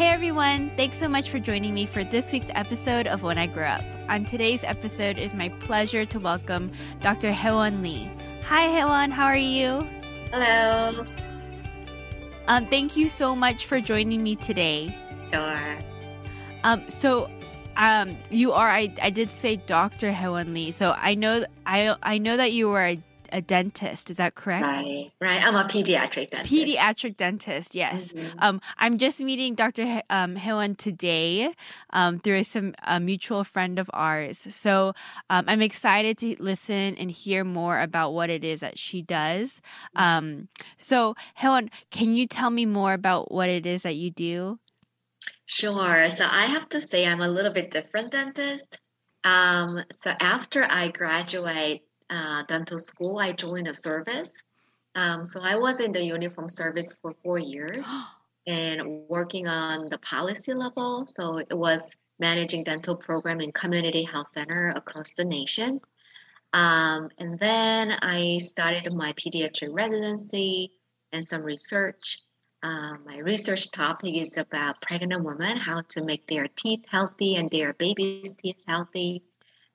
Hey 0.00 0.08
everyone, 0.08 0.72
thanks 0.78 0.96
so 0.96 1.10
much 1.10 1.28
for 1.28 1.38
joining 1.38 1.74
me 1.74 1.84
for 1.84 2.02
this 2.02 2.32
week's 2.32 2.50
episode 2.54 3.06
of 3.06 3.22
When 3.22 3.36
I 3.36 3.46
Grow 3.46 3.66
Up. 3.66 3.84
On 4.08 4.24
today's 4.24 4.64
episode, 4.64 5.18
it 5.18 5.22
is 5.22 5.34
my 5.34 5.50
pleasure 5.60 6.06
to 6.06 6.18
welcome 6.18 6.72
Dr. 7.02 7.30
Hyewon 7.30 7.82
Lee. 7.82 8.10
Hi 8.46 8.66
Hyewon, 8.68 9.10
how 9.10 9.26
are 9.26 9.36
you? 9.36 9.86
Hello. 10.32 11.04
Um, 12.48 12.66
thank 12.68 12.96
you 12.96 13.08
so 13.08 13.36
much 13.36 13.66
for 13.66 13.78
joining 13.78 14.22
me 14.22 14.36
today. 14.36 14.96
Sure. 15.30 15.78
Um, 16.64 16.88
so 16.88 17.30
um, 17.76 18.16
you 18.30 18.52
are 18.52 18.70
I, 18.70 18.88
I 19.02 19.10
did 19.10 19.30
say 19.30 19.56
Dr. 19.56 20.12
Hyewon 20.12 20.54
Lee. 20.54 20.70
So 20.70 20.94
I 20.96 21.14
know 21.14 21.44
I 21.66 21.94
I 22.02 22.16
know 22.16 22.38
that 22.38 22.52
you 22.52 22.70
were 22.70 22.86
a 22.86 23.02
a 23.32 23.40
dentist. 23.40 24.10
Is 24.10 24.16
that 24.16 24.34
correct? 24.34 24.66
Right, 24.66 25.10
right. 25.20 25.42
I'm 25.42 25.54
a 25.54 25.64
pediatric 25.64 26.30
dentist. 26.30 26.52
Pediatric 26.52 27.16
dentist, 27.16 27.74
yes. 27.74 28.12
Mm-hmm. 28.12 28.38
Um, 28.40 28.60
I'm 28.78 28.98
just 28.98 29.20
meeting 29.20 29.54
Dr. 29.54 29.84
He- 29.84 30.02
um, 30.10 30.36
today 30.76 31.52
um, 31.92 32.18
through 32.18 32.44
some 32.44 32.74
a 32.84 33.00
mutual 33.00 33.44
friend 33.44 33.78
of 33.78 33.90
ours. 33.92 34.38
So 34.50 34.94
um, 35.28 35.44
I'm 35.48 35.62
excited 35.62 36.18
to 36.18 36.36
listen 36.38 36.96
and 36.96 37.10
hear 37.10 37.44
more 37.44 37.80
about 37.80 38.12
what 38.12 38.30
it 38.30 38.44
is 38.44 38.60
that 38.60 38.78
she 38.78 39.02
does. 39.02 39.60
Um, 39.96 40.48
so 40.78 41.14
Hyewon, 41.40 41.70
can 41.90 42.14
you 42.14 42.26
tell 42.26 42.50
me 42.50 42.66
more 42.66 42.92
about 42.92 43.30
what 43.32 43.48
it 43.48 43.66
is 43.66 43.82
that 43.82 43.96
you 43.96 44.10
do? 44.10 44.58
Sure. 45.46 46.08
So 46.10 46.26
I 46.30 46.46
have 46.46 46.68
to 46.70 46.80
say 46.80 47.06
I'm 47.06 47.20
a 47.20 47.28
little 47.28 47.52
bit 47.52 47.70
different 47.70 48.12
dentist. 48.12 48.78
Um, 49.24 49.82
so 49.92 50.14
after 50.20 50.66
I 50.68 50.88
graduate 50.88 51.82
uh, 52.10 52.42
dental 52.44 52.78
school, 52.78 53.18
I 53.18 53.32
joined 53.32 53.68
a 53.68 53.74
service. 53.74 54.42
Um, 54.96 55.24
so 55.24 55.40
I 55.42 55.56
was 55.56 55.80
in 55.80 55.92
the 55.92 56.02
uniform 56.02 56.50
service 56.50 56.92
for 57.00 57.14
four 57.22 57.38
years 57.38 57.88
and 58.46 59.08
working 59.08 59.46
on 59.46 59.88
the 59.88 59.98
policy 59.98 60.52
level. 60.52 61.06
So 61.14 61.38
it 61.38 61.56
was 61.56 61.94
managing 62.18 62.64
dental 62.64 62.96
program 62.96 63.40
in 63.40 63.52
community 63.52 64.02
health 64.02 64.28
center 64.28 64.72
across 64.76 65.14
the 65.14 65.24
nation. 65.24 65.80
Um, 66.52 67.08
and 67.18 67.38
then 67.38 67.92
I 68.02 68.38
started 68.38 68.92
my 68.92 69.12
pediatric 69.12 69.68
residency 69.70 70.72
and 71.12 71.24
some 71.24 71.42
research. 71.42 72.22
Um, 72.62 73.04
my 73.06 73.18
research 73.18 73.70
topic 73.70 74.16
is 74.16 74.36
about 74.36 74.82
pregnant 74.82 75.24
women, 75.24 75.56
how 75.56 75.82
to 75.88 76.04
make 76.04 76.26
their 76.26 76.48
teeth 76.48 76.84
healthy 76.88 77.36
and 77.36 77.48
their 77.48 77.72
baby's 77.72 78.32
teeth 78.32 78.62
healthy. 78.66 79.22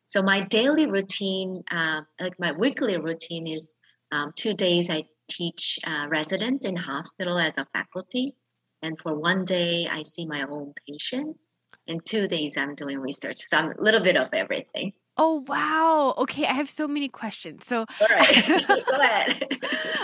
So 0.09 0.21
my 0.21 0.41
daily 0.41 0.85
routine, 0.85 1.63
uh, 1.71 2.01
like 2.19 2.39
my 2.39 2.51
weekly 2.51 2.97
routine, 2.97 3.47
is 3.47 3.73
um, 4.11 4.31
two 4.35 4.53
days 4.53 4.89
I 4.89 5.03
teach 5.29 5.79
uh, 5.85 6.05
residents 6.07 6.65
in 6.65 6.75
hospital 6.75 7.37
as 7.37 7.53
a 7.57 7.65
faculty, 7.73 8.35
and 8.81 8.99
for 8.99 9.15
one 9.15 9.45
day 9.45 9.87
I 9.89 10.03
see 10.03 10.25
my 10.25 10.43
own 10.49 10.73
patients, 10.87 11.47
and 11.87 12.05
two 12.05 12.27
days 12.27 12.55
I'm 12.57 12.75
doing 12.75 12.99
research. 12.99 13.39
So 13.39 13.57
I'm 13.57 13.71
a 13.71 13.81
little 13.81 14.01
bit 14.01 14.15
of 14.15 14.29
everything. 14.33 14.93
Oh 15.17 15.43
wow! 15.47 16.13
Okay, 16.17 16.45
I 16.45 16.53
have 16.53 16.69
so 16.69 16.87
many 16.87 17.07
questions. 17.07 17.65
So, 17.65 17.85
all 18.01 18.07
right, 18.09 18.65
go 18.85 18.99
ahead. 18.99 19.47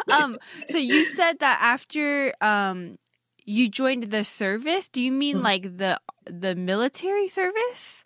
um, 0.10 0.38
so 0.68 0.78
you 0.78 1.04
said 1.06 1.40
that 1.40 1.60
after 1.62 2.34
um 2.42 2.98
you 3.44 3.70
joined 3.70 4.04
the 4.04 4.24
service, 4.24 4.88
do 4.88 5.02
you 5.02 5.12
mean 5.12 5.38
mm-hmm. 5.38 5.46
like 5.46 5.78
the 5.78 6.00
the 6.26 6.56
military 6.56 7.28
service? 7.28 8.06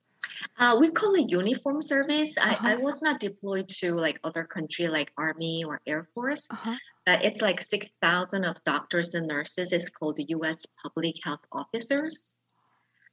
Uh, 0.57 0.77
we 0.79 0.89
call 0.89 1.13
it 1.15 1.29
uniform 1.29 1.81
service. 1.81 2.35
Uh-huh. 2.37 2.55
I, 2.67 2.73
I 2.73 2.75
was 2.75 3.01
not 3.01 3.19
deployed 3.19 3.67
to 3.79 3.93
like 3.93 4.19
other 4.23 4.43
country 4.43 4.87
like 4.87 5.11
Army 5.17 5.63
or 5.63 5.81
Air 5.85 6.07
Force. 6.13 6.47
Uh-huh. 6.49 6.75
But 7.05 7.23
it's 7.23 7.41
like 7.41 7.61
6,000 7.61 8.43
of 8.45 8.63
doctors 8.63 9.13
and 9.13 9.27
nurses. 9.27 9.71
It's 9.71 9.89
called 9.89 10.17
the 10.17 10.25
U.S. 10.29 10.65
Public 10.81 11.15
Health 11.23 11.45
Officers. 11.51 12.35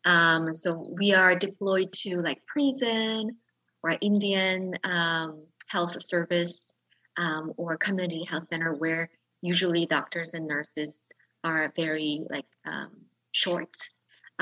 Um, 0.05 0.55
so 0.55 0.89
we 0.99 1.15
are 1.15 1.37
deployed 1.37 1.93
to 2.05 2.21
like 2.21 2.45
prison 2.47 3.37
or 3.83 3.97
Indian 4.01 4.79
um, 4.85 5.45
health 5.67 6.03
service 6.03 6.73
um, 7.17 7.53
or 7.57 7.77
community 7.77 8.25
health 8.25 8.45
center 8.49 8.75
where 8.75 9.11
usually 9.43 9.87
doctors 9.87 10.35
and 10.35 10.47
nurses 10.47 11.13
are 11.45 11.73
very 11.77 12.25
like 12.31 12.47
um, 12.65 12.91
short 13.33 13.71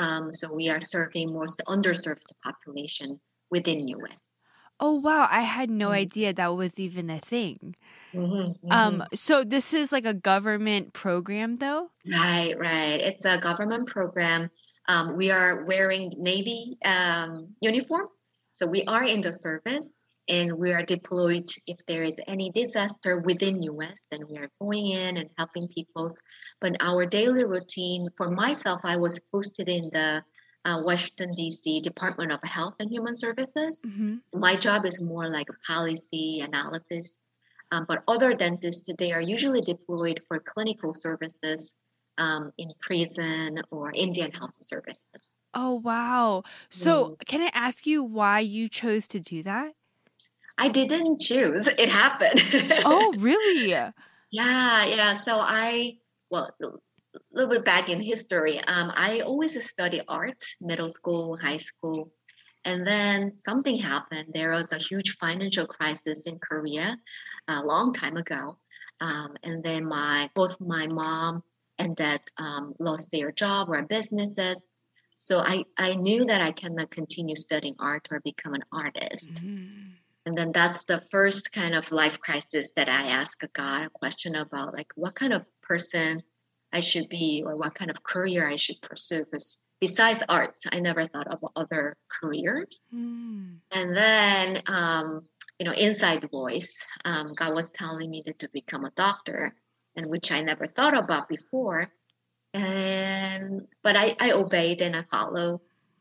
um, 0.00 0.32
so 0.32 0.54
we 0.54 0.70
are 0.70 0.80
serving 0.80 1.32
most 1.32 1.60
underserved 1.68 2.24
population 2.42 3.20
within 3.50 3.86
US. 3.88 4.30
Oh 4.80 4.94
wow, 4.94 5.28
I 5.30 5.42
had 5.42 5.68
no 5.68 5.88
mm-hmm. 5.88 6.04
idea 6.08 6.32
that 6.32 6.56
was 6.56 6.78
even 6.78 7.10
a 7.10 7.18
thing. 7.18 7.76
Mm-hmm, 8.14 8.66
mm-hmm. 8.66 8.72
Um, 8.72 9.04
so 9.12 9.44
this 9.44 9.74
is 9.74 9.92
like 9.92 10.06
a 10.06 10.14
government 10.14 10.94
program, 10.94 11.58
though. 11.58 11.90
Right, 12.10 12.58
right. 12.58 12.98
It's 12.98 13.26
a 13.26 13.36
government 13.36 13.88
program. 13.88 14.50
Um, 14.88 15.16
we 15.18 15.30
are 15.30 15.64
wearing 15.66 16.10
Navy 16.16 16.78
um, 16.82 17.54
uniform, 17.60 18.08
so 18.52 18.66
we 18.66 18.82
are 18.84 19.04
in 19.04 19.20
the 19.20 19.34
service, 19.34 19.98
and 20.30 20.52
we 20.52 20.72
are 20.72 20.84
deployed 20.84 21.50
if 21.66 21.76
there 21.86 22.04
is 22.04 22.16
any 22.28 22.50
disaster 22.50 23.18
within 23.18 23.60
us 23.82 24.06
then 24.10 24.20
we 24.28 24.38
are 24.38 24.48
going 24.60 24.86
in 24.86 25.16
and 25.18 25.28
helping 25.36 25.68
people 25.68 26.08
but 26.60 26.76
our 26.80 27.04
daily 27.04 27.44
routine 27.44 28.08
for 28.16 28.30
myself 28.30 28.80
i 28.84 28.96
was 28.96 29.20
posted 29.32 29.68
in 29.68 29.90
the 29.92 30.22
uh, 30.64 30.80
washington 30.82 31.34
d.c 31.34 31.80
department 31.80 32.30
of 32.32 32.40
health 32.44 32.74
and 32.80 32.90
human 32.90 33.14
services 33.14 33.84
mm-hmm. 33.86 34.16
my 34.32 34.54
job 34.56 34.86
is 34.86 35.02
more 35.02 35.28
like 35.28 35.48
a 35.50 35.72
policy 35.72 36.40
analysis 36.40 37.24
um, 37.72 37.84
but 37.88 38.02
other 38.08 38.32
dentists 38.34 38.88
they 38.98 39.12
are 39.12 39.20
usually 39.20 39.60
deployed 39.60 40.20
for 40.28 40.38
clinical 40.38 40.94
services 40.94 41.76
um, 42.18 42.52
in 42.58 42.70
prison 42.80 43.62
or 43.70 43.92
Indian 43.94 44.30
health 44.32 44.56
services. 44.60 45.38
Oh, 45.54 45.74
wow. 45.74 46.42
So, 46.68 47.10
mm. 47.10 47.26
can 47.26 47.40
I 47.40 47.50
ask 47.54 47.86
you 47.86 48.04
why 48.04 48.40
you 48.40 48.68
chose 48.68 49.08
to 49.08 49.20
do 49.20 49.42
that? 49.44 49.72
I 50.60 50.68
didn't 50.68 51.20
choose. 51.22 51.66
It 51.66 51.88
happened. 51.88 52.42
oh, 52.84 53.14
really? 53.18 53.70
Yeah, 54.30 54.84
yeah. 54.84 55.14
So 55.16 55.40
I, 55.40 55.96
well, 56.30 56.50
a 56.60 56.68
little 57.32 57.50
bit 57.50 57.64
back 57.64 57.88
in 57.88 57.98
history, 57.98 58.58
um, 58.66 58.92
I 58.94 59.20
always 59.20 59.52
studied 59.68 60.04
art, 60.06 60.44
middle 60.60 60.90
school, 60.90 61.38
high 61.40 61.56
school. 61.56 62.12
And 62.66 62.86
then 62.86 63.32
something 63.38 63.78
happened. 63.78 64.32
There 64.34 64.50
was 64.50 64.72
a 64.72 64.78
huge 64.78 65.16
financial 65.16 65.66
crisis 65.66 66.26
in 66.26 66.38
Korea 66.38 66.98
a 67.48 67.62
long 67.64 67.94
time 67.94 68.18
ago. 68.18 68.58
Um, 69.00 69.34
and 69.42 69.64
then 69.64 69.86
my 69.86 70.28
both 70.34 70.60
my 70.60 70.86
mom 70.88 71.42
and 71.78 71.96
dad 71.96 72.20
um, 72.36 72.74
lost 72.78 73.10
their 73.10 73.32
job 73.32 73.70
or 73.70 73.80
businesses. 73.80 74.72
So 75.16 75.38
I, 75.38 75.64
I 75.78 75.94
knew 75.94 76.26
that 76.26 76.42
I 76.42 76.50
cannot 76.52 76.90
continue 76.90 77.34
studying 77.34 77.76
art 77.78 78.08
or 78.10 78.20
become 78.20 78.52
an 78.52 78.64
artist. 78.70 79.36
Mm-hmm. 79.36 79.99
And 80.30 80.38
then 80.38 80.52
that's 80.52 80.84
the 80.84 81.02
first 81.10 81.52
kind 81.52 81.74
of 81.74 81.90
life 81.90 82.20
crisis 82.20 82.70
that 82.76 82.88
I 82.88 83.08
ask 83.08 83.42
God 83.52 83.82
a 83.82 83.90
question 83.90 84.36
about 84.36 84.72
like 84.72 84.92
what 84.94 85.16
kind 85.16 85.32
of 85.32 85.44
person 85.60 86.22
I 86.72 86.78
should 86.78 87.08
be 87.08 87.42
or 87.44 87.56
what 87.56 87.74
kind 87.74 87.90
of 87.90 88.04
career 88.04 88.48
I 88.48 88.54
should 88.54 88.80
pursue. 88.80 89.24
Because 89.24 89.64
besides 89.80 90.22
arts, 90.28 90.66
I 90.70 90.78
never 90.78 91.02
thought 91.02 91.26
of 91.26 91.44
other 91.56 91.96
careers. 92.22 92.80
Mm. 92.94 93.56
And 93.72 93.96
then, 93.96 94.62
um, 94.68 95.22
you 95.58 95.66
know, 95.66 95.72
inside 95.72 96.30
voice, 96.30 96.86
um, 97.04 97.34
God 97.34 97.52
was 97.52 97.68
telling 97.70 98.08
me 98.08 98.22
that 98.24 98.38
to 98.38 98.48
become 98.52 98.84
a 98.84 98.92
doctor, 98.92 99.52
and 99.96 100.06
which 100.06 100.30
I 100.30 100.42
never 100.42 100.68
thought 100.68 100.96
about 100.96 101.28
before. 101.28 101.90
And 102.54 103.66
but 103.82 103.96
I, 103.96 104.14
I 104.20 104.30
obeyed 104.30 104.80
and 104.80 104.94
I 104.94 105.02
followed. 105.10 105.58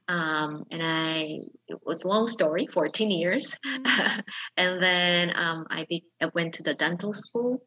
Um, 0.09 0.65
and 0.71 0.81
I 0.83 1.39
it 1.67 1.77
was 1.85 2.03
a 2.03 2.07
long 2.07 2.27
story, 2.27 2.67
14 2.73 3.11
years. 3.11 3.55
Mm-hmm. 3.65 4.19
and 4.57 4.83
then 4.83 5.31
um, 5.35 5.67
I, 5.69 5.85
be, 5.87 6.03
I, 6.19 6.25
went 6.33 6.55
to 6.55 6.63
the 6.63 6.73
dental 6.73 7.13
school. 7.13 7.61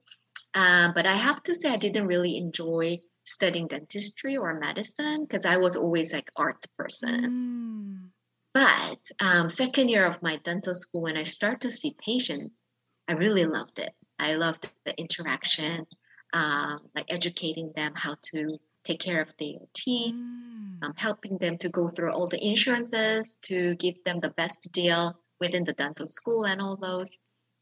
Uh, 0.53 0.89
but 0.93 1.07
I 1.07 1.15
have 1.15 1.43
to 1.45 1.55
say, 1.55 1.71
I 1.71 1.77
didn't 1.77 2.09
really 2.09 2.37
enjoy 2.37 2.99
studying 3.25 3.69
dentistry 3.69 4.37
or 4.37 4.59
medicine 4.59 5.25
because 5.25 5.47
I 5.47 5.57
was 5.57 5.77
always 5.77 6.13
like 6.13 6.31
art 6.37 6.65
person. 6.77 7.25
Mm. 7.25 8.09
But 8.55 8.99
um, 9.25 9.49
second 9.49 9.89
year 9.89 10.05
of 10.05 10.21
my 10.21 10.37
dental 10.45 10.75
school, 10.75 11.03
when 11.03 11.17
I 11.17 11.23
start 11.23 11.61
to 11.61 11.71
see 11.71 11.95
patients, 12.05 12.61
I 13.09 13.13
really 13.13 13.47
loved 13.47 13.79
it. 13.79 13.93
I 14.19 14.35
loved 14.35 14.69
the 14.85 14.99
interaction, 14.99 15.87
um, 16.33 16.81
like 16.95 17.07
educating 17.09 17.73
them 17.77 17.93
how 17.95 18.17
to 18.35 18.59
take 18.85 19.01
care 19.01 19.21
of 19.21 19.29
their 19.39 19.59
teeth, 19.75 20.15
mm. 20.15 20.83
um, 20.83 20.93
helping 20.97 21.39
them 21.39 21.59
to 21.59 21.69
go 21.69 21.89
through 21.89 22.13
all 22.13 22.29
the 22.29 22.45
insurances 22.45 23.39
to 23.43 23.75
give 23.77 24.03
them 24.05 24.21
the 24.21 24.31
best 24.31 24.71
deal 24.73 25.19
within 25.41 25.65
the 25.65 25.73
dental 25.73 26.07
school 26.07 26.45
and 26.45 26.61
all 26.61 26.77
those. 26.77 27.11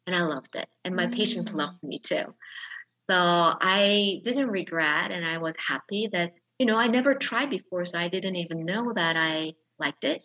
And 0.06 0.16
I 0.16 0.22
loved 0.22 0.56
it. 0.56 0.68
And 0.84 0.96
my 0.96 1.06
mm. 1.06 1.14
patients 1.14 1.52
loved 1.52 1.82
me 1.82 1.98
too. 1.98 2.34
So 3.10 3.16
I 3.16 4.20
didn't 4.24 4.48
regret 4.48 5.10
and 5.10 5.26
I 5.26 5.38
was 5.38 5.54
happy 5.66 6.08
that, 6.12 6.32
you 6.58 6.66
know, 6.66 6.76
I 6.76 6.86
never 6.86 7.14
tried 7.14 7.50
before, 7.50 7.84
so 7.84 7.98
I 7.98 8.08
didn't 8.08 8.36
even 8.36 8.64
know 8.64 8.92
that 8.94 9.16
I 9.16 9.52
liked 9.78 10.04
it. 10.04 10.22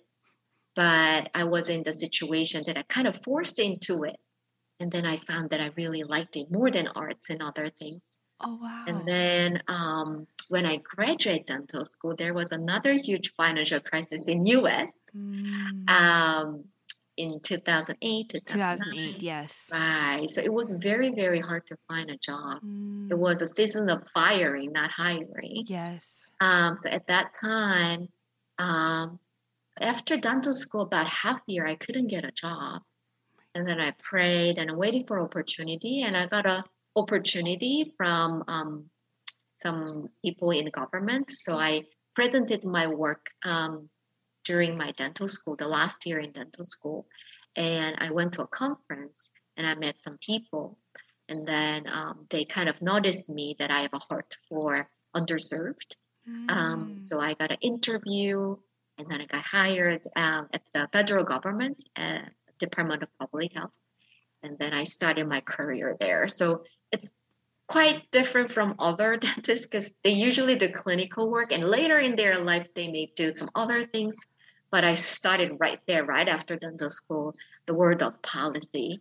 But 0.76 1.30
I 1.34 1.46
was 1.46 1.70
in 1.70 1.84
the 1.84 1.94
situation 1.94 2.64
that 2.68 2.78
I 2.78 2.84
kind 2.84 3.08
of 3.08 3.22
forced 3.24 3.60
into 3.60 4.04
it. 4.04 4.18
And 4.80 4.92
then 4.92 5.06
I 5.06 5.16
found 5.16 5.50
that 5.52 5.62
I 5.62 5.72
really 5.78 6.04
liked 6.04 6.36
it 6.36 6.52
more 6.52 6.70
than 6.70 6.90
arts 6.90 7.30
and 7.30 7.42
other 7.42 7.70
things. 7.70 8.18
Oh 8.42 8.60
wow! 8.62 8.84
And 8.88 9.08
then 9.08 9.62
um, 9.68 10.28
when 10.50 10.66
I 10.66 10.78
graduated 10.78 11.46
dental 11.46 11.86
school, 11.86 12.16
there 12.18 12.34
was 12.34 12.52
another 12.52 12.94
huge 12.94 13.34
financial 13.36 13.80
crisis 13.80 14.24
in 14.24 14.46
US 14.46 15.10
Mm. 15.16 15.90
um, 15.90 16.64
in 17.18 17.40
2008. 17.42 18.42
2008, 18.46 19.22
yes. 19.22 19.66
Right. 19.72 20.30
So 20.30 20.42
it 20.42 20.52
was 20.52 20.72
very, 20.72 21.12
very 21.12 21.40
hard 21.40 21.66
to 21.68 21.78
find 21.88 22.10
a 22.10 22.18
job. 22.18 22.62
Mm. 22.64 23.12
It 23.12 23.18
was 23.18 23.42
a 23.42 23.48
season 23.48 23.90
of 23.90 24.08
firing, 24.10 24.72
not 24.74 24.92
hiring. 24.92 25.64
Yes. 25.68 26.06
Um, 26.42 26.76
so 26.76 26.90
at 26.90 27.08
that 27.08 27.32
time, 27.34 28.10
um, 28.60 29.20
after 29.80 30.18
dental 30.18 30.54
school, 30.54 30.82
about 30.82 31.08
half 31.08 31.38
a 31.38 31.52
year, 31.52 31.66
I 31.66 31.76
couldn't 31.76 32.08
get 32.08 32.26
a 32.26 32.32
job. 32.32 32.82
And 33.54 33.66
then 33.66 33.80
I 33.80 33.92
prayed 33.92 34.58
and 34.58 34.70
I 34.70 34.74
waited 34.74 35.08
for 35.08 35.22
opportunity, 35.22 36.04
and 36.04 36.16
I 36.18 36.28
got 36.28 36.46
a 36.46 36.64
opportunity 36.98 37.94
from 37.98 38.44
um, 38.48 38.90
some 39.58 40.10
people 40.24 40.52
in 40.52 40.70
government. 40.70 41.30
So 41.30 41.58
I 41.58 41.84
presented 42.16 42.64
my 42.64 42.88
work 42.88 43.28
um, 43.44 43.90
during 44.44 44.78
my 44.78 44.92
dental 44.92 45.28
school, 45.28 45.56
the 45.56 45.68
last 45.68 46.06
year 46.06 46.20
in 46.20 46.32
dental 46.32 46.64
school, 46.64 47.08
and 47.56 47.96
I 48.00 48.12
went 48.12 48.34
to 48.34 48.44
a 48.44 48.48
conference 48.48 49.32
and 49.58 49.66
I 49.68 49.76
met 49.76 50.00
some 50.00 50.18
people, 50.20 50.78
and 51.30 51.48
then 51.48 51.88
um, 51.88 52.26
they 52.30 52.44
kind 52.46 52.70
of 52.70 52.82
noticed 52.82 53.30
me 53.30 53.56
that 53.60 53.72
I 53.72 53.80
have 53.80 53.94
a 53.94 54.00
heart 54.00 54.38
for 54.48 54.90
underserved. 55.16 55.96
Um, 56.28 56.96
Mm. 56.96 57.02
so 57.02 57.20
I 57.20 57.36
got 57.36 57.52
an 57.52 57.58
interview, 57.62 58.58
and 58.98 59.08
then 59.10 59.22
I 59.22 59.26
got 59.26 59.46
hired 59.46 60.02
um, 60.16 60.50
at 60.54 60.64
the 60.74 60.90
federal 60.92 61.24
government, 61.24 61.84
uh, 61.96 62.26
Department 62.60 63.04
of 63.04 63.10
Public 63.20 63.54
Health, 63.54 63.78
and 64.44 64.58
then 64.58 64.74
I 64.74 64.86
started 64.86 65.28
my 65.28 65.42
career 65.42 65.96
there. 66.00 66.28
So 66.28 66.64
it's 66.92 67.12
quite 67.68 68.10
different 68.12 68.52
from 68.52 68.76
other 68.80 69.18
dentists 69.28 69.66
because 69.66 69.96
they 70.04 70.12
usually 70.12 70.56
do 70.56 70.70
clinical 70.70 71.30
work, 71.30 71.52
and 71.52 71.64
later 71.64 72.00
in 72.00 72.16
their 72.16 72.40
life 72.40 72.68
they 72.76 72.92
may 72.92 73.12
do 73.16 73.34
some 73.36 73.50
other 73.56 73.86
things. 73.86 74.16
But 74.72 74.84
I 74.84 74.96
started 74.96 75.58
right 75.60 75.80
there, 75.88 76.04
right 76.06 76.28
after 76.28 76.56
dental 76.56 76.90
school, 76.90 77.36
the 77.66 77.74
world 77.74 78.02
of 78.04 78.22
policy. 78.22 79.00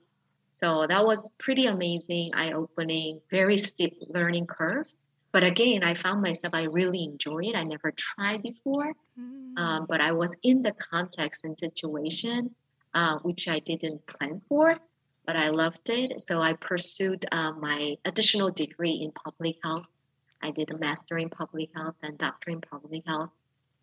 So 0.52 0.86
that 0.86 1.04
was 1.04 1.32
pretty 1.38 1.66
amazing, 1.66 2.30
eye-opening, 2.34 3.20
very 3.30 3.58
steep 3.58 3.96
learning 4.08 4.46
curve. 4.46 4.86
But 5.32 5.42
again, 5.42 5.82
I 5.82 5.94
found 5.94 6.22
myself 6.22 6.54
I 6.54 6.64
really 6.64 7.02
enjoy 7.02 7.40
it. 7.42 7.56
I 7.56 7.64
never 7.64 7.90
tried 7.92 8.42
before, 8.42 8.92
Mm. 9.18 9.58
um, 9.58 9.86
but 9.88 10.00
I 10.00 10.12
was 10.12 10.34
in 10.42 10.62
the 10.62 10.72
context 10.72 11.44
and 11.44 11.58
situation 11.58 12.54
uh, 12.94 13.18
which 13.22 13.48
I 13.48 13.58
didn't 13.58 14.06
plan 14.06 14.40
for, 14.48 14.78
but 15.26 15.36
I 15.36 15.48
loved 15.48 15.88
it. 15.88 16.20
So 16.20 16.40
I 16.40 16.54
pursued 16.54 17.24
uh, 17.32 17.52
my 17.52 17.96
additional 18.04 18.50
degree 18.50 18.92
in 19.02 19.12
public 19.12 19.56
health. 19.62 19.88
I 20.42 20.50
did 20.50 20.70
a 20.70 20.78
master 20.78 21.16
in 21.18 21.30
public 21.30 21.70
health 21.74 21.96
and 22.02 22.18
doctor 22.18 22.50
in 22.50 22.60
public 22.60 23.02
health, 23.06 23.30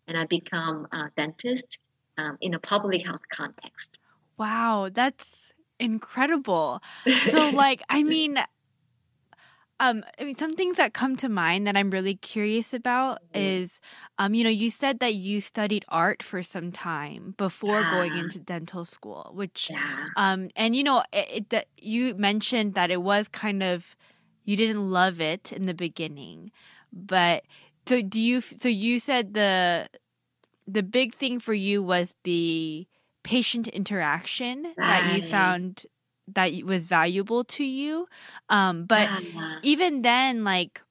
and 0.06 0.16
I 0.16 0.24
become 0.26 0.86
a 0.92 1.10
dentist 1.16 1.80
um, 2.18 2.38
in 2.40 2.54
a 2.54 2.58
public 2.58 3.04
health 3.04 3.22
context. 3.32 3.98
Wow, 4.38 4.88
that's 4.92 5.52
incredible. 5.78 6.82
So 7.30 7.50
like, 7.54 7.82
I 7.88 8.02
mean 8.02 8.38
um 9.82 10.04
I 10.20 10.24
mean 10.24 10.36
some 10.36 10.52
things 10.54 10.78
that 10.78 10.94
come 10.94 11.16
to 11.18 11.28
mind 11.28 11.66
that 11.66 11.76
I'm 11.76 11.90
really 11.90 12.14
curious 12.16 12.74
about 12.74 13.20
Mhm. 13.34 13.66
is 13.66 13.80
um 14.18 14.34
you 14.34 14.44
know, 14.44 14.50
you 14.50 14.70
said 14.70 15.00
that 15.00 15.14
you 15.16 15.40
studied 15.40 15.84
art 15.88 16.22
for 16.22 16.42
some 16.42 16.72
time 16.72 17.34
before 17.38 17.84
going 17.84 18.16
into 18.16 18.40
dental 18.40 18.84
school, 18.86 19.32
which 19.34 19.70
yeah. 19.70 20.06
um 20.16 20.50
and 20.56 20.76
you 20.76 20.84
know, 20.84 21.04
it, 21.12 21.46
it 21.52 21.68
you 21.78 22.14
mentioned 22.16 22.74
that 22.74 22.90
it 22.90 23.02
was 23.02 23.28
kind 23.28 23.62
of 23.62 23.96
you 24.44 24.56
didn't 24.56 24.90
love 24.90 25.20
it 25.20 25.52
in 25.52 25.66
the 25.66 25.74
beginning. 25.74 26.52
But 26.92 27.44
so 27.88 28.02
do 28.02 28.20
you 28.20 28.40
so 28.42 28.68
you 28.68 29.00
said 29.00 29.34
the 29.34 29.88
the 30.66 30.82
big 30.82 31.14
thing 31.14 31.40
for 31.40 31.54
you 31.54 31.82
was 31.82 32.16
the 32.24 32.86
patient 33.24 33.68
interaction 33.68 34.74
that 34.78 35.04
you 35.04 35.22
found 35.22 35.86
that 36.34 36.52
was 36.64 36.86
valuable 36.86 37.44
to 37.44 37.64
you 37.64 38.06
um 38.48 38.84
but 38.84 39.08
yeah. 39.22 39.58
even 39.62 40.02
then 40.02 40.44
like 40.44 40.82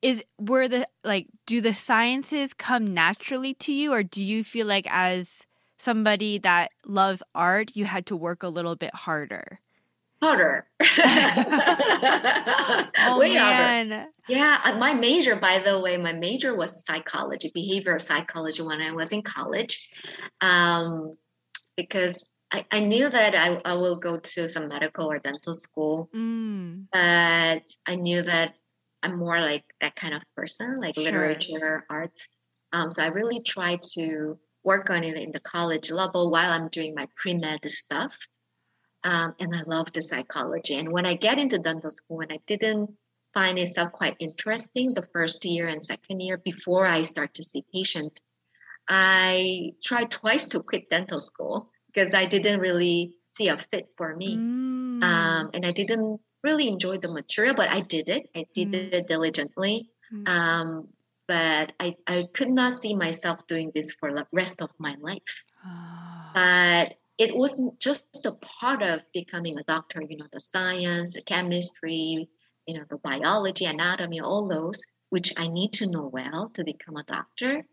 is 0.00 0.24
were 0.38 0.68
the 0.68 0.86
like 1.04 1.26
do 1.46 1.60
the 1.60 1.74
sciences 1.74 2.52
come 2.54 2.86
naturally 2.86 3.54
to 3.54 3.72
you 3.72 3.92
or 3.92 4.02
do 4.02 4.22
you 4.22 4.42
feel 4.42 4.66
like 4.66 4.86
as 4.90 5.46
somebody 5.78 6.38
that 6.38 6.70
loves 6.86 7.22
art 7.34 7.76
you 7.76 7.84
had 7.84 8.06
to 8.06 8.16
work 8.16 8.42
a 8.42 8.48
little 8.48 8.76
bit 8.76 8.94
harder 8.94 9.60
harder. 10.22 10.66
oh 12.98 13.18
Way 13.18 13.34
harder. 13.34 13.88
man 13.88 14.08
Yeah, 14.28 14.60
uh, 14.64 14.76
my 14.76 14.94
major, 14.94 15.36
by 15.36 15.58
the 15.58 15.80
way, 15.80 15.96
my 15.96 16.12
major 16.12 16.54
was 16.56 16.84
psychology, 16.84 17.50
behavioral 17.54 18.00
psychology 18.00 18.62
when 18.62 18.80
I 18.80 18.92
was 18.92 19.10
in 19.10 19.22
college, 19.22 19.90
um, 20.40 21.16
because 21.76 22.31
I, 22.52 22.66
I 22.70 22.80
knew 22.80 23.08
that 23.08 23.34
I, 23.34 23.60
I 23.64 23.74
will 23.74 23.96
go 23.96 24.18
to 24.18 24.46
some 24.46 24.68
medical 24.68 25.10
or 25.10 25.18
dental 25.18 25.54
school, 25.54 26.10
mm, 26.14 26.84
but 26.92 27.62
I 27.86 27.96
knew 27.96 28.20
that 28.22 28.54
I'm 29.02 29.18
more 29.18 29.40
like 29.40 29.64
that 29.80 29.96
kind 29.96 30.14
of 30.14 30.22
person, 30.36 30.76
like 30.76 30.94
Sure. 30.94 31.04
literature, 31.04 31.84
art. 31.88 32.12
Um, 32.72 32.90
so 32.90 33.02
I 33.02 33.08
really 33.08 33.40
tried 33.40 33.80
to 33.94 34.38
work 34.64 34.90
on 34.90 35.02
it 35.02 35.16
in 35.16 35.32
the 35.32 35.40
college 35.40 35.90
level 35.90 36.30
while 36.30 36.52
I'm 36.52 36.68
doing 36.68 36.94
my 36.94 37.08
pre 37.16 37.34
med 37.34 37.68
stuff. 37.70 38.16
Um, 39.02 39.34
and 39.40 39.52
I 39.54 39.62
love 39.62 39.92
the 39.92 40.02
psychology. 40.02 40.76
And 40.76 40.92
when 40.92 41.06
I 41.06 41.14
get 41.14 41.38
into 41.38 41.58
dental 41.58 41.90
school, 41.90 42.20
and 42.20 42.32
I 42.32 42.38
didn't 42.46 42.90
find 43.34 43.58
itself 43.58 43.92
quite 43.92 44.14
interesting 44.20 44.94
the 44.94 45.08
first 45.12 45.44
year 45.44 45.66
and 45.66 45.82
second 45.82 46.20
year 46.20 46.36
before 46.36 46.86
I 46.86 47.02
start 47.02 47.34
to 47.34 47.42
see 47.42 47.64
patients, 47.74 48.20
I 48.88 49.72
tried 49.82 50.10
twice 50.10 50.44
to 50.50 50.62
quit 50.62 50.88
dental 50.88 51.20
school 51.20 51.71
because 51.92 52.14
I 52.14 52.24
didn't 52.26 52.60
really 52.60 53.14
see 53.28 53.48
a 53.48 53.56
fit 53.56 53.88
for 53.96 54.16
me. 54.16 54.36
mm, 54.36 55.04
Um, 55.04 55.50
and 55.54 55.66
I 55.66 55.72
didn't 55.72 56.20
really 56.42 56.68
enjoy 56.68 56.98
the 56.98 57.12
material, 57.12 57.54
but 57.54 57.68
I 57.68 57.80
did 57.80 58.08
it. 58.08 58.28
I 58.34 58.46
did 58.54 58.72
Mm. 58.72 58.92
it 58.94 59.08
diligently. 59.08 59.88
Mm. 60.12 60.28
Um, 60.28 60.88
but 61.28 61.72
I, 61.78 61.96
I 62.06 62.26
could 62.32 62.50
not 62.50 62.72
see 62.74 62.94
myself 62.94 63.46
doing 63.46 63.70
this 63.74 63.92
for 63.92 64.12
the 64.12 64.26
rest 64.32 64.60
of 64.62 64.70
my 64.78 64.96
life. 65.00 65.44
Ah, 65.64 66.30
But 66.34 66.98
it 67.18 67.36
wasn't 67.36 67.78
just 67.78 68.04
a 68.24 68.32
part 68.32 68.82
of 68.82 69.02
becoming 69.14 69.58
a 69.58 69.62
doctor, 69.64 70.02
you 70.08 70.16
know, 70.16 70.26
the 70.32 70.40
science, 70.40 71.12
the 71.14 71.22
chemistry, 71.22 72.28
you 72.66 72.74
know, 72.74 72.84
the 72.90 72.96
biology, 72.98 73.64
anatomy, 73.66 74.20
all 74.20 74.48
those, 74.48 74.82
which 75.10 75.32
I 75.38 75.48
need 75.48 75.72
to 75.74 75.90
know 75.90 76.06
well 76.06 76.50
to 76.54 76.64
become 76.64 76.96
a 76.96 77.04
doctor. 77.04 77.64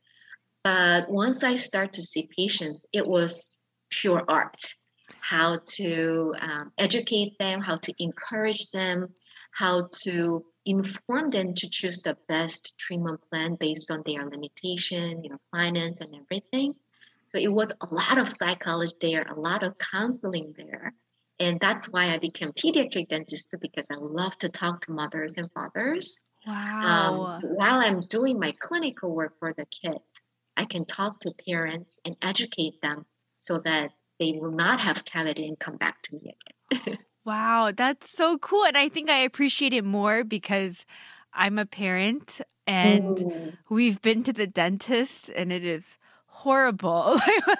But 0.63 1.09
once 1.09 1.43
I 1.43 1.55
start 1.55 1.93
to 1.93 2.01
see 2.01 2.29
patients, 2.35 2.85
it 2.93 3.07
was 3.07 3.57
pure 3.89 4.23
art. 4.27 4.61
How 5.21 5.59
to 5.75 6.35
um, 6.39 6.71
educate 6.77 7.37
them, 7.39 7.61
how 7.61 7.77
to 7.77 7.93
encourage 7.99 8.71
them, 8.71 9.09
how 9.51 9.89
to 10.03 10.45
inform 10.65 11.29
them 11.29 11.53
to 11.55 11.69
choose 11.69 12.01
the 12.01 12.17
best 12.27 12.77
treatment 12.77 13.19
plan 13.29 13.55
based 13.59 13.89
on 13.91 14.03
their 14.05 14.25
limitation, 14.25 15.23
you 15.23 15.29
know, 15.29 15.37
finance 15.51 16.01
and 16.01 16.13
everything. 16.15 16.75
So 17.27 17.37
it 17.37 17.51
was 17.51 17.71
a 17.71 17.93
lot 17.93 18.17
of 18.17 18.31
psychology 18.31 18.93
there, 19.01 19.23
a 19.23 19.39
lot 19.39 19.63
of 19.63 19.77
counseling 19.77 20.53
there. 20.57 20.93
And 21.39 21.59
that's 21.59 21.87
why 21.87 22.09
I 22.09 22.17
became 22.17 22.51
pediatric 22.51 23.07
dentist 23.07 23.53
because 23.61 23.89
I 23.91 23.95
love 23.95 24.37
to 24.39 24.49
talk 24.49 24.81
to 24.81 24.91
mothers 24.91 25.35
and 25.37 25.49
fathers. 25.53 26.21
wow 26.45 27.39
Um, 27.41 27.55
while 27.55 27.79
I'm 27.79 28.01
doing 28.07 28.39
my 28.39 28.53
clinical 28.59 29.13
work 29.15 29.39
for 29.39 29.53
the 29.53 29.65
kids, 29.65 30.03
I 30.57 30.65
can 30.65 30.85
talk 30.85 31.21
to 31.21 31.33
parents 31.47 31.99
and 32.03 32.17
educate 32.21 32.81
them 32.81 33.05
so 33.39 33.59
that 33.59 33.91
they 34.19 34.33
will 34.33 34.51
not 34.51 34.79
have 34.81 35.05
cavity 35.05 35.47
and 35.47 35.59
come 35.59 35.77
back 35.77 36.01
to 36.03 36.15
me 36.15 36.35
again. 36.71 36.97
Wow, 37.25 37.71
that's 37.75 38.09
so 38.09 38.37
cool. 38.37 38.65
And 38.65 38.77
I 38.77 38.89
think 38.89 39.09
I 39.09 39.19
appreciate 39.19 39.73
it 39.73 39.83
more 39.83 40.23
because 40.23 40.85
I'm 41.33 41.59
a 41.59 41.65
parent 41.65 42.41
and 42.65 43.23
Mm, 43.23 43.57
we've 43.69 44.01
been 44.01 44.23
to 44.23 44.33
the 44.33 44.47
dentist 44.47 45.29
and 45.29 45.51
it 45.51 45.63
is 45.63 45.97
horrible. 46.27 47.19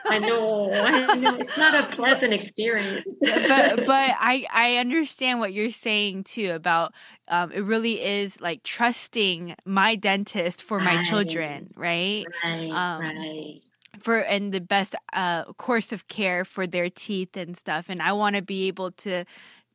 I 0.10 0.20
know, 0.20 0.84
I 0.86 0.92
know. 0.92 1.36
It's 1.36 1.56
not 1.56 1.76
a 1.76 1.96
pleasant 1.96 2.34
experience. 2.34 3.22
but 3.46 3.84
but 3.84 4.16
I 4.20 4.46
I 4.52 4.78
understand 4.78 5.40
what 5.40 5.54
you're 5.54 5.70
saying 5.72 6.24
too 6.24 6.52
about 6.52 6.94
um 7.28 7.52
it 7.52 7.62
really 7.62 8.02
is 8.02 8.40
like 8.42 8.64
trusting 8.64 9.56
my 9.66 9.96
dentist 9.96 10.62
for 10.64 10.80
my 10.80 10.98
Right. 10.98 11.00
children, 11.00 11.72
right? 11.76 12.30
right, 12.44 12.72
um, 12.72 12.96
right. 12.98 13.62
For 14.00 14.20
and 14.20 14.54
the 14.54 14.62
best 14.62 14.96
uh 15.14 15.46
course 15.54 15.92
of 15.92 16.08
care 16.08 16.46
for 16.46 16.68
their 16.68 16.90
teeth 16.90 17.36
and 17.38 17.58
stuff 17.58 17.90
and 17.90 18.02
I 18.02 18.14
want 18.14 18.36
to 18.36 18.42
be 18.42 18.68
able 18.68 18.92
to 19.06 19.26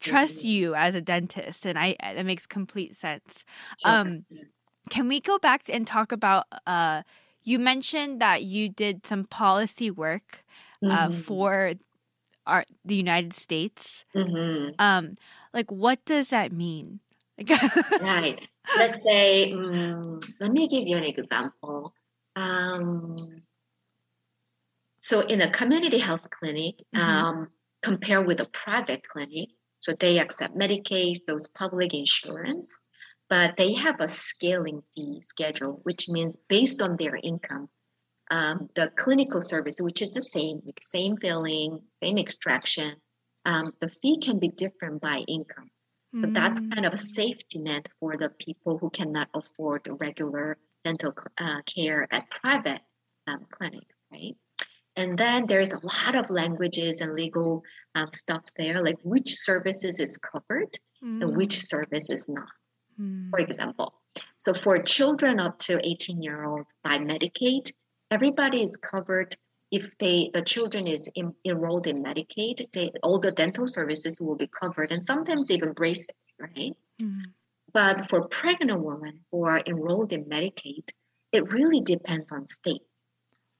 trust 0.00 0.42
Mhm. 0.42 0.44
you 0.44 0.74
as 0.74 0.94
a 0.94 1.00
dentist 1.00 1.66
and 1.66 1.78
I 1.78 1.96
that 2.02 2.24
makes 2.26 2.46
complete 2.46 2.96
sense. 2.96 3.44
Sure. 3.76 4.00
um, 4.00 4.26
Can 4.90 5.08
we 5.08 5.20
go 5.20 5.38
back 5.38 5.68
and 5.70 5.86
talk 5.86 6.12
about 6.12 6.46
uh 6.66 7.02
you 7.44 7.58
mentioned 7.58 8.20
that 8.20 8.44
you 8.44 8.68
did 8.68 9.06
some 9.06 9.24
policy 9.24 9.90
work 9.90 10.44
uh, 10.88 11.08
Mhm, 11.08 11.10
for 11.10 11.72
our 12.46 12.64
the 12.84 12.96
United 12.96 13.32
States. 13.34 14.04
mhm. 14.14 14.78
Um, 14.78 15.16
like 15.54 15.70
what 15.72 16.04
does 16.06 16.30
that 16.30 16.52
mean? 16.52 17.00
right. 17.98 18.40
Let's 18.74 19.02
say, 19.02 19.52
um, 19.52 20.20
let 20.40 20.52
me 20.52 20.68
give 20.68 20.86
you 20.86 20.96
an 20.96 21.04
example. 21.04 21.94
Um, 22.36 23.42
so, 25.04 25.20
in 25.20 25.42
a 25.42 25.50
community 25.50 25.98
health 25.98 26.30
clinic, 26.30 26.76
mm-hmm. 26.96 26.98
um, 26.98 27.48
compared 27.82 28.26
with 28.26 28.40
a 28.40 28.46
private 28.46 29.06
clinic, 29.06 29.50
so 29.78 29.92
they 29.92 30.18
accept 30.18 30.56
Medicaid, 30.56 31.18
those 31.26 31.46
public 31.48 31.92
insurance, 31.92 32.74
but 33.28 33.58
they 33.58 33.74
have 33.74 34.00
a 34.00 34.08
scaling 34.08 34.80
fee 34.94 35.20
schedule, 35.20 35.80
which 35.82 36.08
means 36.08 36.38
based 36.48 36.80
on 36.80 36.96
their 36.96 37.16
income, 37.16 37.68
um, 38.30 38.70
the 38.76 38.90
clinical 38.96 39.42
service, 39.42 39.78
which 39.78 40.00
is 40.00 40.12
the 40.12 40.22
same, 40.22 40.62
same 40.80 41.18
filling, 41.18 41.80
same 42.02 42.16
extraction, 42.16 42.94
um, 43.44 43.74
the 43.80 43.90
fee 44.00 44.16
can 44.16 44.38
be 44.38 44.48
different 44.48 45.02
by 45.02 45.18
income. 45.28 45.68
So 46.16 46.28
mm. 46.28 46.32
that's 46.32 46.60
kind 46.60 46.86
of 46.86 46.94
a 46.94 46.98
safety 46.98 47.58
net 47.58 47.88
for 48.00 48.16
the 48.16 48.30
people 48.30 48.78
who 48.78 48.88
cannot 48.88 49.28
afford 49.34 49.86
regular 50.00 50.56
dental 50.82 51.12
uh, 51.36 51.60
care 51.66 52.08
at 52.10 52.30
private 52.30 52.80
um, 53.26 53.44
clinics, 53.50 53.96
right? 54.10 54.34
And 54.96 55.18
then 55.18 55.46
there's 55.46 55.72
a 55.72 55.80
lot 55.84 56.14
of 56.14 56.30
languages 56.30 57.00
and 57.00 57.14
legal 57.14 57.62
um, 57.94 58.10
stuff 58.12 58.42
there, 58.56 58.82
like 58.82 58.98
which 59.02 59.28
services 59.28 59.98
is 59.98 60.16
covered 60.18 60.78
mm. 61.02 61.22
and 61.22 61.36
which 61.36 61.60
service 61.60 62.10
is 62.10 62.28
not. 62.28 62.48
Mm. 63.00 63.30
For 63.30 63.40
example, 63.40 63.94
so 64.36 64.54
for 64.54 64.78
children 64.78 65.40
up 65.40 65.58
to 65.58 65.80
18 65.84 66.22
year 66.22 66.44
old 66.44 66.66
by 66.84 66.98
Medicaid, 66.98 67.72
everybody 68.10 68.62
is 68.62 68.76
covered 68.76 69.34
if 69.74 69.98
they 69.98 70.30
the 70.32 70.42
children 70.42 70.86
is 70.86 71.10
in, 71.16 71.34
enrolled 71.44 71.88
in 71.88 71.96
Medicaid, 71.96 72.70
they, 72.72 72.92
all 73.02 73.18
the 73.18 73.32
dental 73.32 73.66
services 73.66 74.20
will 74.20 74.36
be 74.36 74.46
covered, 74.46 74.92
and 74.92 75.02
sometimes 75.02 75.50
even 75.50 75.72
braces, 75.72 76.38
right? 76.38 76.76
Mm. 77.02 77.22
But 77.72 78.08
for 78.08 78.28
pregnant 78.28 78.80
women 78.82 79.24
who 79.32 79.44
are 79.44 79.62
enrolled 79.66 80.12
in 80.12 80.26
Medicaid, 80.26 80.90
it 81.32 81.50
really 81.52 81.80
depends 81.80 82.30
on 82.30 82.44
states. 82.44 82.93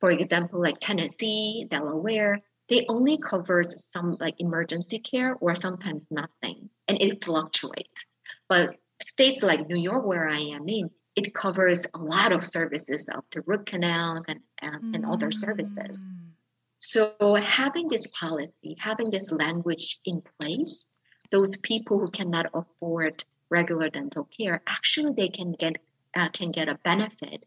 For 0.04 0.10
example, 0.10 0.60
like 0.60 0.80
Tennessee, 0.80 1.66
Delaware, 1.70 2.42
they 2.68 2.84
only 2.90 3.16
covers 3.16 3.90
some 3.90 4.18
like 4.20 4.38
emergency 4.38 4.98
care 4.98 5.34
or 5.40 5.54
sometimes 5.54 6.08
nothing, 6.10 6.68
and 6.86 7.00
it 7.00 7.24
fluctuates. 7.24 8.04
But 8.46 8.76
states 9.02 9.42
like 9.42 9.66
New 9.66 9.78
York, 9.78 10.04
where 10.04 10.28
I 10.28 10.40
am 10.40 10.68
in, 10.68 10.90
it 11.16 11.32
covers 11.32 11.86
a 11.94 11.98
lot 12.02 12.32
of 12.32 12.46
services 12.46 13.08
up 13.08 13.24
to 13.30 13.40
root 13.46 13.64
canals 13.64 14.26
and, 14.28 14.40
and, 14.60 14.94
and 14.94 15.06
other 15.06 15.30
services. 15.30 16.04
Mm. 16.04 16.32
So 16.80 17.14
having 17.36 17.88
this 17.88 18.06
policy, 18.08 18.76
having 18.78 19.08
this 19.08 19.32
language 19.32 20.00
in 20.04 20.22
place, 20.38 20.90
those 21.30 21.56
people 21.56 21.98
who 21.98 22.10
cannot 22.10 22.50
afford 22.52 23.24
regular 23.48 23.88
dental 23.88 24.24
care, 24.24 24.60
actually 24.66 25.14
they 25.14 25.28
can 25.28 25.52
get 25.52 25.78
uh, 26.14 26.28
can 26.28 26.50
get 26.50 26.68
a 26.68 26.78
benefit 26.84 27.46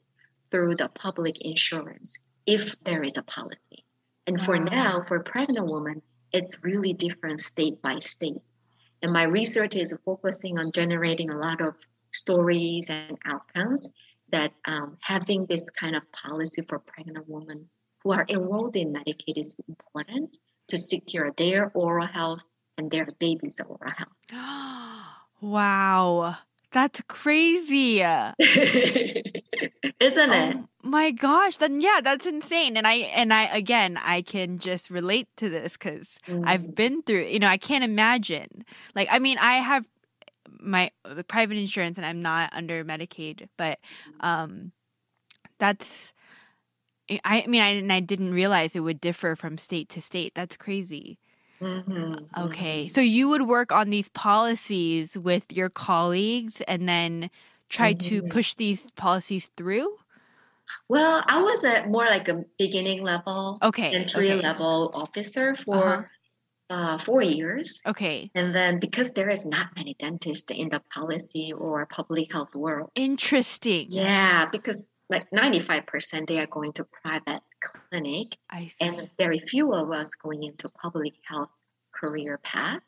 through 0.50 0.76
the 0.76 0.90
public 0.90 1.38
insurance 1.42 2.18
if 2.48 2.82
there 2.84 3.04
is 3.04 3.18
a 3.18 3.24
policy. 3.24 3.86
And 4.26 4.42
for 4.42 4.58
now, 4.58 5.04
for 5.08 5.20
pregnant 5.20 5.68
women, 5.68 6.02
it's 6.34 6.64
really 6.64 6.94
different 6.94 7.40
state 7.42 7.82
by 7.82 8.00
state. 8.00 8.42
And 9.02 9.14
my 9.14 9.24
research 9.24 9.76
is 9.76 9.98
focusing 10.04 10.58
on 10.58 10.72
generating 10.72 11.30
a 11.30 11.38
lot 11.38 11.62
of 11.62 11.76
stories 12.12 12.90
and 12.90 13.18
outcomes 13.26 13.92
that 14.32 14.54
um, 14.66 14.98
having 15.02 15.46
this 15.46 15.70
kind 15.70 15.96
of 15.96 16.12
policy 16.12 16.62
for 16.62 16.80
pregnant 16.80 17.30
women 17.30 17.70
who 18.04 18.12
are 18.12 18.26
enrolled 18.30 18.76
in 18.76 18.94
Medicaid 18.94 19.38
is 19.38 19.56
important 19.68 20.38
to 20.68 20.78
secure 20.78 21.32
their 21.38 21.72
oral 21.74 22.08
health 22.08 22.46
and 22.78 22.92
their 22.92 23.08
baby's 23.20 23.60
oral 23.62 23.94
health. 23.96 24.10
wow, 25.42 26.36
that's 26.72 27.02
crazy. 27.08 28.02
Isn't 28.40 29.24
it? 30.00 30.58
Oh, 30.88 30.90
my 30.90 31.12
gosh, 31.12 31.58
then 31.58 31.82
yeah, 31.82 32.00
that's 32.02 32.26
insane. 32.26 32.78
And 32.78 32.88
I 32.88 32.94
and 33.14 33.34
I 33.34 33.44
again, 33.48 34.00
I 34.02 34.22
can 34.22 34.58
just 34.58 34.90
relate 34.90 35.28
to 35.36 35.50
this 35.50 35.76
cuz 35.76 36.18
mm. 36.26 36.44
I've 36.48 36.74
been 36.76 37.02
through, 37.02 37.24
you 37.24 37.40
know, 37.40 37.48
I 37.48 37.58
can't 37.58 37.84
imagine. 37.84 38.64
Like 38.96 39.10
I 39.12 39.20
mean, 39.20 39.38
I 39.38 39.56
have 39.56 39.86
my 40.62 40.92
the 41.04 41.26
private 41.26 41.58
insurance 41.58 41.98
and 41.98 42.06
I'm 42.06 42.22
not 42.22 42.54
under 42.54 42.86
Medicaid, 42.86 43.50
but 43.58 43.80
um 44.22 44.72
that's 45.60 46.14
I 47.26 47.44
mean 47.48 47.62
I 47.62 47.72
and 47.72 47.92
I 47.92 48.00
didn't 48.00 48.34
realize 48.34 48.74
it 48.74 48.80
would 48.80 49.02
differ 49.02 49.36
from 49.36 49.58
state 49.58 49.90
to 49.90 50.02
state. 50.02 50.36
That's 50.36 50.56
crazy. 50.56 51.20
Mm-hmm. 51.60 52.44
Okay. 52.46 52.84
Mm-hmm. 52.84 52.88
So 52.88 53.02
you 53.02 53.28
would 53.28 53.42
work 53.42 53.74
on 53.74 53.90
these 53.90 54.08
policies 54.08 55.18
with 55.18 55.52
your 55.52 55.70
colleagues 55.70 56.62
and 56.62 56.88
then 56.88 57.30
try 57.68 57.94
mm-hmm. 57.94 58.08
to 58.08 58.24
push 58.30 58.54
these 58.54 58.90
policies 58.92 59.52
through? 59.58 59.98
Well, 60.90 61.24
I 61.28 61.42
was 61.42 61.64
at 61.64 61.90
more 61.90 62.06
like 62.06 62.28
a 62.28 62.44
beginning 62.58 63.04
level, 63.04 63.58
okay, 63.64 63.92
entry 63.92 64.32
okay. 64.32 64.42
level 64.42 64.92
officer 64.94 65.56
for 65.56 65.84
uh-huh 65.84 66.04
uh, 66.70 66.98
four 66.98 67.22
years. 67.22 67.82
Okay. 67.86 68.30
And 68.36 68.54
then 68.54 68.80
because 68.80 69.12
there 69.12 69.30
is 69.30 69.46
not 69.46 69.68
many 69.76 69.96
dentists 70.00 70.52
in 70.52 70.70
the 70.70 70.82
policy 70.94 71.54
or 71.54 71.86
public 71.86 72.32
health 72.32 72.56
world. 72.56 72.92
Interesting. 72.96 73.88
Yeah, 73.90 74.50
because 74.52 74.88
like 75.10 75.30
95% 75.32 76.28
they 76.28 76.40
are 76.40 76.48
going 76.48 76.74
to 76.74 76.86
private 77.04 77.42
clinic. 77.62 78.38
And 78.82 79.10
very 79.18 79.40
few 79.40 79.74
of 79.74 79.92
us 79.92 80.10
going 80.16 80.44
into 80.44 80.70
public 80.70 81.14
health 81.24 81.50
career 81.94 82.40
path. 82.44 82.82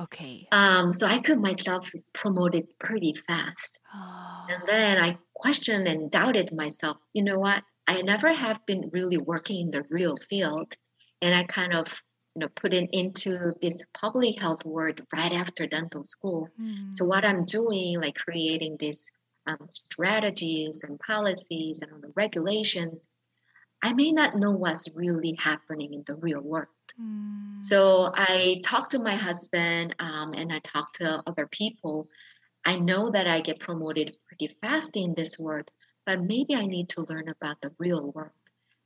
Okay. 0.00 0.48
Um, 0.52 0.92
so 0.92 1.06
I 1.06 1.18
could 1.18 1.40
myself 1.40 1.90
promoted 2.12 2.66
pretty 2.78 3.12
fast. 3.12 3.80
Oh. 3.94 4.46
And 4.48 4.62
then 4.66 4.98
I 4.98 5.18
questioned 5.34 5.86
and 5.86 6.10
doubted 6.10 6.54
myself. 6.54 6.96
You 7.12 7.24
know 7.24 7.38
what? 7.38 7.62
I 7.86 8.00
never 8.02 8.32
have 8.32 8.64
been 8.64 8.90
really 8.92 9.18
working 9.18 9.66
in 9.66 9.70
the 9.70 9.84
real 9.90 10.16
field. 10.28 10.74
And 11.20 11.34
I 11.34 11.44
kind 11.44 11.74
of 11.74 12.02
you 12.34 12.40
know 12.40 12.48
put 12.48 12.72
it 12.72 12.88
into 12.92 13.52
this 13.60 13.84
public 13.94 14.40
health 14.40 14.64
world 14.64 15.00
right 15.14 15.32
after 15.32 15.66
dental 15.66 16.04
school 16.04 16.48
mm. 16.60 16.96
so 16.96 17.04
what 17.04 17.24
i'm 17.24 17.44
doing 17.44 18.00
like 18.00 18.14
creating 18.14 18.76
these 18.78 19.12
um, 19.46 19.66
strategies 19.70 20.84
and 20.84 20.98
policies 21.00 21.82
and 21.82 22.02
the 22.02 22.12
regulations 22.16 23.08
i 23.82 23.92
may 23.92 24.12
not 24.12 24.36
know 24.36 24.50
what's 24.50 24.88
really 24.94 25.36
happening 25.38 25.92
in 25.92 26.04
the 26.06 26.14
real 26.14 26.42
world 26.42 26.68
mm. 27.00 27.64
so 27.64 28.10
i 28.14 28.60
talked 28.64 28.90
to 28.90 28.98
my 28.98 29.14
husband 29.14 29.94
um, 29.98 30.32
and 30.34 30.52
i 30.52 30.58
talked 30.60 30.96
to 30.96 31.22
other 31.26 31.46
people 31.46 32.08
i 32.64 32.78
know 32.78 33.10
that 33.10 33.26
i 33.26 33.40
get 33.40 33.58
promoted 33.58 34.16
pretty 34.26 34.54
fast 34.60 34.96
in 34.96 35.14
this 35.14 35.38
world 35.38 35.70
but 36.06 36.22
maybe 36.22 36.54
i 36.54 36.66
need 36.66 36.88
to 36.88 37.06
learn 37.08 37.28
about 37.28 37.60
the 37.60 37.72
real 37.78 38.10
world 38.12 38.30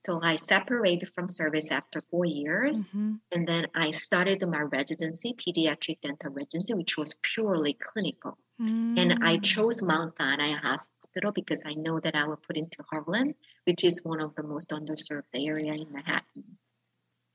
so 0.07 0.21
I 0.23 0.37
separated 0.37 1.09
from 1.15 1.29
service 1.29 1.73
after 1.73 2.01
four 2.13 2.27
years. 2.27 2.87
Mm-hmm. 2.87 3.15
And 3.33 3.49
then 3.49 3.67
I 3.75 3.91
started 3.91 4.47
my 4.49 4.61
residency, 4.61 5.35
pediatric 5.35 6.01
dental 6.01 6.31
residency, 6.31 6.75
which 6.75 6.97
was 6.97 7.17
purely 7.23 7.75
clinical. 7.75 8.39
Mm. 8.63 8.99
And 9.01 9.25
I 9.25 9.37
mm. 9.37 9.43
chose 9.43 9.83
Mount 9.83 10.17
Sinai 10.17 10.53
Hospital 10.53 11.33
because 11.33 11.65
I 11.67 11.75
know 11.75 11.99
that 12.01 12.15
I 12.15 12.25
will 12.25 12.37
put 12.37 12.57
into 12.57 12.85
Harlem, 12.89 13.35
which 13.65 13.83
is 13.83 14.05
one 14.05 14.21
of 14.21 14.35
the 14.37 14.45
most 14.45 14.71
underserved 14.71 15.35
area 15.35 15.73
in 15.75 15.93
Manhattan. 15.93 16.57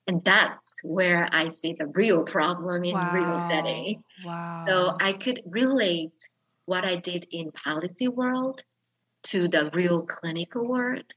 And 0.07 0.23
that's 0.23 0.79
where 0.83 1.29
I 1.31 1.47
see 1.47 1.73
the 1.77 1.87
real 1.87 2.23
problem 2.23 2.83
in 2.83 2.93
wow. 2.93 3.13
real 3.13 3.49
setting. 3.49 4.03
Wow. 4.25 4.65
So 4.67 4.97
I 4.99 5.13
could 5.13 5.41
relate 5.45 6.27
what 6.65 6.85
I 6.85 6.95
did 6.95 7.27
in 7.31 7.51
policy 7.51 8.07
world 8.07 8.63
to 9.23 9.47
the 9.47 9.69
real 9.73 10.05
clinical 10.05 10.67
world 10.67 11.13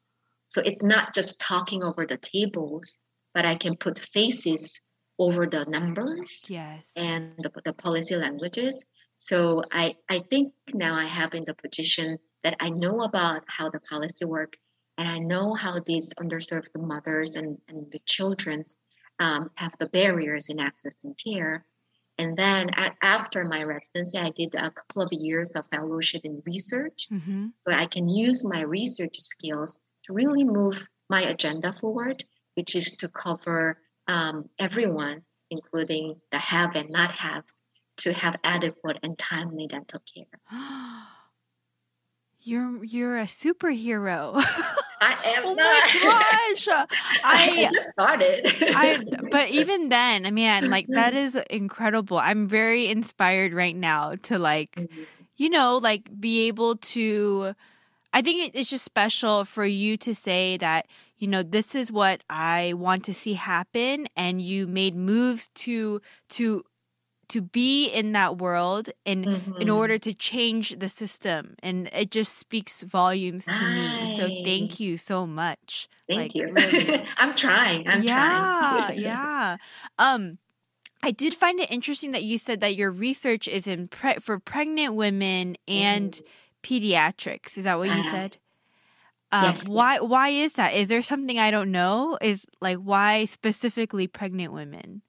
so 0.55 0.63
it's 0.65 0.83
not 0.83 1.13
just 1.13 1.41
talking 1.41 1.83
over 1.83 2.07
the 2.07 2.17
tables, 2.17 2.99
but 3.35 3.45
I 3.45 3.57
can 3.57 3.77
put 3.77 3.99
faces 3.99 4.81
over 5.19 5.47
the 5.47 5.65
numbers 5.65 6.47
yes. 6.49 6.93
and 6.97 7.35
the, 7.39 7.51
the 7.65 7.73
policy 7.73 8.15
languages. 8.15 8.85
So 9.19 9.65
I, 9.73 9.97
I 10.09 10.21
think 10.31 10.53
now 10.73 10.95
I 10.95 11.07
have 11.07 11.35
in 11.35 11.45
the 11.45 11.55
position 11.55 12.19
that 12.45 12.55
I 12.61 12.71
know 12.71 13.03
about 13.03 13.43
how 13.49 13.69
the 13.69 13.81
policy 13.81 14.27
work 14.27 14.53
and 14.97 15.09
I 15.09 15.19
know 15.19 15.55
how 15.55 15.81
these 15.81 16.13
underserved 16.15 16.71
mothers 16.77 17.35
and, 17.37 17.59
and 17.69 17.91
the 17.91 18.01
children's 18.07 18.77
um, 19.19 19.51
have 19.57 19.77
the 19.79 19.89
barriers 19.89 20.49
in 20.49 20.59
accessing 20.59 21.15
care. 21.23 21.65
And 22.17 22.37
then 22.37 22.71
after 23.03 23.45
my 23.45 23.65
residency, 23.65 24.19
I 24.19 24.31
did 24.31 24.55
a 24.55 24.71
couple 24.71 25.03
of 25.03 25.13
years 25.13 25.57
of 25.57 25.67
fellowship 25.69 26.21
in 26.25 26.43
research, 26.47 27.09
mm-hmm. 27.13 27.49
where 27.65 27.77
I 27.77 27.87
can 27.87 28.09
use 28.09 28.45
my 28.45 28.61
research 28.63 29.19
skills 29.19 29.81
to 30.05 30.13
really 30.13 30.45
move 30.45 30.87
my 31.11 31.23
agenda 31.23 31.73
forward, 31.73 32.25
which 32.55 32.77
is 32.77 32.97
to 32.99 33.09
cover 33.09 33.79
um, 34.07 34.49
everyone, 34.61 35.23
including 35.51 36.21
the 36.31 36.39
have 36.39 36.77
and 36.77 36.91
not 36.91 37.11
haves, 37.11 37.61
to 37.99 38.13
have 38.13 38.37
adequate 38.45 38.99
and 39.03 39.19
timely 39.19 39.67
dental 39.67 40.01
care. 40.15 40.41
You're 42.45 42.85
you're 42.85 43.19
a 43.19 43.25
superhero. 43.25 44.33
I 45.01 45.17
am 45.37 45.47
oh 45.47 45.55
not. 45.55 45.57
my 45.57 46.01
gosh! 46.03 46.69
I, 47.25 47.67
I 47.67 47.69
just 47.73 47.91
started. 47.91 48.47
I 48.61 49.05
but 49.31 49.49
even 49.49 49.89
then, 49.89 50.27
I 50.27 50.31
mean, 50.31 50.71
like 50.71 50.87
that 50.89 51.15
is 51.15 51.37
incredible. 51.51 52.19
I'm 52.19 52.47
very 52.47 52.89
inspired 52.89 53.53
right 53.53 53.77
now 53.77 54.15
to 54.25 54.39
like. 54.39 54.77
Mm-hmm 54.77 55.03
you 55.37 55.51
know, 55.51 55.79
like 55.79 56.09
be 56.21 56.47
able 56.49 56.77
to. 56.77 57.55
I 58.13 58.23
think 58.23 58.53
it's 58.55 58.71
just 58.71 58.85
special 58.85 59.45
for 59.45 59.65
you 59.67 59.97
to 59.99 60.15
say 60.15 60.57
that, 60.59 60.87
you 61.19 61.27
know, 61.27 61.43
this 61.43 61.75
is 61.75 61.91
what 61.91 62.23
I 62.31 62.75
want 62.77 63.05
to 63.07 63.15
see 63.15 63.35
happen 63.35 64.07
and 64.17 64.41
you 64.41 64.69
made 64.69 64.95
moves 64.95 65.49
to 65.49 66.01
to 66.31 66.65
to 67.29 67.41
be 67.41 67.89
in 67.89 68.13
that 68.13 68.39
world 68.39 68.91
in 69.05 69.25
mm-hmm. 69.25 69.61
in 69.61 69.71
order 69.71 69.99
to 69.99 70.13
change 70.15 70.79
the 70.79 70.89
system 70.89 71.55
and 71.63 71.89
it 71.93 72.11
just 72.11 72.39
speaks 72.39 72.83
volumes 72.83 73.45
to 73.45 73.65
me 73.65 74.17
so 74.17 74.29
thank 74.45 74.81
you 74.81 74.97
so 74.97 75.27
much 75.27 75.89
thank 76.09 76.21
like, 76.21 76.35
you 76.35 76.53
really. 76.53 77.05
i'm 77.17 77.35
trying 77.35 77.87
i'm 77.89 78.03
yeah, 78.03 78.87
trying 78.87 78.99
yeah 79.01 79.57
um 79.99 80.39
I 81.05 81.11
did 81.11 81.35
find 81.35 81.61
it 81.61 81.71
interesting 81.71 82.13
that 82.13 82.23
you 82.23 82.39
said 82.39 82.61
that 82.61 82.77
your 82.77 82.91
research 82.91 83.47
is 83.47 83.67
in 83.67 83.89
pre- 83.89 84.15
for 84.15 84.39
pregnant 84.39 84.95
women 84.95 85.59
and 85.69 86.13
mm. 86.13 86.23
pediatrics. 86.63 87.59
Is 87.59 87.65
that 87.65 87.77
what 87.77 87.89
you 87.89 88.01
uh, 88.01 88.11
said? 88.11 88.39
Um, 89.31 89.45
yes, 89.45 89.69
why? 89.69 89.95
Yes. 89.95 90.03
Why 90.03 90.29
is 90.31 90.53
that? 90.55 90.73
Is 90.73 90.89
there 90.89 91.03
something 91.03 91.39
I 91.39 91.51
don't 91.51 91.71
know? 91.71 92.17
Is 92.23 92.47
like 92.63 92.79
why 92.79 93.27
specifically 93.27 94.07
pregnant 94.07 94.55
women? 94.55 95.03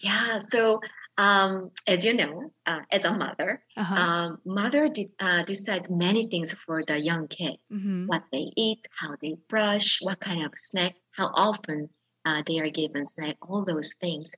Yeah. 0.00 0.40
So 0.40 0.80
um, 1.18 1.70
as 1.86 2.04
you 2.04 2.14
know, 2.14 2.52
uh, 2.66 2.80
as 2.90 3.04
a 3.04 3.12
mother, 3.12 3.62
uh-huh. 3.76 3.94
um, 3.94 4.38
mother 4.44 4.88
de- 4.88 5.12
uh, 5.18 5.42
decides 5.44 5.88
many 5.88 6.28
things 6.28 6.52
for 6.52 6.82
the 6.84 6.98
young 6.98 7.26
kid: 7.28 7.56
mm-hmm. 7.72 8.06
what 8.06 8.24
they 8.32 8.52
eat, 8.56 8.86
how 8.98 9.14
they 9.22 9.36
brush, 9.48 9.98
what 10.02 10.20
kind 10.20 10.44
of 10.44 10.52
snack, 10.56 10.94
how 11.12 11.30
often 11.34 11.88
uh, 12.24 12.42
they 12.46 12.58
are 12.58 12.70
given 12.70 13.06
snack, 13.06 13.36
all 13.40 13.64
those 13.64 13.94
things. 13.94 14.34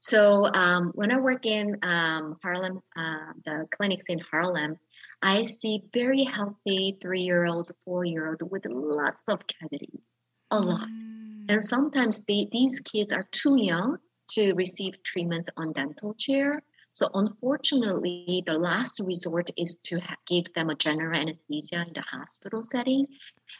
So 0.00 0.46
um, 0.54 0.92
when 0.94 1.10
I 1.10 1.18
work 1.18 1.44
in 1.44 1.76
um, 1.82 2.36
Harlem, 2.42 2.80
uh, 2.96 3.32
the 3.44 3.66
clinics 3.70 4.04
in 4.08 4.20
Harlem, 4.30 4.76
I 5.22 5.42
see 5.42 5.82
very 5.92 6.22
healthy 6.22 6.96
three-year-old, 7.02 7.72
four-year-old 7.84 8.42
with 8.50 8.64
lots 8.66 9.28
of 9.28 9.40
cavities, 9.46 10.06
a 10.52 10.60
lot. 10.60 10.86
Mm. 10.88 11.46
And 11.48 11.64
sometimes 11.64 12.24
they, 12.26 12.48
these 12.52 12.78
kids 12.80 13.12
are 13.12 13.26
too 13.32 13.60
young 13.60 13.98
to 14.30 14.54
receive 14.54 15.02
treatment 15.02 15.48
on 15.56 15.72
dental 15.72 16.14
chair. 16.14 16.62
So 16.92 17.08
unfortunately, 17.14 18.42
the 18.46 18.54
last 18.54 19.00
resort 19.04 19.50
is 19.56 19.78
to 19.84 20.00
ha- 20.00 20.16
give 20.26 20.52
them 20.54 20.70
a 20.70 20.74
general 20.74 21.18
anesthesia 21.18 21.84
in 21.86 21.92
the 21.94 22.02
hospital 22.02 22.62
setting, 22.62 23.06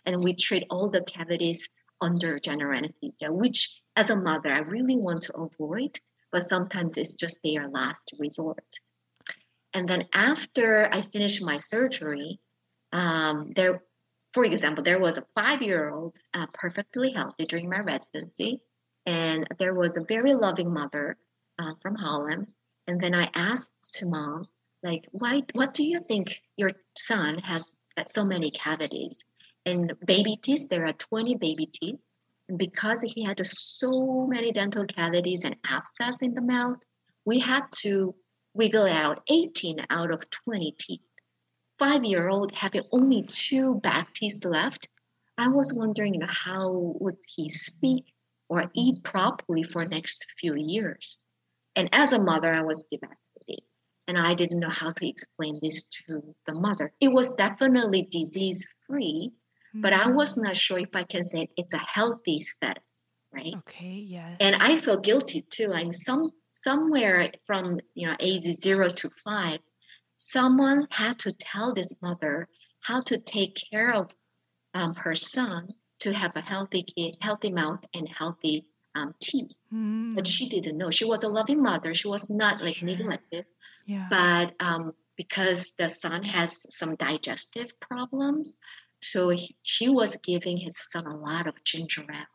and 0.06 0.24
we 0.24 0.34
treat 0.34 0.64
all 0.70 0.90
the 0.90 1.02
cavities 1.02 1.68
under 2.00 2.38
general 2.38 2.76
anesthesia, 2.76 3.32
which 3.32 3.82
as 3.96 4.10
a 4.10 4.16
mother 4.16 4.52
I 4.52 4.58
really 4.58 4.96
want 4.96 5.22
to 5.22 5.36
avoid, 5.36 5.98
but 6.32 6.42
sometimes 6.42 6.96
it's 6.96 7.14
just 7.14 7.40
their 7.42 7.68
last 7.68 8.12
resort. 8.18 8.80
And 9.74 9.88
then 9.88 10.06
after 10.14 10.88
I 10.92 11.02
finished 11.02 11.44
my 11.44 11.58
surgery, 11.58 12.40
um, 12.92 13.52
there, 13.54 13.82
for 14.32 14.44
example, 14.44 14.82
there 14.82 14.98
was 14.98 15.18
a 15.18 15.26
five-year-old 15.34 16.16
uh, 16.34 16.46
perfectly 16.52 17.10
healthy 17.12 17.46
during 17.46 17.68
my 17.68 17.80
residency 17.80 18.62
and 19.08 19.46
there 19.56 19.72
was 19.72 19.96
a 19.96 20.04
very 20.04 20.34
loving 20.34 20.70
mother 20.70 21.16
uh, 21.58 21.72
from 21.80 21.94
Harlem. 21.94 22.46
And 22.86 23.00
then 23.00 23.14
I 23.14 23.30
asked 23.34 24.04
mom, 24.04 24.48
like, 24.82 25.08
why? 25.12 25.44
What 25.54 25.72
do 25.72 25.82
you 25.82 26.00
think 26.00 26.42
your 26.58 26.72
son 26.94 27.38
has 27.38 27.80
so 28.06 28.22
many 28.22 28.50
cavities? 28.50 29.24
And 29.64 29.94
baby 30.04 30.36
teeth, 30.36 30.68
there 30.68 30.86
are 30.86 30.92
20 30.92 31.36
baby 31.36 31.66
teeth. 31.66 31.98
And 32.50 32.58
because 32.58 33.00
he 33.00 33.24
had 33.24 33.40
so 33.46 34.26
many 34.26 34.52
dental 34.52 34.84
cavities 34.84 35.42
and 35.42 35.56
abscess 35.66 36.20
in 36.20 36.34
the 36.34 36.42
mouth, 36.42 36.76
we 37.24 37.38
had 37.38 37.64
to 37.80 38.14
wiggle 38.52 38.86
out 38.86 39.22
18 39.30 39.86
out 39.88 40.10
of 40.10 40.28
20 40.28 40.76
teeth. 40.78 41.00
Five 41.78 42.04
year 42.04 42.28
old 42.28 42.52
having 42.52 42.82
only 42.92 43.22
two 43.22 43.76
back 43.76 44.12
teeth 44.12 44.44
left. 44.44 44.90
I 45.38 45.48
was 45.48 45.72
wondering, 45.72 46.12
you 46.12 46.20
know, 46.20 46.26
how 46.28 46.94
would 47.00 47.16
he 47.26 47.48
speak? 47.48 48.12
Or 48.48 48.70
eat 48.74 49.02
properly 49.02 49.62
for 49.62 49.84
next 49.84 50.26
few 50.38 50.54
years. 50.54 51.20
And 51.76 51.88
as 51.92 52.12
a 52.12 52.22
mother, 52.22 52.52
I 52.52 52.62
was 52.62 52.84
devastated. 52.84 53.62
And 54.06 54.18
I 54.18 54.34
didn't 54.34 54.60
know 54.60 54.70
how 54.70 54.92
to 54.92 55.08
explain 55.08 55.60
this 55.62 55.86
to 55.88 56.34
the 56.46 56.54
mother. 56.54 56.92
It 56.98 57.08
was 57.08 57.34
definitely 57.34 58.08
disease 58.10 58.66
free, 58.86 59.30
mm-hmm. 59.30 59.82
but 59.82 59.92
I 59.92 60.04
mm-hmm. 60.04 60.16
was 60.16 60.36
not 60.36 60.56
sure 60.56 60.78
if 60.78 60.94
I 60.94 61.04
can 61.04 61.24
say 61.24 61.50
it's 61.56 61.74
a 61.74 61.78
healthy 61.78 62.40
status, 62.40 63.08
right? 63.32 63.52
Okay, 63.58 64.02
yes. 64.06 64.38
And 64.40 64.56
I 64.56 64.78
feel 64.78 64.98
guilty 64.98 65.42
too. 65.42 65.72
I'm 65.74 65.92
some 65.92 66.30
somewhere 66.50 67.30
from 67.46 67.78
you 67.94 68.08
know 68.08 68.16
age 68.18 68.44
zero 68.44 68.90
to 68.92 69.10
five, 69.24 69.58
someone 70.16 70.88
had 70.90 71.18
to 71.20 71.32
tell 71.32 71.74
this 71.74 72.00
mother 72.02 72.48
how 72.80 73.02
to 73.02 73.18
take 73.18 73.60
care 73.70 73.92
of 73.92 74.10
um, 74.74 74.94
her 74.94 75.14
son 75.14 75.68
to 76.00 76.12
have 76.12 76.36
a 76.36 76.40
healthy 76.40 76.82
kid, 76.82 77.16
healthy 77.20 77.50
mouth, 77.50 77.84
and 77.94 78.08
healthy 78.08 78.66
um, 78.94 79.14
teeth. 79.20 79.52
Mm. 79.72 80.14
But 80.14 80.26
she 80.26 80.48
didn't 80.48 80.78
know. 80.78 80.90
She 80.90 81.04
was 81.04 81.22
a 81.22 81.28
loving 81.28 81.62
mother. 81.62 81.94
She 81.94 82.08
was 82.08 82.28
not 82.30 82.62
like 82.62 82.76
sure. 82.76 82.88
neglected. 82.88 83.46
Yeah. 83.86 84.06
But 84.10 84.54
um, 84.60 84.92
because 85.16 85.74
the 85.78 85.88
son 85.88 86.22
has 86.22 86.66
some 86.74 86.94
digestive 86.96 87.78
problems, 87.80 88.54
so 89.00 89.30
he, 89.30 89.56
she 89.62 89.88
was 89.88 90.16
giving 90.22 90.56
his 90.56 90.78
son 90.78 91.06
a 91.06 91.16
lot 91.16 91.46
of 91.46 91.62
ginger 91.64 92.04
ale. 92.08 92.26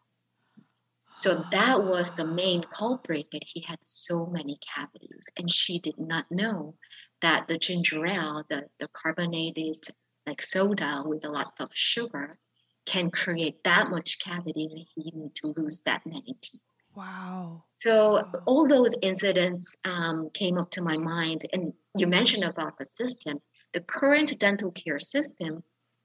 So 1.15 1.45
that 1.52 1.84
was 1.93 2.15
the 2.15 2.26
main 2.26 2.63
culprit 2.63 3.28
that 3.32 3.43
he 3.45 3.63
had 3.67 3.80
so 3.84 4.26
many 4.26 4.60
cavities. 4.76 5.30
And 5.38 5.52
she 5.52 5.80
did 5.80 5.99
not 5.99 6.32
know 6.32 6.76
that 7.21 7.47
the 7.47 7.58
ginger 7.58 8.06
ale, 8.06 8.43
the, 8.49 8.65
the 8.80 8.88
carbonated 8.89 9.86
like 10.26 10.41
soda 10.41 11.04
with 11.06 11.26
lots 11.26 11.60
of 11.60 11.69
sugar, 11.73 12.39
can 12.86 13.10
create 13.10 13.63
that 13.63 13.89
much 13.89 14.19
cavity 14.19 14.67
and 14.72 14.86
he 14.96 15.12
need 15.17 15.36
to 15.36 15.54
lose 15.58 15.82
that 15.84 16.06
many 16.06 16.36
teeth. 16.41 16.62
Wow. 16.96 17.63
So 17.74 18.13
wow. 18.13 18.32
all 18.46 18.67
those 18.67 18.96
incidents 19.02 19.76
um, 19.86 20.30
came 20.34 20.58
up 20.58 20.69
to 20.72 20.82
my 20.82 20.98
mind. 20.98 21.46
And 21.52 21.74
you 21.98 22.08
mentioned 22.08 22.43
about 22.43 22.78
the 22.78 22.86
system. 22.86 23.39
The 23.74 23.82
current 23.82 24.38
dental 24.38 24.72
care 24.72 25.00
system, 25.00 25.63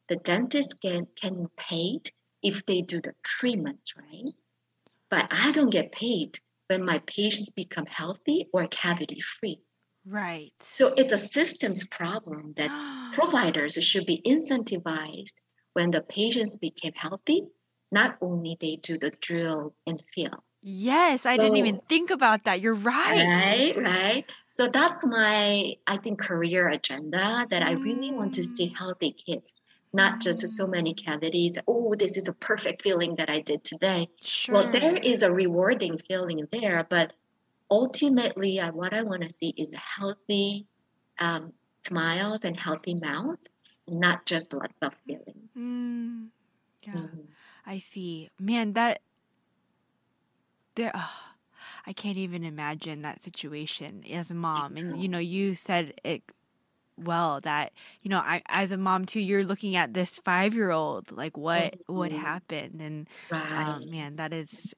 the 0.08 0.16
dentist 0.16 0.80
can, 0.80 1.06
can 1.20 1.44
paid 1.56 2.10
if 2.42 2.64
they 2.64 2.80
do 2.80 3.00
the 3.00 3.14
treatments, 3.22 3.94
right? 3.96 4.32
But 5.10 5.26
I 5.30 5.52
don't 5.52 5.70
get 5.70 5.92
paid 5.92 6.38
when 6.68 6.84
my 6.84 6.98
patients 7.06 7.50
become 7.50 7.86
healthy 7.86 8.48
or 8.52 8.66
cavity 8.68 9.20
free. 9.20 9.60
Right. 10.06 10.52
So 10.60 10.94
it's 10.96 11.12
a 11.12 11.18
systems 11.18 11.86
problem 11.88 12.52
that 12.56 13.12
providers 13.14 13.74
should 13.84 14.06
be 14.06 14.22
incentivized 14.24 15.34
when 15.78 15.92
the 15.92 16.00
patients 16.00 16.56
became 16.56 16.92
healthy, 16.96 17.46
not 17.92 18.16
only 18.20 18.58
they 18.60 18.74
do 18.82 18.98
the 18.98 19.10
drill 19.10 19.74
and 19.86 20.02
fill. 20.12 20.42
Yes, 20.60 21.24
I 21.24 21.36
so, 21.36 21.42
didn't 21.42 21.58
even 21.58 21.80
think 21.88 22.10
about 22.10 22.42
that. 22.46 22.60
You're 22.60 22.74
right. 22.74 23.24
Right, 23.24 23.76
right. 23.76 24.24
So 24.50 24.68
that's 24.68 25.06
my, 25.06 25.76
I 25.86 25.96
think, 25.98 26.18
career 26.18 26.66
agenda 26.66 27.46
that 27.48 27.62
mm. 27.62 27.68
I 27.68 27.72
really 27.74 28.10
want 28.10 28.34
to 28.34 28.42
see 28.42 28.70
mm. 28.70 28.76
healthy 28.76 29.12
kids, 29.12 29.54
not 29.92 30.20
just 30.20 30.40
so 30.48 30.66
many 30.66 30.94
cavities. 30.94 31.56
Oh, 31.68 31.94
this 31.96 32.16
is 32.16 32.26
a 32.26 32.32
perfect 32.32 32.82
feeling 32.82 33.14
that 33.14 33.30
I 33.30 33.38
did 33.38 33.62
today. 33.62 34.08
Sure. 34.20 34.54
Well, 34.54 34.72
there 34.72 34.96
is 34.96 35.22
a 35.22 35.30
rewarding 35.30 35.96
feeling 36.08 36.44
there, 36.50 36.88
but 36.90 37.12
ultimately, 37.70 38.58
uh, 38.58 38.72
what 38.72 38.92
I 38.92 39.02
want 39.02 39.22
to 39.22 39.30
see 39.30 39.54
is 39.56 39.72
healthy 39.74 40.66
um, 41.20 41.52
smiles 41.86 42.40
and 42.42 42.58
healthy 42.58 42.94
mouth 42.94 43.38
not 43.90 44.26
just 44.26 44.52
lots 44.52 44.74
of 44.82 44.92
feelings. 45.06 45.48
Mm, 45.56 46.28
yeah, 46.82 46.92
mm-hmm. 46.92 47.20
I 47.66 47.78
see. 47.78 48.30
Man, 48.38 48.72
that 48.74 49.00
there. 50.74 50.92
Oh, 50.94 51.10
I 51.86 51.92
can't 51.92 52.18
even 52.18 52.44
imagine 52.44 53.02
that 53.02 53.22
situation 53.22 54.04
as 54.10 54.30
a 54.30 54.34
mom. 54.34 54.76
And 54.76 55.00
you 55.00 55.08
know, 55.08 55.18
you 55.18 55.54
said 55.54 55.94
it 56.04 56.22
well 56.96 57.40
that 57.40 57.72
you 58.02 58.10
know, 58.10 58.18
I 58.18 58.42
as 58.48 58.72
a 58.72 58.76
mom 58.76 59.06
too. 59.06 59.20
You're 59.20 59.44
looking 59.44 59.76
at 59.76 59.94
this 59.94 60.18
five 60.18 60.54
year 60.54 60.70
old, 60.70 61.12
like 61.12 61.36
what 61.36 61.72
mm-hmm. 61.72 61.96
what 61.96 62.12
happened, 62.12 62.80
and 62.80 63.08
right. 63.30 63.66
um, 63.66 63.90
man, 63.90 64.16
that 64.16 64.32
is 64.32 64.74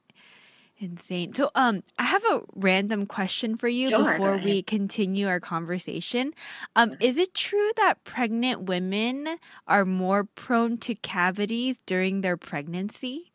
Insane. 0.82 1.34
So, 1.34 1.50
um, 1.54 1.82
I 1.98 2.04
have 2.04 2.24
a 2.24 2.40
random 2.56 3.04
question 3.04 3.54
for 3.54 3.68
you 3.68 3.90
sure, 3.90 4.02
before 4.02 4.38
we 4.38 4.62
continue 4.62 5.28
our 5.28 5.38
conversation. 5.38 6.32
Um, 6.74 6.96
is 7.00 7.18
it 7.18 7.34
true 7.34 7.70
that 7.76 8.02
pregnant 8.04 8.62
women 8.62 9.28
are 9.66 9.84
more 9.84 10.24
prone 10.24 10.78
to 10.78 10.94
cavities 10.94 11.82
during 11.84 12.22
their 12.22 12.38
pregnancy? 12.38 13.30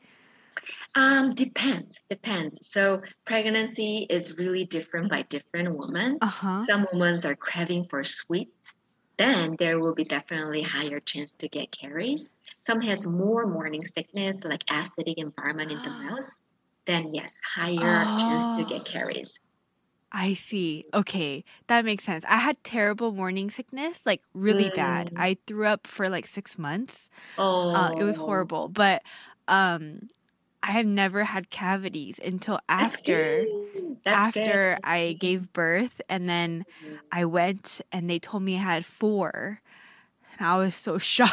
Um, 0.96 1.36
depends. 1.36 2.00
Depends. 2.10 2.68
So 2.68 3.04
pregnancy 3.26 4.08
is 4.10 4.40
really 4.40 4.66
different 4.66 5.12
by 5.12 5.22
different 5.24 5.78
women. 5.78 6.18
Uh-huh. 6.22 6.64
Some 6.64 6.88
women 6.92 7.24
are 7.26 7.36
craving 7.36 7.86
for 7.92 8.04
sweets. 8.04 8.74
Then 9.20 9.56
there 9.60 9.80
will 9.80 9.94
be 9.94 10.04
definitely 10.04 10.64
higher 10.64 11.00
chance 11.00 11.32
to 11.34 11.48
get 11.48 11.72
caries. 11.72 12.32
Some 12.60 12.82
has 12.82 13.06
more 13.06 13.46
morning 13.46 13.86
sickness, 13.86 14.44
like 14.44 14.66
acidic 14.66 15.16
environment 15.18 15.72
in 15.72 15.78
the 15.84 15.90
mouth 16.10 16.42
then 16.86 17.14
yes, 17.14 17.40
higher 17.46 18.12
oh, 18.14 18.16
chance 18.18 18.48
to 18.50 18.66
get 18.66 18.86
caries. 18.86 19.40
I 20.12 20.34
see. 20.34 20.86
Okay, 20.94 21.44
that 21.68 21.84
makes 21.84 22.04
sense. 22.06 22.24
I 22.26 22.38
had 22.38 22.64
terrible 22.64 23.12
morning 23.12 23.50
sickness, 23.50 24.06
like 24.06 24.22
really 24.34 24.70
bad. 24.70 25.10
Mm. 25.12 25.16
I 25.16 25.38
threw 25.48 25.66
up 25.66 25.88
for 25.88 26.10
like 26.10 26.26
six 26.28 26.58
months. 26.58 27.10
Oh, 27.38 27.74
Uh, 27.74 27.92
it 27.98 28.04
was 28.04 28.18
horrible, 28.18 28.70
but 28.70 29.04
um, 29.48 30.10
I 30.64 30.72
have 30.72 30.88
never 30.88 31.26
had 31.26 31.50
cavities 31.52 32.20
until 32.20 32.60
That's 32.80 33.02
after 33.02 33.50
good. 33.50 33.50
After 34.14 34.78
I 34.84 35.18
gave 35.20 35.54
birth, 35.54 36.02
and 36.10 36.30
then 36.30 36.66
Mhm. 36.82 37.02
I 37.12 37.26
went 37.26 37.82
and 37.92 38.10
they 38.10 38.20
told 38.20 38.44
me 38.44 38.56
I 38.58 38.60
had 38.62 38.86
four, 38.86 39.62
and 40.38 40.48
I 40.48 40.58
was 40.58 40.76
so 40.76 40.98
shocked. 41.12 41.32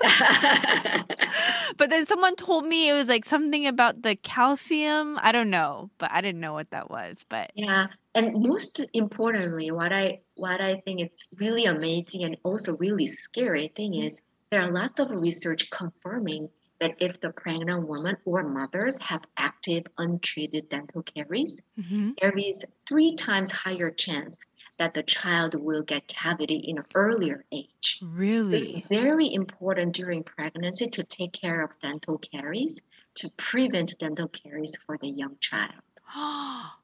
but 1.76 1.90
then 1.90 2.06
someone 2.06 2.36
told 2.36 2.66
me 2.66 2.88
it 2.88 2.92
was 2.94 3.08
like 3.08 3.24
something 3.24 3.66
about 3.66 4.02
the 4.02 4.16
calcium. 4.16 5.18
I 5.22 5.32
don't 5.32 5.50
know, 5.50 5.90
but 5.98 6.10
I 6.12 6.20
didn't 6.20 6.40
know 6.40 6.52
what 6.52 6.70
that 6.70 6.90
was. 6.90 7.24
But 7.28 7.50
Yeah, 7.54 7.88
and 8.14 8.32
most 8.34 8.80
importantly, 8.94 9.70
what 9.70 9.92
I 9.92 10.20
what 10.34 10.60
I 10.60 10.80
think 10.84 11.00
it's 11.00 11.28
really 11.40 11.64
amazing 11.64 12.24
and 12.24 12.36
also 12.44 12.76
really 12.78 13.06
scary 13.06 13.72
thing 13.76 13.94
is 13.94 14.20
there 14.50 14.62
are 14.62 14.72
lots 14.72 14.98
of 15.00 15.10
research 15.10 15.70
confirming 15.70 16.48
that 16.80 16.94
if 17.00 17.20
the 17.20 17.32
pregnant 17.32 17.88
woman 17.88 18.16
or 18.24 18.44
mothers 18.48 18.96
have 19.00 19.22
active 19.36 19.82
untreated 19.98 20.68
dental 20.68 21.02
caries, 21.02 21.60
Mhm. 21.78 22.16
there 22.20 22.30
is 22.38 22.64
three 22.88 23.16
times 23.16 23.50
higher 23.50 23.90
chance 23.90 24.44
that 24.78 24.94
the 24.94 25.02
child 25.02 25.54
will 25.54 25.82
get 25.82 26.06
cavity 26.06 26.62
in 26.66 26.78
an 26.78 26.84
earlier 26.94 27.44
age. 27.52 28.00
really, 28.02 28.76
It's 28.76 28.88
very 28.88 29.32
important 29.32 29.94
during 29.94 30.22
pregnancy 30.22 30.88
to 30.88 31.02
take 31.02 31.32
care 31.32 31.62
of 31.62 31.78
dental 31.80 32.18
caries 32.18 32.80
to 33.16 33.30
prevent 33.36 33.98
dental 33.98 34.28
caries 34.28 34.72
for 34.86 34.96
the 34.98 35.08
young 35.08 35.36
child. 35.40 35.82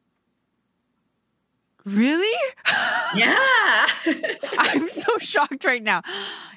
really, 1.85 2.39
Yeah. 3.15 3.87
I'm 4.59 4.89
so 4.89 5.19
shocked 5.19 5.65
right 5.65 5.83
now. 5.83 6.03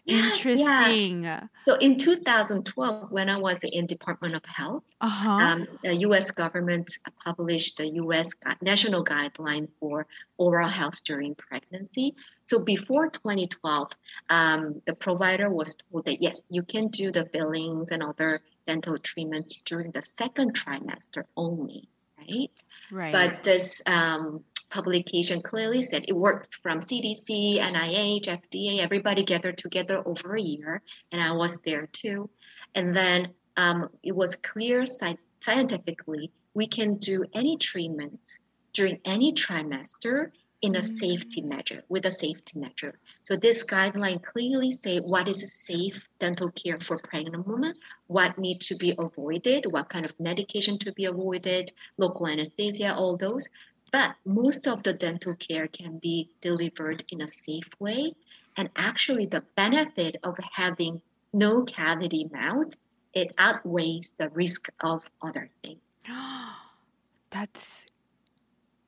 Yeah. 0.05 0.25
Interesting. 0.25 1.29
So 1.65 1.75
in 1.75 1.97
2012, 1.97 3.11
when 3.11 3.29
I 3.29 3.37
was 3.37 3.57
in 3.61 3.85
Department 3.85 4.35
of 4.35 4.45
Health, 4.45 4.85
Uh 5.01 5.09
huh. 5.09 5.29
um, 5.29 5.67
the 5.83 5.95
U.S. 6.07 6.31
government 6.31 6.89
published 7.25 7.77
the 7.77 7.87
U.S. 8.03 8.29
national 8.61 9.03
guideline 9.03 9.69
for 9.79 10.07
oral 10.37 10.69
health 10.69 11.03
during 11.03 11.35
pregnancy. 11.35 12.15
So 12.45 12.59
before 12.59 13.09
2012, 13.09 13.91
um, 14.29 14.81
the 14.85 14.93
provider 14.93 15.49
was 15.49 15.75
told 15.75 16.05
that 16.05 16.21
yes, 16.21 16.41
you 16.49 16.63
can 16.63 16.87
do 16.87 17.11
the 17.11 17.25
fillings 17.25 17.91
and 17.91 18.01
other 18.01 18.41
dental 18.65 18.97
treatments 18.97 19.59
during 19.61 19.91
the 19.91 20.01
second 20.01 20.53
trimester 20.53 21.23
only, 21.35 21.89
right? 22.17 22.49
right. 22.91 23.11
But 23.11 23.43
this 23.43 23.81
um, 23.85 24.43
publication 24.69 25.41
clearly 25.41 25.82
said 25.82 26.06
it 26.08 26.15
worked 26.15 26.56
from 26.56 26.80
CDC, 26.80 27.60
NIH, 27.60 28.25
FDA, 28.25 28.80
everybody 28.80 29.23
gathered 29.23 29.58
together 29.58 30.01
over 30.06 30.36
a 30.36 30.41
year, 30.41 30.82
and 31.12 31.21
I 31.21 31.32
was 31.34 31.58
there 31.65 31.88
too. 31.88 32.30
And 32.75 32.93
then 32.93 33.34
um, 33.56 33.89
it 34.03 34.15
was 34.15 34.36
clear 34.36 34.82
sci- 34.84 35.17
scientifically 35.39 36.32
we 36.53 36.67
can 36.67 36.95
do 36.97 37.23
any 37.34 37.58
treatments 37.58 38.43
during 38.73 38.99
any 39.06 39.34
trimester 39.34 40.32
in 40.62 40.75
a 40.75 40.82
safety 40.82 41.41
measure 41.41 41.84
with 41.88 42.06
a 42.06 42.12
safety 42.12 42.60
measure. 42.60 42.99
So 43.23 43.36
this 43.36 43.63
guideline 43.63 44.23
clearly 44.23 44.71
say 44.71 44.97
what 44.99 45.27
is 45.27 45.43
a 45.43 45.47
safe 45.47 46.08
dental 46.19 46.49
care 46.51 46.80
for 46.80 46.97
pregnant 46.97 47.47
women, 47.47 47.75
what 48.08 48.38
need 48.39 48.62
to 48.62 48.75
be 48.75 48.95
avoided, 48.97 49.65
what 49.69 49.89
kind 49.89 50.06
of 50.06 50.19
medication 50.19 50.80
to 50.80 50.91
be 50.93 51.06
avoided, 51.06 51.71
local 51.97 52.27
anesthesia, 52.27 52.95
all 52.95 53.17
those. 53.17 53.47
But 53.91 54.15
most 54.26 54.67
of 54.67 54.84
the 54.84 54.93
dental 54.93 55.36
care 55.36 55.67
can 55.67 56.00
be 56.00 56.30
delivered 56.41 57.04
in 57.12 57.21
a 57.21 57.28
safe 57.28 57.69
way. 57.80 58.13
And 58.58 58.69
actually, 58.76 59.26
the 59.28 59.43
benefit 59.56 60.15
of 60.23 60.38
having 60.54 61.02
no 61.34 61.63
cavity 61.63 62.30
mouth, 62.34 62.73
it 63.13 63.34
outweighs 63.38 64.13
the 64.17 64.30
risk 64.30 64.69
of 64.82 65.10
other 65.21 65.50
things. 65.63 65.80
That's 67.30 67.86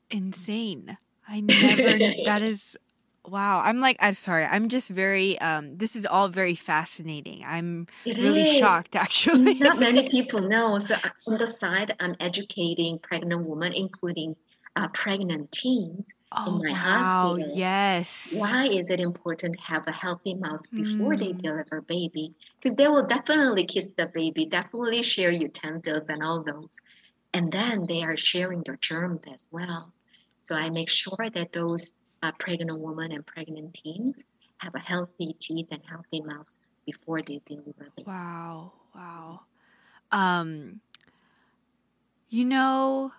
insane. 0.09 0.97
I 1.27 1.39
never. 1.41 1.97
that 2.25 2.41
is. 2.41 2.77
Wow. 3.27 3.61
I'm 3.61 3.79
like. 3.79 3.97
I'm 3.99 4.13
sorry. 4.13 4.45
I'm 4.45 4.69
just 4.69 4.89
very. 4.89 5.39
Um. 5.39 5.77
This 5.77 5.95
is 5.95 6.05
all 6.05 6.27
very 6.29 6.55
fascinating. 6.55 7.43
I'm 7.45 7.87
It 8.05 8.17
really 8.17 8.41
is. 8.41 8.57
shocked. 8.57 8.95
Actually. 9.05 9.55
Not 9.55 9.79
many 9.79 10.09
people 10.09 10.41
know. 10.41 10.79
So 10.79 10.95
uh, 10.95 11.09
on 11.27 11.37
the 11.37 11.47
side, 11.47 11.95
I'm 11.99 12.15
educating 12.19 12.97
pregnant 12.99 13.45
women, 13.45 13.73
including 13.73 14.35
uh, 14.79 14.87
pregnant 14.89 15.51
teens. 15.51 16.13
oh 16.31 16.61
my 16.63 16.71
wow. 16.71 16.77
hospital. 16.77 17.57
Yes. 17.57 18.33
Why 18.33 18.65
is 18.67 18.89
it 18.89 18.99
important 18.99 19.55
to 19.57 19.61
have 19.63 19.87
a 19.87 19.91
healthy 19.91 20.35
mouth 20.35 20.61
before 20.75 21.17
they 21.17 21.33
Mm. 21.33 21.41
deliver 21.41 21.81
baby? 21.81 22.35
Because 22.57 22.75
they 22.75 22.87
will 22.87 23.05
definitely 23.07 23.65
kiss 23.65 23.91
the 23.91 24.07
baby, 24.07 24.45
definitely 24.45 25.01
share 25.01 25.31
utensils 25.31 26.09
and 26.09 26.21
all 26.23 26.43
those. 26.43 26.79
And 27.33 27.51
then 27.51 27.85
they 27.87 28.03
are 28.03 28.17
sharing 28.17 28.61
their 28.63 28.77
germs 28.77 29.23
as 29.33 29.47
well. 29.51 29.93
So 30.41 30.55
I 30.55 30.69
make 30.69 30.89
sure 30.89 31.29
that 31.33 31.53
those 31.53 31.95
uh, 32.21 32.31
pregnant 32.39 32.79
women 32.79 33.11
and 33.11 33.25
pregnant 33.25 33.73
teens 33.73 34.23
have 34.59 34.75
a 34.75 34.79
healthy 34.79 35.35
teeth 35.39 35.67
and 35.71 35.81
healthy 35.85 36.21
mouth 36.21 36.57
before 36.85 37.21
they 37.21 37.41
deliver 37.45 37.91
baby. 37.95 38.05
Wow. 38.07 38.73
Wow. 38.95 39.41
Um. 40.11 40.81
You 42.31 42.45
know, 42.45 43.11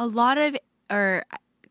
a 0.00 0.06
lot 0.06 0.38
of 0.38 0.56
or 0.90 1.26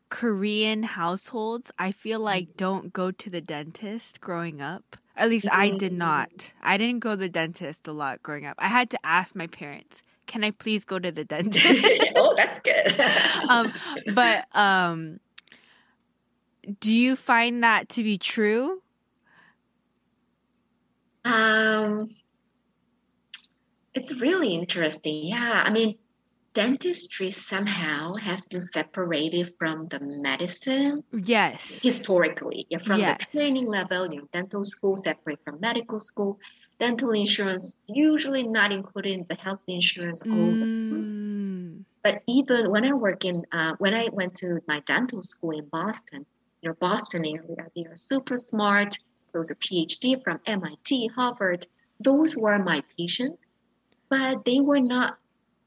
Korean 0.10 0.84
households, 0.84 1.72
I 1.80 1.92
feel 1.92 2.20
like 2.20 2.56
don't 2.56 2.94
go 2.94 3.10
to 3.10 3.30
the 3.30 3.42
dentist 3.42 4.22
growing 4.22 4.62
up. 4.62 4.98
At 5.18 5.30
least 5.30 5.48
I 5.52 5.72
did 5.72 5.94
Mm. 5.94 5.98
not. 5.98 6.54
I 6.62 6.78
didn't 6.78 7.00
go 7.00 7.12
to 7.12 7.16
the 7.18 7.28
dentist 7.28 7.88
a 7.88 7.92
lot 7.92 8.22
growing 8.22 8.46
up. 8.46 8.56
I 8.60 8.68
had 8.68 8.92
to 8.92 9.00
ask 9.04 9.36
my 9.36 9.48
parents, 9.48 10.04
"Can 10.28 10.44
I 10.44 10.52
please 10.52 10.86
go 10.86 11.00
to 11.00 11.12
the 11.12 11.26
dentist?" 11.26 11.66
oh, 12.16 12.36
that's 12.38 12.60
good. 12.60 13.02
um, 13.50 13.74
but 14.14 14.46
um, 14.56 15.20
do 16.80 16.94
you 16.94 17.16
find 17.16 17.64
that 17.64 17.90
to 17.90 18.04
be 18.04 18.20
true? 18.20 18.84
Um, 21.26 22.16
it's 23.96 24.22
really 24.22 24.54
interesting. 24.54 25.26
Yeah, 25.26 25.64
I 25.66 25.72
mean, 25.72 25.98
dentistry 26.60 27.32
somehow 27.32 28.16
has 28.16 28.46
been 28.50 28.60
separated 28.60 29.54
from 29.58 29.88
the 29.88 30.00
medicine 30.02 31.02
Yes. 31.34 31.80
historically. 31.82 32.68
Yeah, 32.70 32.80
from 32.80 33.00
Yes. 33.00 33.18
the 33.18 33.26
training 33.32 33.68
level, 33.78 34.02
you 34.12 34.20
know, 34.20 34.28
dental 34.34 34.66
school 34.66 34.98
separate 34.98 35.40
from 35.46 35.56
medical 35.62 36.02
school. 36.02 36.38
Dental 36.78 37.12
insurance 37.12 37.78
usually 37.88 38.46
not 38.58 38.74
included 38.74 39.14
in 39.20 39.26
the 39.30 39.36
health 39.36 39.64
insurance. 39.68 40.22
Mm. 40.24 41.86
But 42.04 42.24
even 42.28 42.62
when 42.74 42.84
I 42.84 42.94
work 43.08 43.24
in, 43.24 43.38
uh, 43.54 43.74
when 43.84 43.94
I 43.94 44.06
went 44.12 44.34
to 44.42 44.60
my 44.68 44.80
dental 44.82 45.22
school 45.22 45.54
in 45.62 45.66
Boston, 45.80 46.26
you 46.62 46.66
know, 46.68 46.76
Boston 46.88 47.22
area, 47.26 47.64
they 47.74 47.86
are 47.86 47.96
super 47.96 48.38
smart. 48.38 48.92
Those 49.34 49.50
are 49.52 49.60
PhD 49.68 50.22
from 50.26 50.38
MIT, 50.46 51.08
Harvard. 51.18 51.68
Those 52.02 52.36
were 52.36 52.60
my 52.72 52.80
patients, 52.98 53.42
but 54.10 54.44
they 54.44 54.60
were 54.60 54.82
not 54.82 55.20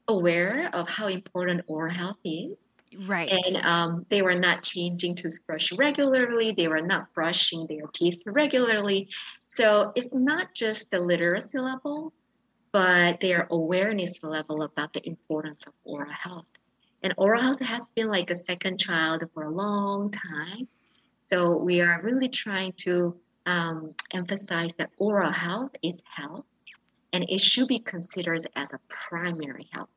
aware 0.07 0.69
of 0.73 0.89
how 0.89 1.07
important 1.07 1.61
oral 1.67 1.93
health 1.93 2.17
is. 2.23 2.69
Right. 3.05 3.29
And 3.29 3.57
um, 3.65 4.05
they 4.09 4.21
were 4.21 4.35
not 4.35 4.61
changing 4.61 5.15
toothbrush 5.15 5.71
regularly. 5.73 6.51
They 6.51 6.67
were 6.67 6.81
not 6.81 7.11
brushing 7.13 7.65
their 7.67 7.87
teeth 7.93 8.21
regularly. 8.25 9.09
So 9.47 9.91
it's 9.95 10.13
not 10.13 10.53
just 10.53 10.91
the 10.91 10.99
literacy 10.99 11.57
level, 11.57 12.13
but 12.71 13.19
their 13.19 13.47
awareness 13.49 14.19
level 14.21 14.61
about 14.61 14.93
the 14.93 15.07
importance 15.07 15.65
of 15.65 15.73
oral 15.83 16.11
health. 16.11 16.45
And 17.01 17.13
oral 17.17 17.41
health 17.41 17.61
has 17.61 17.89
been 17.95 18.07
like 18.07 18.29
a 18.29 18.35
second 18.35 18.79
child 18.79 19.23
for 19.33 19.43
a 19.43 19.51
long 19.51 20.11
time. 20.11 20.67
So 21.23 21.57
we 21.57 21.81
are 21.81 22.01
really 22.03 22.29
trying 22.29 22.73
to 22.77 23.15
um, 23.45 23.93
emphasize 24.11 24.71
that 24.77 24.91
oral 24.97 25.31
health 25.31 25.75
is 25.81 26.01
health 26.05 26.45
and 27.13 27.25
it 27.29 27.41
should 27.41 27.67
be 27.69 27.79
considered 27.79 28.41
as 28.55 28.73
a 28.73 28.79
primary 28.89 29.69
health. 29.73 29.89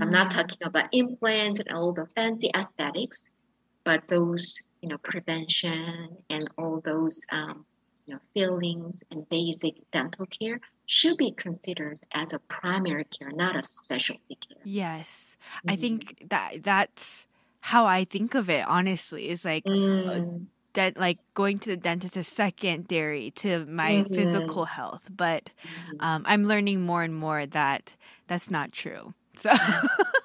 I'm 0.00 0.10
not 0.10 0.30
Mm. 0.30 0.32
talking 0.32 0.58
about 0.64 0.90
implants 0.92 1.60
and 1.60 1.70
all 1.70 1.92
the 1.92 2.06
fancy 2.16 2.50
aesthetics, 2.56 3.28
but 3.84 4.08
those, 4.08 4.70
you 4.82 4.88
know, 4.90 4.98
prevention 4.98 6.18
and 6.30 6.48
all 6.58 6.80
those, 6.84 7.20
um, 7.32 7.66
you 8.06 8.14
know, 8.14 8.20
fillings 8.34 9.04
and 9.10 9.28
basic 9.28 9.74
dental 9.92 10.26
care 10.26 10.60
should 10.86 11.16
be 11.18 11.32
considered 11.32 11.98
as 12.12 12.32
a 12.32 12.40
primary 12.48 13.04
care, 13.06 13.30
not 13.32 13.56
a 13.56 13.62
specialty 13.64 14.36
care. 14.48 14.62
Yes. 14.62 15.36
I 15.68 15.76
Mhm. 15.76 15.76
think 15.76 16.28
that 16.30 16.62
that's 16.62 17.26
how 17.60 17.86
I 17.86 18.04
think 18.04 18.34
of 18.34 18.48
it 18.50 18.66
honestly. 18.66 19.28
Is 19.28 19.44
like 19.44 19.66
Mm, 19.66 20.48
that 20.74 20.98
like 20.98 21.18
going 21.34 21.58
to 21.60 21.70
the 21.70 21.76
dentist 21.76 22.16
is 22.16 22.28
secondary 22.28 23.30
to 23.32 23.64
my 23.66 24.04
Mhm. 24.04 24.10
physical 24.10 24.66
health, 24.66 25.02
but 25.10 25.52
mhm. 25.64 26.00
um, 26.00 26.24
I'm 26.26 26.44
learning 26.44 26.82
more 26.82 27.02
and 27.02 27.14
more 27.14 27.46
that 27.46 27.96
that's 28.28 28.50
not 28.50 28.72
true. 28.72 29.14
So, 29.36 29.50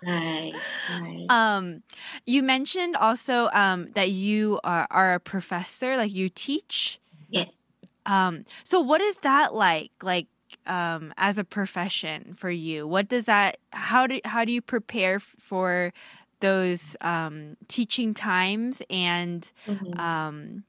right, 0.02 0.64
right. 0.88 1.30
um, 1.30 1.84
you 2.26 2.44
mentioned 2.44 2.96
also 2.96 3.50
um, 3.54 3.88
that 3.96 4.12
you 4.12 4.60
are, 4.64 4.88
are 4.92 5.16
a 5.16 5.20
professor, 5.20 5.98
like 5.98 6.14
you 6.14 6.30
teach. 6.30 7.00
Yes. 7.30 7.74
Um, 8.06 8.46
so 8.64 8.80
what 8.80 9.02
is 9.02 9.18
that 9.20 9.54
like? 9.54 9.92
Like 10.02 10.28
um, 10.66 11.14
as 11.18 11.38
a 11.38 11.44
profession 11.44 12.34
for 12.36 12.50
you, 12.50 12.88
what 12.88 13.08
does 13.08 13.26
that? 13.26 13.58
How 13.72 14.08
do 14.08 14.20
how 14.26 14.46
do 14.46 14.52
you 14.52 14.62
prepare 14.62 15.20
for 15.20 15.94
those 16.42 16.96
um, 17.02 17.58
teaching 17.68 18.14
times 18.14 18.82
and 18.90 19.52
Mhm. 19.66 20.00
um, 20.00 20.66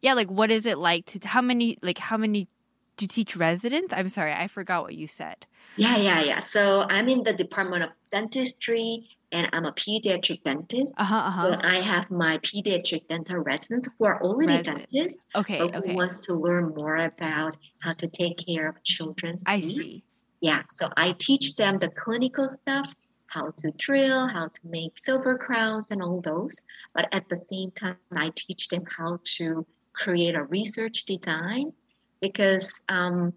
yeah, 0.00 0.14
like 0.14 0.30
what 0.30 0.50
is 0.50 0.66
it 0.66 0.78
like 0.78 1.06
to 1.06 1.26
how 1.28 1.40
many 1.42 1.76
like 1.82 1.98
how 1.98 2.16
many 2.16 2.48
do 2.96 3.04
you 3.04 3.08
teach 3.08 3.36
residents? 3.36 3.92
I'm 3.92 4.08
sorry, 4.08 4.32
I 4.32 4.48
forgot 4.48 4.82
what 4.82 4.94
you 4.94 5.06
said. 5.06 5.46
Yeah, 5.76 5.96
yeah, 5.96 6.20
yeah. 6.22 6.38
So 6.40 6.82
I'm 6.82 7.08
in 7.08 7.22
the 7.22 7.32
Department 7.32 7.82
of 7.84 7.90
Dentistry 8.10 9.08
and 9.30 9.48
I'm 9.52 9.64
a 9.64 9.72
pediatric 9.72 10.42
dentist. 10.42 10.94
Uh 10.96 11.04
huh. 11.04 11.16
Uh 11.26 11.30
So. 11.40 11.56
I 11.62 11.76
have 11.76 12.10
my 12.10 12.38
pediatric 12.38 13.08
dental 13.08 13.38
residents 13.38 13.88
who 13.98 14.04
are 14.04 14.22
already 14.22 14.58
Residents. 14.58 14.86
dentists, 14.90 15.26
Okay. 15.34 15.58
but 15.58 15.74
who 15.74 15.88
Okay. 15.88 15.94
wants 15.94 16.18
to 16.26 16.34
learn 16.34 16.74
more 16.74 16.96
about 16.96 17.56
how 17.80 17.94
to 17.94 18.06
take 18.08 18.38
care 18.46 18.68
of 18.68 18.82
children's 18.84 19.46
I 19.46 19.60
teeth. 19.60 19.60
see. 19.60 20.04
Yeah, 20.42 20.62
so 20.70 20.90
I 20.96 21.12
teach 21.18 21.56
them 21.56 21.78
the 21.78 21.90
clinical 21.90 22.48
stuff, 22.48 22.92
how 23.32 23.50
to 23.58 23.70
drill, 23.78 24.26
how 24.26 24.46
to 24.46 24.60
make 24.64 24.98
silver 24.98 25.38
crowns, 25.38 25.86
and 25.90 26.02
all 26.02 26.20
those. 26.20 26.62
But 26.94 27.08
at 27.12 27.28
the 27.28 27.36
same 27.36 27.70
time, 27.70 27.96
I 28.14 28.30
teach 28.34 28.68
them 28.68 28.84
how 28.98 29.20
to 29.38 29.66
create 29.94 30.34
a 30.34 30.44
research 30.44 31.04
design 31.04 31.72
because 32.20 32.82
um, 32.88 33.32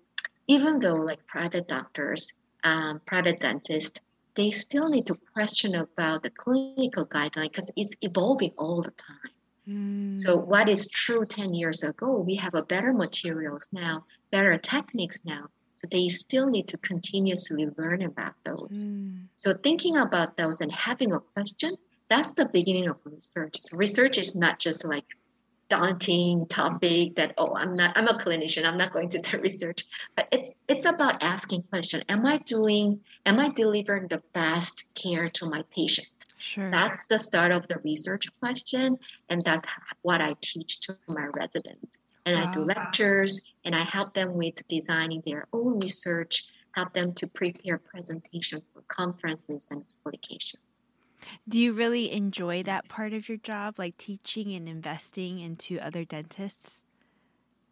even 0.47 0.79
though 0.79 0.95
like 0.95 1.25
private 1.27 1.67
doctors, 1.67 2.33
um, 2.63 3.01
private 3.05 3.39
dentists, 3.39 3.99
they 4.35 4.51
still 4.51 4.89
need 4.89 5.07
to 5.07 5.17
question 5.33 5.75
about 5.75 6.23
the 6.23 6.29
clinical 6.29 7.05
guideline 7.07 7.51
because 7.51 7.71
it's 7.77 7.95
evolving 8.01 8.51
all 8.57 8.81
the 8.81 8.91
time. 8.91 9.31
Mm. 9.67 10.19
So 10.19 10.37
what 10.37 10.67
is 10.69 10.89
true 10.89 11.25
10 11.25 11.53
years 11.53 11.83
ago, 11.83 12.19
we 12.19 12.35
have 12.35 12.53
a 12.53 12.63
better 12.63 12.93
materials 12.93 13.69
now, 13.71 14.05
better 14.31 14.57
techniques 14.57 15.23
now. 15.25 15.45
They 15.85 16.07
still 16.07 16.47
need 16.49 16.67
to 16.69 16.77
continuously 16.77 17.67
learn 17.77 18.01
about 18.03 18.35
those. 18.43 18.83
Mm. 18.83 19.27
So 19.35 19.53
thinking 19.53 19.97
about 19.97 20.37
those 20.37 20.61
and 20.61 20.71
having 20.71 21.13
a 21.13 21.19
question, 21.19 21.75
that's 22.09 22.33
the 22.33 22.45
beginning 22.45 22.87
of 22.87 22.97
research. 23.03 23.57
So 23.61 23.77
research 23.77 24.17
is 24.17 24.35
not 24.35 24.59
just 24.59 24.85
like 24.85 25.05
daunting 25.67 26.45
topic 26.45 27.15
that 27.15 27.33
oh 27.39 27.55
I'm 27.55 27.71
not 27.71 27.97
I'm 27.97 28.07
a 28.07 28.13
clinician 28.19 28.65
I'm 28.65 28.77
not 28.77 28.93
going 28.93 29.09
to 29.09 29.19
do 29.19 29.39
research 29.41 29.83
but 30.15 30.27
it's 30.31 30.53
it's 30.67 30.85
about 30.85 31.23
asking 31.23 31.63
question 31.63 32.03
am 32.07 32.23
I 32.23 32.37
doing 32.37 32.99
am 33.25 33.39
I 33.39 33.49
delivering 33.49 34.07
the 34.07 34.21
best 34.31 34.85
care 34.93 35.27
to 35.27 35.49
my 35.49 35.63
patients 35.75 36.15
Sure. 36.45 36.69
that's 36.69 37.07
the 37.07 37.17
start 37.17 37.51
of 37.51 37.67
the 37.67 37.79
research 37.83 38.27
question, 38.39 38.99
and 39.29 39.43
that's 39.43 39.67
what 40.03 40.21
I 40.21 40.35
teach 40.41 40.81
to 40.81 40.97
my 41.07 41.25
residents. 41.33 41.97
And 42.25 42.37
I 42.37 42.51
do 42.51 42.61
ah. 42.61 42.65
lectures, 42.65 43.53
and 43.63 43.75
I 43.75 43.83
help 43.83 44.13
them 44.13 44.33
with 44.33 44.67
designing 44.67 45.21
their 45.25 45.47
own 45.53 45.79
research, 45.79 46.49
help 46.71 46.93
them 46.93 47.13
to 47.13 47.27
prepare 47.27 47.77
presentation 47.77 48.61
for 48.73 48.81
conferences 48.87 49.67
and 49.69 49.83
publications. 50.03 50.61
Do 51.47 51.59
you 51.59 51.73
really 51.73 52.11
enjoy 52.11 52.63
that 52.63 52.87
part 52.87 53.13
of 53.13 53.29
your 53.29 53.37
job, 53.37 53.79
like 53.79 53.97
teaching 53.97 54.53
and 54.53 54.67
investing 54.67 55.39
into 55.39 55.79
other 55.79 56.03
dentists? 56.03 56.81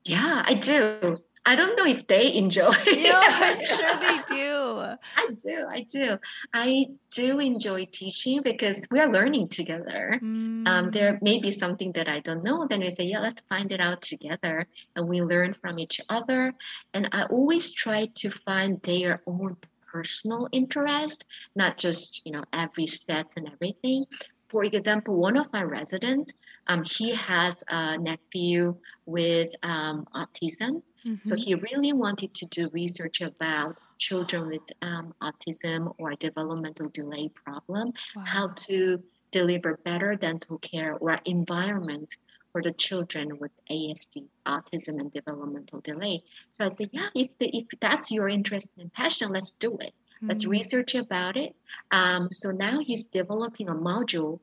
Yeah, 0.05 0.43
I 0.45 0.53
do. 0.55 1.21
I 1.45 1.55
don't 1.55 1.75
know 1.75 1.85
if 1.85 2.07
they 2.07 2.33
enjoy. 2.35 2.71
it. 2.87 2.99
Yeah, 2.99 3.19
I'm 3.21 3.65
sure 3.65 3.95
they 3.99 4.19
do. 4.27 4.95
I 5.17 5.27
do. 5.43 5.65
I 5.69 5.81
do. 5.91 6.17
I 6.53 6.85
do 7.13 7.39
enjoy 7.39 7.85
teaching 7.91 8.41
because 8.43 8.87
we 8.89 8.99
are 8.99 9.11
learning 9.11 9.49
together. 9.49 10.19
um, 10.21 10.63
Mm. 10.63 10.91
there 10.91 11.19
may 11.21 11.39
be 11.39 11.51
something 11.51 11.91
that 11.93 12.07
I 12.07 12.19
don't 12.21 12.43
know, 12.43 12.65
then 12.69 12.79
we 12.79 12.91
say, 12.91 13.03
yeah, 13.05 13.19
let's 13.19 13.41
find 13.49 13.71
it 13.71 13.81
out 13.81 14.01
together. 14.01 14.65
And 14.95 15.09
we 15.09 15.21
learn 15.21 15.53
from 15.53 15.79
each 15.79 15.99
other. 16.09 16.53
And 16.93 17.09
I 17.11 17.23
always 17.23 17.73
try 17.73 18.09
to 18.21 18.29
find 18.29 18.81
their 18.83 19.21
own 19.27 19.57
personal 19.91 20.47
interest, 20.51 21.25
not 21.55 21.77
just, 21.77 22.21
you 22.25 22.31
know, 22.31 22.43
every 22.53 22.85
stats 22.85 23.35
and 23.37 23.51
everything. 23.51 24.05
For 24.47 24.63
example, 24.63 25.17
one 25.17 25.35
of 25.37 25.51
my 25.51 25.63
residents, 25.63 26.31
um, 26.67 26.83
he 26.85 27.11
has 27.15 27.61
a 27.67 27.97
nephew 27.97 28.75
with 29.05 29.49
um, 29.63 30.07
autism. 30.15 30.81
So 31.23 31.35
Mhm. 31.35 31.39
he 31.43 31.55
really 31.55 31.93
wanted 31.93 32.33
to 32.35 32.45
do 32.47 32.69
research 32.69 33.21
about 33.21 33.77
children 33.97 34.47
with 34.47 34.61
um, 34.81 35.13
autism 35.21 35.93
or 35.97 36.15
developmental 36.15 36.89
delay 36.89 37.29
problem 37.29 37.93
how 38.25 38.49
to 38.67 39.03
deliver 39.31 39.77
better 39.85 40.15
dental 40.15 40.57
care 40.59 40.95
or 40.95 41.19
environment 41.25 42.15
for 42.51 42.61
the 42.61 42.71
children 42.73 43.37
with 43.39 43.51
ASD, 43.69 44.29
autism 44.45 44.99
and 44.99 45.11
developmental 45.11 45.81
delay. 45.81 46.21
So 46.51 46.65
I 46.65 46.67
said, 46.69 46.89
yeah, 46.93 47.09
if, 47.15 47.31
the, 47.39 47.49
if 47.57 47.65
that's 47.81 48.11
your 48.11 48.27
interest 48.29 48.69
and 48.77 48.91
passion, 48.93 49.31
let's 49.31 49.51
do 49.59 49.77
it. 49.79 49.93
Let's 50.27 50.45
Mm. 50.45 50.51
research 50.51 50.95
about 50.95 51.35
it. 51.35 51.55
Um, 51.91 52.29
so 52.31 52.51
now 52.51 52.79
he's 52.79 53.07
developing 53.07 53.69
a 53.69 53.73
module 53.75 54.39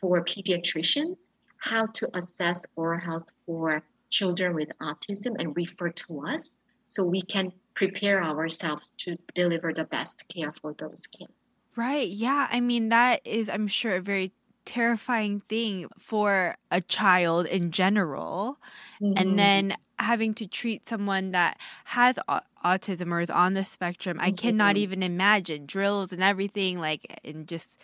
for 0.00 0.24
pediatricians, 0.24 1.28
how 1.58 1.86
to 1.86 2.08
assess 2.16 2.66
oral 2.76 3.00
health 3.00 3.30
for 3.46 3.82
children 4.12 4.54
with 4.54 4.70
autism 4.82 5.34
and 5.40 5.56
refer 5.56 5.90
to 5.90 6.20
us 6.26 6.56
so 6.88 7.08
we 7.08 7.22
can 7.22 7.52
prepare 7.74 8.22
ourselves 8.22 8.92
to 8.98 9.16
deliver 9.34 9.72
the 9.74 9.86
best 9.86 10.24
care 10.28 10.52
for 10.52 10.74
those 10.78 11.06
kids. 11.08 11.32
Right. 11.76 12.08
Yeah. 12.08 12.48
I 12.50 12.60
mean, 12.60 12.90
that 12.90 13.20
is, 13.24 13.48
I'm 13.48 13.66
sure, 13.66 13.96
a 13.96 14.00
very 14.02 14.34
terrifying 14.64 15.40
thing 15.48 15.88
for 15.98 16.56
a 16.70 16.80
child 16.80 17.46
in 17.46 17.70
general. 17.72 18.58
Mhm. 19.00 19.14
And 19.16 19.38
then 19.38 19.74
having 19.98 20.34
to 20.34 20.48
treat 20.48 20.86
someone 20.88 21.32
that 21.32 21.58
has 21.86 22.18
autism 22.64 23.12
or 23.12 23.20
is 23.20 23.30
on 23.30 23.54
the 23.54 23.64
spectrum, 23.64 24.18
I 24.20 24.32
cannot 24.32 24.76
Mhm. 24.76 24.78
even 24.78 25.02
imagine 25.02 25.66
drills 25.66 26.12
and 26.12 26.22
everything, 26.22 26.78
like, 26.80 27.06
and 27.24 27.48
just 27.48 27.80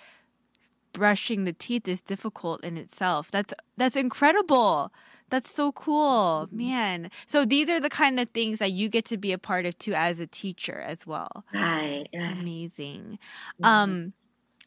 brushing 0.93 1.45
the 1.45 1.53
teeth 1.53 1.87
is 1.89 2.03
difficult 2.03 2.65
in 2.65 2.77
itself. 2.77 3.31
That's 3.31 3.55
that's 3.77 3.97
incredible. 3.97 4.93
That's 5.31 5.51
so 5.51 5.73
cool, 5.73 6.49
man. 6.51 7.11
So 7.27 7.45
these 7.45 7.69
are 7.69 7.81
the 7.81 7.91
kind 7.91 8.19
of 8.19 8.31
things 8.31 8.59
that 8.61 8.73
you 8.73 8.89
get 8.89 9.05
to 9.07 9.17
be 9.19 9.33
a 9.33 9.39
part 9.39 9.67
of 9.67 9.79
too 9.79 9.95
as 9.95 10.19
a 10.19 10.27
teacher 10.27 10.81
as 10.81 11.07
well. 11.07 11.45
Right, 11.53 12.07
right. 12.13 12.33
Amazing. 12.41 13.19
Mhm. 13.61 13.69
Um, 13.69 14.13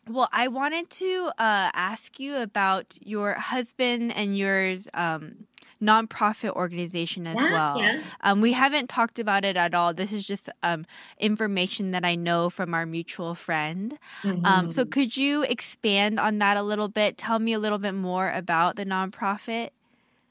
well, 0.07 0.29
I 0.31 0.47
wanted 0.47 0.89
to 0.91 1.31
uh, 1.37 1.69
ask 1.73 2.19
you 2.19 2.37
about 2.37 2.95
your 3.01 3.33
husband 3.35 4.11
and 4.15 4.37
your 4.37 4.77
um, 4.93 5.47
nonprofit 5.81 6.51
organization 6.51 7.27
as 7.27 7.39
Yeah, 7.39 7.47
well. 7.47 7.91
yeah. 7.93 8.01
Um, 8.21 8.41
we 8.41 8.53
haven't 8.53 8.89
talked 8.89 9.19
about 9.19 9.45
it 9.45 9.57
at 9.57 9.73
all. 9.75 9.93
This 9.93 10.11
is 10.13 10.25
just 10.27 10.49
um, 10.63 10.85
information 11.19 11.91
that 11.91 12.05
I 12.05 12.15
know 12.15 12.49
from 12.49 12.73
our 12.73 12.85
mutual 12.85 13.35
friend. 13.35 13.97
Um, 14.43 14.71
so, 14.71 14.85
Mhm. 14.85 14.91
could 14.91 15.17
you 15.17 15.43
expand 15.43 16.19
on 16.19 16.39
that 16.39 16.57
a 16.57 16.63
little 16.63 16.87
bit? 16.89 17.17
Tell 17.17 17.39
me 17.39 17.53
a 17.53 17.59
little 17.59 17.79
bit 17.79 17.93
more 17.95 18.31
about 18.31 18.75
the 18.75 18.85
nonprofit. 18.85 19.69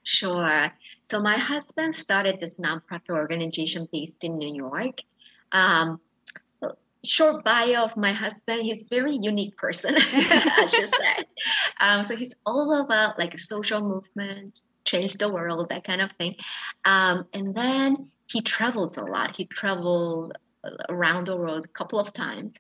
Sure. 0.03 0.73
So 1.11 1.21
my 1.21 1.37
husband 1.37 1.95
started 1.95 2.41
this 2.41 2.57
nonprofit 2.57 3.11
organization 3.11 3.89
based 3.93 4.25
in 4.25 4.39
New 4.39 4.55
York. 4.55 5.01
Um, 5.53 6.01
short 7.05 7.45
bio 7.45 7.85
of 7.85 7.97
my 7.97 8.13
husband, 8.13 8.63
he's 8.63 8.83
a 8.83 8.87
very 8.89 9.17
unique 9.17 9.57
person, 9.57 9.95
I 9.99 10.67
should 10.71 10.95
say. 10.95 11.25
Um, 11.81 12.05
so 12.05 12.17
he's 12.17 12.35
all 12.45 12.83
about 12.83 13.19
like 13.19 13.35
a 13.35 13.39
social 13.39 13.81
movement, 13.81 14.61
change 14.85 15.15
the 15.15 15.29
world, 15.29 15.69
that 15.71 15.85
kind 15.85 16.01
of 16.01 16.13
thing. 16.13 16.37
Um, 16.85 17.27
and 17.33 17.55
then 17.55 18.11
he 18.27 18.41
travels 18.43 18.97
a 18.97 19.05
lot. 19.05 19.37
He 19.37 19.47
traveled 19.47 20.37
around 20.89 21.27
the 21.27 21.37
world 21.37 21.65
a 21.65 21.69
couple 21.69 21.99
of 21.99 22.13
times. 22.13 22.57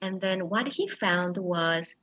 And 0.00 0.20
then 0.20 0.48
what 0.48 0.68
he 0.68 0.88
found 0.88 1.38
was 1.38 1.96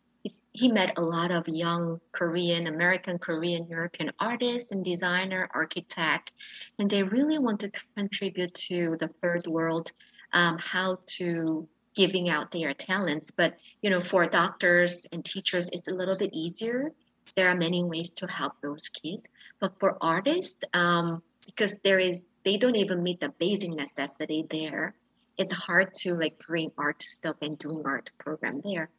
he, 0.53 0.71
met 0.71 0.97
a 0.97 1.01
lot 1.01 1.31
of 1.31 1.47
young 1.47 1.99
Korean, 2.11 2.67
American, 2.67 3.17
Korean, 3.17 3.67
European 3.67 4.11
artists 4.19 4.71
and 4.71 4.83
designer, 4.83 5.49
architect, 5.53 6.31
and 6.79 6.89
they 6.89 7.03
really 7.03 7.39
want 7.39 7.59
to 7.61 7.71
contribute 7.95 8.53
to 8.53 8.97
the 8.99 9.07
third 9.07 9.47
world, 9.47 9.91
um, 10.33 10.57
how 10.57 10.99
to 11.17 11.67
giving 11.95 12.29
out 12.29 12.51
their 12.51 12.73
talents. 12.73 13.31
But 13.31 13.57
you 13.81 13.89
know, 13.89 14.01
for 14.01 14.25
doctors 14.25 15.05
and 15.11 15.23
teachers, 15.23 15.69
it's 15.73 15.87
a 15.87 15.93
little 15.93 16.17
bit 16.17 16.31
easier. 16.33 16.91
There 17.35 17.49
are 17.49 17.55
many 17.55 17.83
ways 17.83 18.09
to 18.11 18.27
help 18.27 18.53
those 18.61 18.89
kids, 18.89 19.23
but 19.59 19.79
for 19.79 19.97
artists, 20.01 20.63
um, 20.73 21.21
because 21.45 21.77
there 21.83 21.99
is 21.99 22.31
they 22.43 22.57
don't 22.57 22.75
even 22.75 23.03
meet 23.03 23.19
the 23.19 23.29
basic 23.39 23.69
necessity 23.69 24.45
there. 24.49 24.95
It's 25.37 25.51
hard 25.51 25.93
to 26.01 26.13
like 26.13 26.39
bring 26.39 26.71
art 26.77 27.01
stuff 27.01 27.37
and 27.41 27.57
doing 27.57 27.83
art 27.85 28.11
program 28.17 28.61
there. 28.63 28.89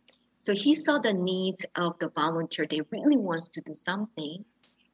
So 0.42 0.55
he 0.55 0.74
saw 0.74 0.98
the 0.98 1.12
needs 1.12 1.64
of 1.76 1.96
the 2.00 2.09
volunteer. 2.09 2.66
They 2.66 2.81
really 2.90 3.16
wants 3.16 3.46
to 3.50 3.61
do 3.61 3.74
something. 3.74 4.44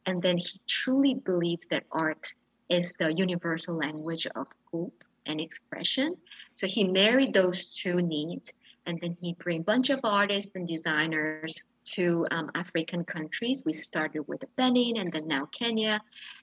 And 0.05 0.21
then 0.21 0.37
he 0.37 0.61
truly 0.67 1.15
believed 1.15 1.71
that 1.71 1.85
art 1.91 2.35
is 2.69 2.93
the 2.93 3.15
universal 3.15 3.75
language 3.75 4.27
of 4.37 4.47
hope 4.71 5.03
and 5.25 5.41
expression. 5.41 6.17
So 6.53 6.67
he 6.67 6.85
married 6.85 7.33
those 7.33 7.75
two 7.75 8.03
needs. 8.03 8.53
and 8.87 8.99
then 9.03 9.17
he 9.21 9.35
bring 9.35 9.61
a 9.61 9.65
bunch 9.65 9.91
of 9.91 10.01
artists 10.03 10.51
and 10.55 10.67
designers 10.67 11.67
to 11.85 12.27
um, 12.31 12.51
African 12.55 13.05
countries. 13.05 13.63
We 13.67 13.75
started 13.75 14.23
with 14.27 14.45
Benin 14.57 14.97
and 14.97 15.13
then 15.13 15.29
now 15.29 15.45
Kenya, 15.47 16.01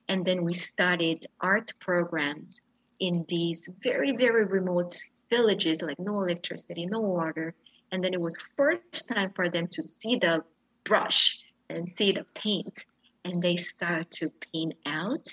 and 0.08 0.24
then 0.24 0.44
we 0.44 0.52
started 0.52 1.26
art 1.40 1.72
programs 1.80 2.62
in 3.00 3.24
these 3.28 3.60
very 3.82 4.12
very 4.16 4.44
remote 4.44 4.94
villages 5.28 5.82
like 5.82 5.98
no 5.98 6.14
electricity, 6.22 6.86
no 6.86 7.00
water, 7.00 7.54
and 7.92 8.02
then 8.02 8.14
it 8.14 8.20
was 8.20 8.36
first 8.36 9.08
time 9.08 9.30
for 9.34 9.48
them 9.48 9.66
to 9.68 9.82
see 9.82 10.16
the 10.16 10.44
brush 10.84 11.44
and 11.70 11.88
see 11.88 12.12
the 12.12 12.24
paint, 12.34 12.84
and 13.24 13.42
they 13.42 13.56
started 13.56 14.10
to 14.12 14.30
paint 14.52 14.74
out, 14.86 15.28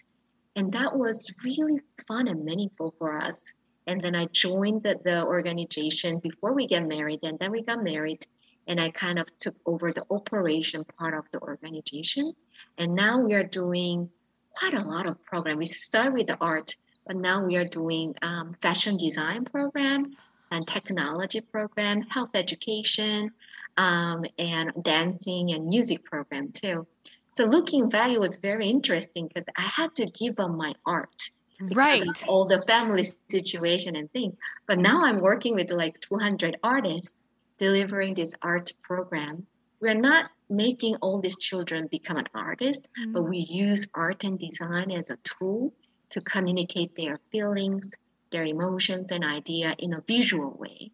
and 0.55 0.71
that 0.71 0.97
was 0.97 1.35
really 1.43 1.79
fun 2.07 2.27
and 2.27 2.43
meaningful 2.43 2.93
for 2.97 3.17
us. 3.17 3.53
And 3.85 3.99
then 4.01 4.15
I 4.15 4.25
joined 4.27 4.83
the, 4.83 4.97
the 5.03 5.25
organization 5.25 6.19
before 6.19 6.53
we 6.53 6.67
get 6.67 6.87
married, 6.87 7.19
and 7.23 7.37
then 7.39 7.51
we 7.51 7.63
got 7.63 7.83
married 7.83 8.25
and 8.67 8.79
I 8.79 8.91
kind 8.91 9.19
of 9.19 9.27
took 9.37 9.55
over 9.65 9.91
the 9.91 10.05
operation 10.09 10.85
part 10.97 11.13
of 11.13 11.25
the 11.31 11.41
organization. 11.41 12.33
And 12.77 12.95
now 12.95 13.19
we 13.19 13.33
are 13.33 13.43
doing 13.43 14.09
quite 14.55 14.73
a 14.73 14.85
lot 14.85 15.05
of 15.05 15.23
program. 15.25 15.57
We 15.57 15.65
start 15.65 16.13
with 16.13 16.27
the 16.27 16.37
art, 16.39 16.75
but 17.05 17.17
now 17.17 17.43
we 17.43 17.57
are 17.57 17.65
doing 17.65 18.15
um, 18.21 18.55
fashion 18.61 18.97
design 18.97 19.45
program 19.45 20.15
and 20.53 20.67
technology 20.67 21.41
program, 21.41 22.01
health 22.03 22.31
education, 22.33 23.31
um, 23.77 24.25
and 24.37 24.71
dancing 24.81 25.51
and 25.51 25.67
music 25.67 26.03
program 26.03 26.51
too. 26.51 26.87
So 27.35 27.45
looking 27.45 27.89
back, 27.89 28.11
it 28.11 28.19
was 28.19 28.37
very 28.37 28.67
interesting 28.67 29.27
because 29.27 29.45
I 29.57 29.63
had 29.63 29.95
to 29.95 30.05
give 30.05 30.39
up 30.39 30.51
my 30.51 30.73
art 30.85 31.29
right 31.71 32.03
all 32.27 32.45
the 32.45 32.61
family 32.63 33.05
situation 33.29 33.95
and 33.95 34.11
things 34.11 34.35
but 34.67 34.79
now 34.79 35.05
i'm 35.05 35.21
working 35.21 35.53
with 35.53 35.69
like 35.69 35.97
200 36.01 36.57
artists 36.63 37.23
delivering 37.57 38.13
this 38.13 38.33
art 38.41 38.71
program, 38.81 39.45
we're 39.79 39.93
not 39.93 40.29
making 40.49 40.95
all 40.97 41.21
these 41.21 41.37
children 41.37 41.87
become 41.87 42.17
an 42.17 42.27
artist, 42.33 42.87
mm-hmm. 42.99 43.13
but 43.13 43.23
we 43.23 43.37
use 43.37 43.87
art 43.93 44.23
and 44.23 44.37
design 44.39 44.91
as 44.91 45.09
a 45.09 45.17
tool 45.23 45.73
to 46.09 46.21
communicate 46.21 46.95
their 46.95 47.19
feelings, 47.31 47.95
their 48.33 48.43
emotions, 48.43 49.11
and 49.11 49.23
idea 49.23 49.75
in 49.79 49.93
a 49.93 50.01
visual 50.01 50.57
way. 50.59 50.91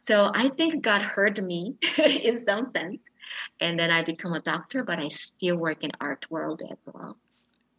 So 0.00 0.32
I 0.34 0.48
think 0.48 0.82
God 0.82 1.02
heard 1.02 1.40
me 1.44 1.76
in 1.98 2.38
some 2.38 2.66
sense, 2.66 3.02
and 3.60 3.78
then 3.78 3.92
I 3.92 4.02
become 4.02 4.32
a 4.32 4.40
doctor, 4.40 4.82
but 4.82 4.98
I 4.98 5.08
still 5.08 5.56
work 5.56 5.84
in 5.84 5.92
art 6.00 6.26
world 6.30 6.62
as 6.68 6.78
well. 6.92 7.16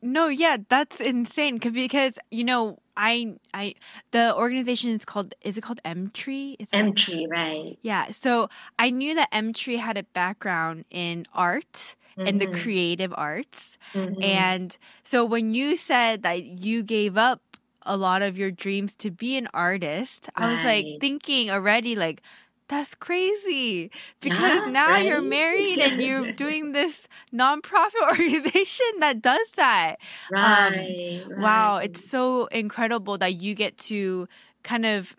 No, 0.02 0.28
yeah, 0.30 0.58
that's 0.68 1.00
insane. 1.00 1.60
Cause, 1.60 1.74
because 1.74 2.18
you 2.32 2.44
know, 2.44 2.80
I 2.98 3.36
I 3.54 3.76
the 4.12 4.36
organization 4.36 4.90
is 4.92 5.06
called 5.06 5.34
is 5.42 5.58
it 5.58 5.62
called 5.62 5.80
M 5.86 6.10
Tree? 6.12 6.58
M 6.74 6.94
Tree, 6.94 7.28
right? 7.30 7.78
Yeah. 7.82 8.12
So 8.12 8.50
I 8.80 8.90
knew 8.90 9.14
that 9.16 9.30
M 9.32 9.54
Tree 9.54 9.78
had 9.78 9.98
a 9.98 10.04
background 10.04 10.86
in 10.90 11.26
art 11.34 11.96
mm-hmm. 12.18 12.28
and 12.28 12.42
the 12.42 12.48
creative 12.48 13.14
arts, 13.16 13.78
mm-hmm. 13.94 14.22
and 14.24 14.78
so 15.04 15.24
when 15.24 15.54
you 15.54 15.78
said 15.78 16.24
that 16.24 16.44
you 16.44 16.82
gave 16.82 17.16
up 17.16 17.51
a 17.86 17.98
lot 17.98 18.22
of 18.22 18.38
your 18.38 18.52
dreams 18.52 18.94
to 19.00 19.12
be 19.12 19.38
an 19.38 19.48
artist, 19.54 20.30
right. 20.38 20.46
I 20.46 20.52
was 20.52 20.64
like 20.64 20.88
thinking 21.00 21.50
already, 21.50 21.96
like 21.96 22.22
that's 22.68 22.96
crazy 22.96 23.92
because 24.22 24.66
yeah, 24.66 24.72
now 24.72 24.92
right? 24.92 25.06
you're 25.06 25.22
married 25.22 25.82
and 25.82 26.02
you're 26.02 26.32
doing 26.36 26.72
this 26.72 27.08
nonprofit 27.34 28.02
organization 28.10 28.88
that 29.00 29.22
does 29.22 29.52
that. 29.58 29.98
Right, 30.30 30.68
um, 30.68 30.74
right. 30.74 31.38
Wow, 31.38 31.78
it's 31.78 32.10
so 32.10 32.46
incredible 32.48 33.18
that 33.18 33.42
you 33.42 33.56
get 33.56 33.78
to 33.90 34.28
kind 34.64 34.86
of 34.86 35.16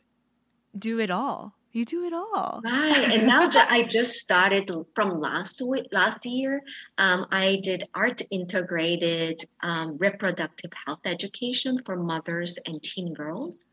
do 0.79 0.99
it 1.01 1.11
all. 1.11 1.55
You 1.73 1.87
do 1.87 2.05
it 2.05 2.13
all. 2.13 2.61
Right. 2.63 3.13
And 3.13 3.27
now 3.27 3.49
that 3.49 3.71
I 3.71 3.83
just 3.99 4.19
started 4.19 4.71
from 4.95 5.21
last 5.21 5.63
week, 5.63 5.87
last 5.91 6.27
year, 6.27 6.63
um, 6.99 7.27
I 7.31 7.61
did 7.63 7.85
art 7.95 8.21
integrated 8.31 9.41
um, 9.63 9.97
reproductive 9.99 10.71
health 10.87 11.01
education 11.07 11.79
for 11.79 11.97
mothers 11.97 12.59
and 12.67 12.83
teen 12.83 13.15
girls. 13.15 13.65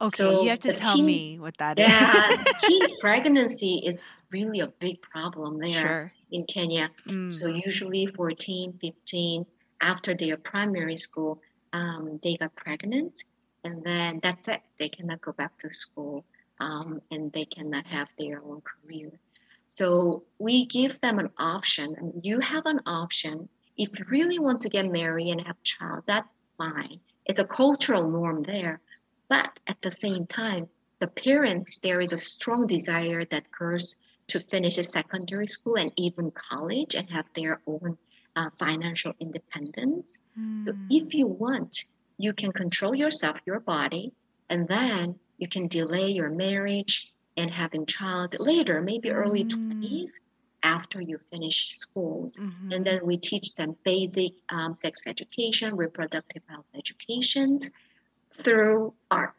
Okay, 0.00 0.16
so 0.16 0.42
you 0.42 0.50
have 0.50 0.58
to 0.60 0.72
tell 0.72 0.96
teen, 0.96 1.06
me 1.06 1.38
what 1.38 1.56
that 1.58 1.78
is. 1.78 1.88
yeah, 1.88 2.42
teen 2.60 2.82
pregnancy 3.00 3.80
is 3.86 4.02
really 4.32 4.58
a 4.58 4.66
big 4.66 5.00
problem 5.00 5.58
there 5.58 5.86
sure. 5.86 6.12
in 6.32 6.44
Kenya. 6.44 6.90
Mm. 7.08 7.30
So 7.30 7.46
usually 7.46 8.06
14, 8.06 8.78
15, 8.80 9.46
after 9.80 10.14
their 10.14 10.36
primary 10.36 10.96
school, 10.96 11.40
um, 11.72 12.18
they 12.22 12.36
got 12.36 12.56
pregnant, 12.56 13.22
and 13.62 13.84
then 13.84 14.18
that's 14.22 14.48
it. 14.48 14.60
They 14.80 14.88
cannot 14.88 15.20
go 15.20 15.32
back 15.32 15.56
to 15.58 15.72
school, 15.72 16.24
um, 16.60 17.00
and 17.10 17.32
they 17.32 17.44
cannot 17.44 17.86
have 17.86 18.08
their 18.18 18.42
own 18.42 18.62
career. 18.62 19.10
So 19.68 20.24
we 20.38 20.66
give 20.66 21.00
them 21.00 21.18
an 21.18 21.30
option, 21.38 21.94
and 21.98 22.12
you 22.22 22.40
have 22.40 22.66
an 22.66 22.80
option. 22.86 23.48
If 23.76 23.98
you 23.98 24.04
really 24.08 24.38
want 24.38 24.60
to 24.62 24.68
get 24.68 24.86
married 24.86 25.30
and 25.30 25.40
have 25.40 25.56
a 25.56 25.64
child, 25.64 26.04
that's 26.06 26.28
fine. 26.56 27.00
It's 27.26 27.38
a 27.38 27.44
cultural 27.44 28.08
norm 28.08 28.42
there. 28.42 28.80
But 29.28 29.58
at 29.66 29.80
the 29.82 29.90
same 29.90 30.26
time, 30.26 30.68
the 31.00 31.08
parents, 31.08 31.78
there 31.82 32.00
is 32.00 32.12
a 32.12 32.18
strong 32.18 32.66
desire 32.66 33.24
that 33.26 33.50
girls 33.50 33.96
to 34.28 34.40
finish 34.40 34.78
a 34.78 34.84
secondary 34.84 35.46
school 35.46 35.76
and 35.76 35.92
even 35.96 36.30
college 36.30 36.94
and 36.94 37.10
have 37.10 37.26
their 37.34 37.60
own 37.66 37.98
uh, 38.36 38.50
financial 38.56 39.12
independence. 39.20 40.18
Mm. 40.38 40.66
So 40.66 40.72
hmm. 40.72 40.86
if 40.90 41.14
you 41.14 41.26
want, 41.26 41.76
you 42.18 42.32
can 42.32 42.52
control 42.52 42.94
yourself, 42.94 43.38
your 43.46 43.60
body, 43.60 44.12
and 44.48 44.66
then 44.68 45.16
you 45.38 45.48
can 45.48 45.68
delay 45.68 46.10
your 46.10 46.30
marriage 46.30 47.12
and 47.36 47.50
having 47.50 47.86
child 47.86 48.36
later, 48.38 48.80
maybe 48.80 49.10
early 49.10 49.44
mm. 49.44 49.82
20s 49.82 50.10
after 50.62 51.00
you 51.00 51.18
finish 51.30 51.70
schools. 51.70 52.38
Mm-hmm. 52.38 52.72
And 52.72 52.86
then 52.86 53.00
we 53.04 53.16
teach 53.16 53.54
them 53.54 53.76
basic 53.84 54.32
um, 54.48 54.76
sex 54.76 55.02
education, 55.06 55.76
reproductive 55.76 56.42
health 56.48 56.66
educations, 56.74 57.70
through 58.36 58.94
art. 59.10 59.34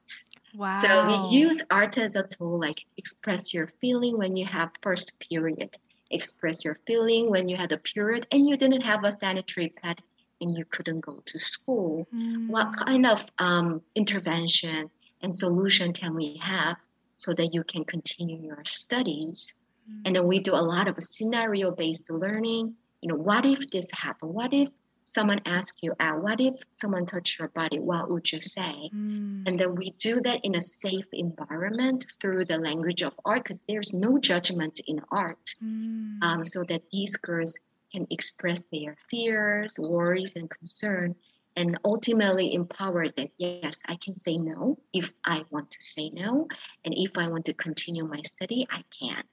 Wow. 0.54 0.82
So 0.82 1.08
we 1.08 1.38
use 1.38 1.62
art 1.70 1.98
as 1.98 2.16
a 2.16 2.24
tool, 2.24 2.60
like 2.60 2.86
express 2.98 3.54
your 3.54 3.68
feeling 3.82 4.18
when 4.18 4.38
you 4.38 4.46
have 4.46 4.72
first 4.82 5.12
period, 5.20 5.76
express 6.12 6.64
your 6.64 6.80
feeling 6.88 7.30
when 7.30 7.50
you 7.50 7.58
had 7.58 7.72
a 7.72 7.78
period 7.78 8.28
and 8.32 8.48
you 8.48 8.56
didn't 8.56 8.82
have 8.82 9.04
a 9.04 9.12
sanitary 9.12 9.70
pad 9.70 10.02
and 10.40 10.56
you 10.56 10.64
couldn't 10.66 11.02
go 11.02 11.22
to 11.26 11.40
school. 11.40 12.08
Mm. 12.14 12.48
What 12.48 12.76
kind 12.78 13.06
of 13.06 13.30
um, 13.38 13.82
intervention 13.96 14.90
and 15.22 15.34
solution 15.34 15.94
can 15.94 16.16
we 16.16 16.38
have 16.38 16.78
so 17.18 17.34
that 17.34 17.54
you 17.54 17.64
can 17.64 17.84
continue 17.84 18.38
your 18.42 18.64
studies? 18.66 19.54
Mm. 19.90 20.02
And 20.06 20.16
then 20.16 20.28
we 20.28 20.40
do 20.40 20.54
a 20.54 20.62
lot 20.62 20.88
of 20.88 21.02
scenario 21.04 21.72
based 21.72 22.10
learning. 22.10 22.76
You 23.02 23.10
know, 23.10 23.16
what 23.16 23.46
if 23.46 23.70
this 23.70 23.88
happened? 23.92 24.34
What 24.34 24.54
if 24.54 24.70
someone 25.06 25.40
asks 25.46 25.80
you, 25.84 25.94
uh, 26.00 26.14
what 26.14 26.42
if 26.42 26.56
someone 26.74 27.06
touched 27.06 27.40
your 27.40 27.50
body? 27.50 27.80
What 27.80 28.10
would 28.10 28.32
you 28.32 28.42
say? 28.42 28.90
Mm. 28.94 29.48
And 29.48 29.60
then 29.60 29.76
we 29.76 29.92
do 30.00 30.20
that 30.22 30.40
in 30.44 30.56
a 30.56 30.62
safe 30.62 31.06
environment 31.14 32.06
through 32.20 32.46
the 32.46 32.58
language 32.58 33.04
of 33.04 33.14
art 33.24 33.44
because 33.44 33.62
there's 33.68 33.94
no 33.94 34.18
judgment 34.18 34.80
in 34.88 35.00
art. 35.12 35.56
Mm. 35.64 36.24
Um, 36.24 36.46
so 36.46 36.64
that 36.64 36.82
these 36.92 37.16
girls 37.16 37.60
can 37.92 38.08
express 38.10 38.64
their 38.72 38.98
fears, 39.10 39.76
worries, 39.80 40.34
and 40.36 40.50
concern 40.50 41.16
and 41.56 41.78
ultimately 41.86 42.54
empower 42.54 43.08
that 43.10 43.30
yes 43.38 43.82
i 43.88 43.96
can 43.96 44.18
say 44.18 44.38
no 44.38 44.78
if 44.94 45.14
i 45.26 45.44
want 45.50 45.70
to 45.72 45.82
say 45.82 46.10
no 46.10 46.48
and 46.84 46.94
if 46.98 47.18
i 47.18 47.28
want 47.28 47.46
to 47.46 47.54
continue 47.54 48.06
my 48.06 48.22
study 48.22 48.68
i 48.72 48.84
can 48.98 49.24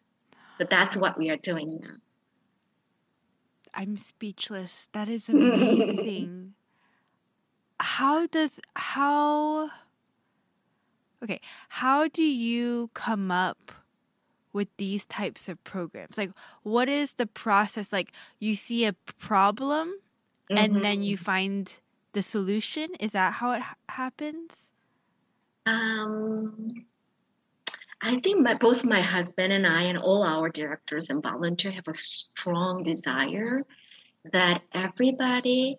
so 0.57 0.65
that's 0.65 0.97
what 0.97 1.19
we 1.19 1.31
are 1.31 1.37
doing 1.37 1.79
now 1.81 1.95
I'm 3.75 3.97
speechless. 3.97 4.89
That 4.93 5.09
is 5.09 5.29
amazing. 5.29 6.55
how 7.81 8.27
does 8.27 8.61
how 8.77 9.71
Okay, 11.23 11.41
how 11.69 12.09
do 12.09 12.25
you 12.25 12.91
come 12.95 13.31
up 13.31 13.71
with 14.53 14.67
these 14.77 15.07
types 15.07 15.49
of 15.49 15.63
programs? 15.63 16.19
Like 16.19 16.33
what 16.63 16.89
is 16.89 17.15
the 17.15 17.27
process 17.27 17.93
like 17.93 18.13
you 18.41 18.57
see 18.57 18.85
a 18.85 18.93
problem 19.19 19.95
mm-hmm. 20.51 20.59
and 20.59 20.85
then 20.85 21.03
you 21.03 21.17
mm-hmm. 21.17 21.25
find 21.25 21.81
the 22.13 22.23
solution? 22.23 22.91
Is 23.01 23.13
that 23.13 23.35
how 23.35 23.53
it 23.53 23.63
ha- 23.63 23.77
happens? 23.89 24.73
Um 25.67 26.87
I 28.03 28.19
think 28.19 28.41
my, 28.41 28.55
both 28.55 28.85
my 28.85 29.01
husband 29.01 29.53
and 29.53 29.65
I, 29.65 29.85
and 29.85 29.97
all 29.97 30.25
our 30.25 30.49
directors 30.49 31.09
and 31.09 31.23
volunteers, 31.23 31.75
have 31.75 31.87
a 31.87 31.95
strong 31.95 32.83
desire 32.83 33.63
that 34.33 34.63
everybody, 34.73 35.79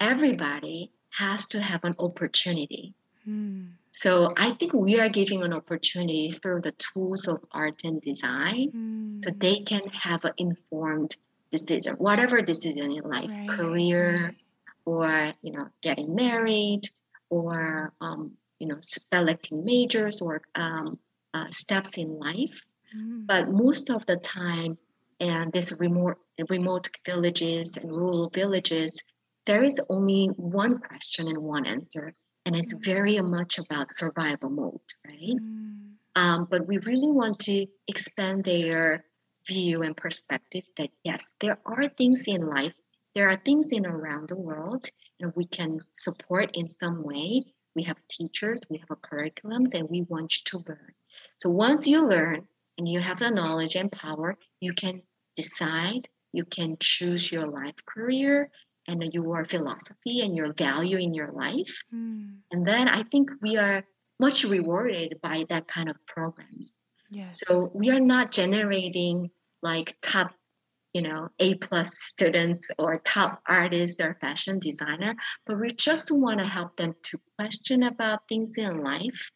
everybody 0.00 0.90
has 1.10 1.46
to 1.48 1.60
have 1.60 1.84
an 1.84 1.94
opportunity. 2.00 2.94
Hmm. 3.24 3.66
So 3.92 4.34
I 4.36 4.50
think 4.52 4.72
we 4.72 4.98
are 4.98 5.08
giving 5.08 5.42
an 5.42 5.52
opportunity 5.52 6.32
through 6.32 6.62
the 6.62 6.72
tools 6.72 7.28
of 7.28 7.44
art 7.52 7.82
and 7.84 8.00
design, 8.02 8.70
hmm. 8.70 9.20
so 9.22 9.30
they 9.30 9.60
can 9.60 9.86
have 9.90 10.24
an 10.24 10.32
informed 10.38 11.16
decision, 11.52 11.94
whatever 11.94 12.42
decision 12.42 12.90
in 12.90 13.04
life, 13.04 13.30
right. 13.30 13.48
career. 13.48 14.34
Or 14.84 15.32
you 15.42 15.52
know, 15.52 15.68
getting 15.82 16.14
married, 16.14 16.82
or 17.30 17.92
um, 18.00 18.32
you 18.58 18.66
know, 18.66 18.78
selecting 18.80 19.64
majors 19.64 20.20
or 20.20 20.42
um, 20.54 20.98
uh, 21.34 21.46
steps 21.50 21.98
in 21.98 22.18
life. 22.18 22.62
Mm. 22.96 23.26
But 23.26 23.50
most 23.50 23.90
of 23.90 24.04
the 24.06 24.16
time, 24.16 24.78
and 25.20 25.52
this 25.52 25.72
remote 25.78 26.18
remote 26.48 26.88
villages 27.06 27.76
and 27.76 27.90
rural 27.90 28.28
villages, 28.30 29.00
there 29.46 29.62
is 29.62 29.80
only 29.88 30.26
one 30.36 30.78
question 30.78 31.28
and 31.28 31.38
one 31.38 31.66
answer, 31.66 32.14
and 32.44 32.56
it's 32.56 32.74
mm. 32.74 32.84
very 32.84 33.20
much 33.20 33.58
about 33.58 33.92
survival 33.92 34.50
mode, 34.50 34.80
right? 35.06 35.36
Mm. 35.40 35.92
Um, 36.14 36.46
but 36.50 36.66
we 36.66 36.78
really 36.78 37.10
want 37.10 37.38
to 37.40 37.66
expand 37.88 38.44
their 38.44 39.04
view 39.46 39.82
and 39.82 39.96
perspective 39.96 40.64
that 40.76 40.90
yes, 41.02 41.34
there 41.40 41.58
are 41.64 41.88
things 41.88 42.24
in 42.26 42.46
life, 42.46 42.74
there 43.14 43.28
are 43.28 43.36
things 43.36 43.72
in 43.72 43.86
around 43.86 44.28
the 44.28 44.36
world, 44.36 44.88
and 45.20 45.32
we 45.36 45.46
can 45.46 45.80
support 45.92 46.50
in 46.54 46.68
some 46.68 47.02
way. 47.02 47.44
We 47.74 47.82
have 47.84 47.96
teachers, 48.10 48.60
we 48.68 48.78
have 48.78 49.00
curriculums, 49.00 49.74
and 49.74 49.88
we 49.88 50.02
want 50.02 50.36
you 50.36 50.42
to 50.46 50.64
learn. 50.68 50.92
So 51.36 51.50
once 51.50 51.86
you 51.86 52.02
learn 52.02 52.46
and 52.78 52.88
you 52.88 53.00
have 53.00 53.18
the 53.18 53.30
knowledge 53.30 53.76
and 53.76 53.90
power, 53.90 54.36
you 54.60 54.72
can 54.72 55.02
decide, 55.36 56.08
you 56.32 56.44
can 56.44 56.76
choose 56.80 57.32
your 57.32 57.46
life 57.46 57.76
career 57.86 58.50
and 58.88 59.02
your 59.12 59.44
philosophy 59.44 60.22
and 60.22 60.36
your 60.36 60.52
value 60.52 60.98
in 60.98 61.14
your 61.14 61.32
life. 61.32 61.82
Mm. 61.94 62.38
And 62.50 62.64
then 62.64 62.88
I 62.88 63.02
think 63.04 63.30
we 63.40 63.56
are 63.56 63.84
much 64.18 64.44
rewarded 64.44 65.18
by 65.22 65.46
that 65.48 65.68
kind 65.68 65.88
of 65.88 65.96
programs. 66.06 66.76
Yes. 67.10 67.42
So 67.46 67.70
we 67.74 67.90
are 67.90 68.00
not 68.00 68.32
generating 68.32 69.30
like 69.62 69.96
top, 70.02 70.34
you 70.92 71.02
know, 71.02 71.28
A 71.38 71.54
plus 71.54 71.98
students 71.98 72.70
or 72.78 72.98
top 73.04 73.42
artists 73.46 74.00
or 74.00 74.16
fashion 74.20 74.58
designer, 74.58 75.16
but 75.46 75.58
we 75.58 75.72
just 75.72 76.10
want 76.10 76.40
to 76.40 76.46
help 76.46 76.76
them 76.76 76.94
to 77.04 77.18
question 77.38 77.82
about 77.84 78.28
things 78.28 78.56
in 78.56 78.82
life 78.82 79.30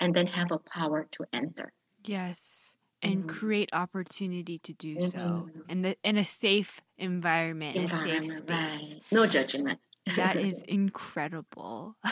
and 0.00 0.14
then 0.14 0.26
have 0.26 0.52
a 0.52 0.58
power 0.58 1.06
to 1.12 1.24
answer. 1.32 1.72
Yes. 2.04 2.74
And 3.00 3.20
mm-hmm. 3.20 3.28
create 3.28 3.70
opportunity 3.72 4.58
to 4.58 4.72
do 4.72 4.96
mm-hmm. 4.96 5.08
so 5.08 5.48
in 5.68 5.82
the 5.82 5.96
in 6.02 6.16
a 6.18 6.24
safe 6.24 6.80
environment, 6.98 7.76
environment 7.76 8.24
a 8.24 8.26
safe 8.26 8.38
space. 8.38 8.48
Right. 8.56 8.96
No 9.12 9.26
judgment. 9.26 9.78
that 10.16 10.36
is 10.48 10.62
incredible. 10.62 11.96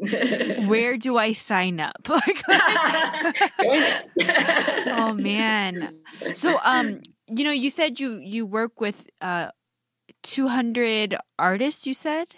Mm-hmm. 0.00 0.68
Where 0.68 0.96
do 0.96 1.16
I 1.16 1.32
sign 1.32 1.80
up? 1.80 1.96
oh 4.86 5.12
man. 5.18 5.92
So 6.34 6.58
um 6.64 7.00
you 7.28 7.44
know 7.44 7.50
you 7.50 7.70
said 7.70 8.00
you 8.00 8.18
you 8.18 8.46
work 8.46 8.80
with 8.80 9.08
uh 9.20 9.50
200 10.22 11.16
artists 11.38 11.86
you 11.86 11.94
said? 11.94 12.28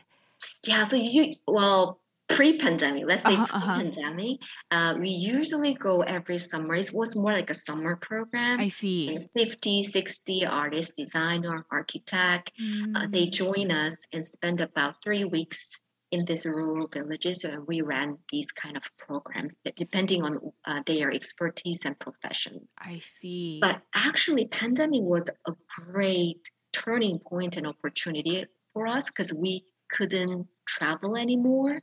Yeah, 0.64 0.84
so 0.84 0.96
you 0.96 1.34
well 1.46 2.00
pre-pandemic, 2.28 3.04
let's 3.06 3.24
say 3.24 3.34
uh-huh, 3.34 3.58
pre-pandemic, 3.58 4.38
uh-huh. 4.70 4.94
uh, 4.94 4.98
we 4.98 5.08
usually 5.08 5.74
go 5.74 6.02
every 6.02 6.38
summer. 6.38 6.74
It 6.74 6.90
was 6.92 7.16
more 7.16 7.32
like 7.32 7.50
a 7.50 7.54
summer 7.54 7.96
program. 7.96 8.60
I 8.60 8.68
see. 8.68 9.28
50, 9.36 9.82
60 9.82 10.46
artists, 10.46 10.94
designer, 10.96 11.66
architect. 11.70 12.52
Mm. 12.60 12.96
Uh, 12.96 13.06
they 13.10 13.26
mm. 13.26 13.32
join 13.32 13.70
us 13.70 14.06
and 14.12 14.24
spend 14.24 14.60
about 14.60 15.02
three 15.02 15.24
weeks 15.24 15.76
in 16.10 16.24
these 16.24 16.46
rural 16.46 16.88
villages. 16.88 17.44
And 17.44 17.66
we 17.66 17.82
ran 17.82 18.18
these 18.30 18.50
kind 18.52 18.76
of 18.76 18.84
programs 18.96 19.56
depending 19.76 20.22
on 20.22 20.38
uh, 20.64 20.82
their 20.86 21.10
expertise 21.10 21.84
and 21.84 21.98
professions. 21.98 22.72
I 22.78 23.00
see. 23.02 23.58
But 23.60 23.82
actually, 23.94 24.46
pandemic 24.46 25.02
was 25.02 25.28
a 25.46 25.52
great 25.86 26.50
turning 26.72 27.18
point 27.18 27.56
and 27.56 27.66
opportunity 27.66 28.44
for 28.72 28.86
us 28.86 29.04
because 29.06 29.32
we 29.32 29.64
couldn't 29.90 30.46
travel 30.66 31.16
anymore 31.16 31.82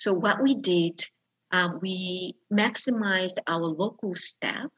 so 0.00 0.14
what 0.14 0.42
we 0.42 0.54
did, 0.54 0.98
uh, 1.52 1.68
we 1.82 2.34
maximized 2.50 3.36
our 3.46 3.66
local 3.66 4.14
staff 4.14 4.70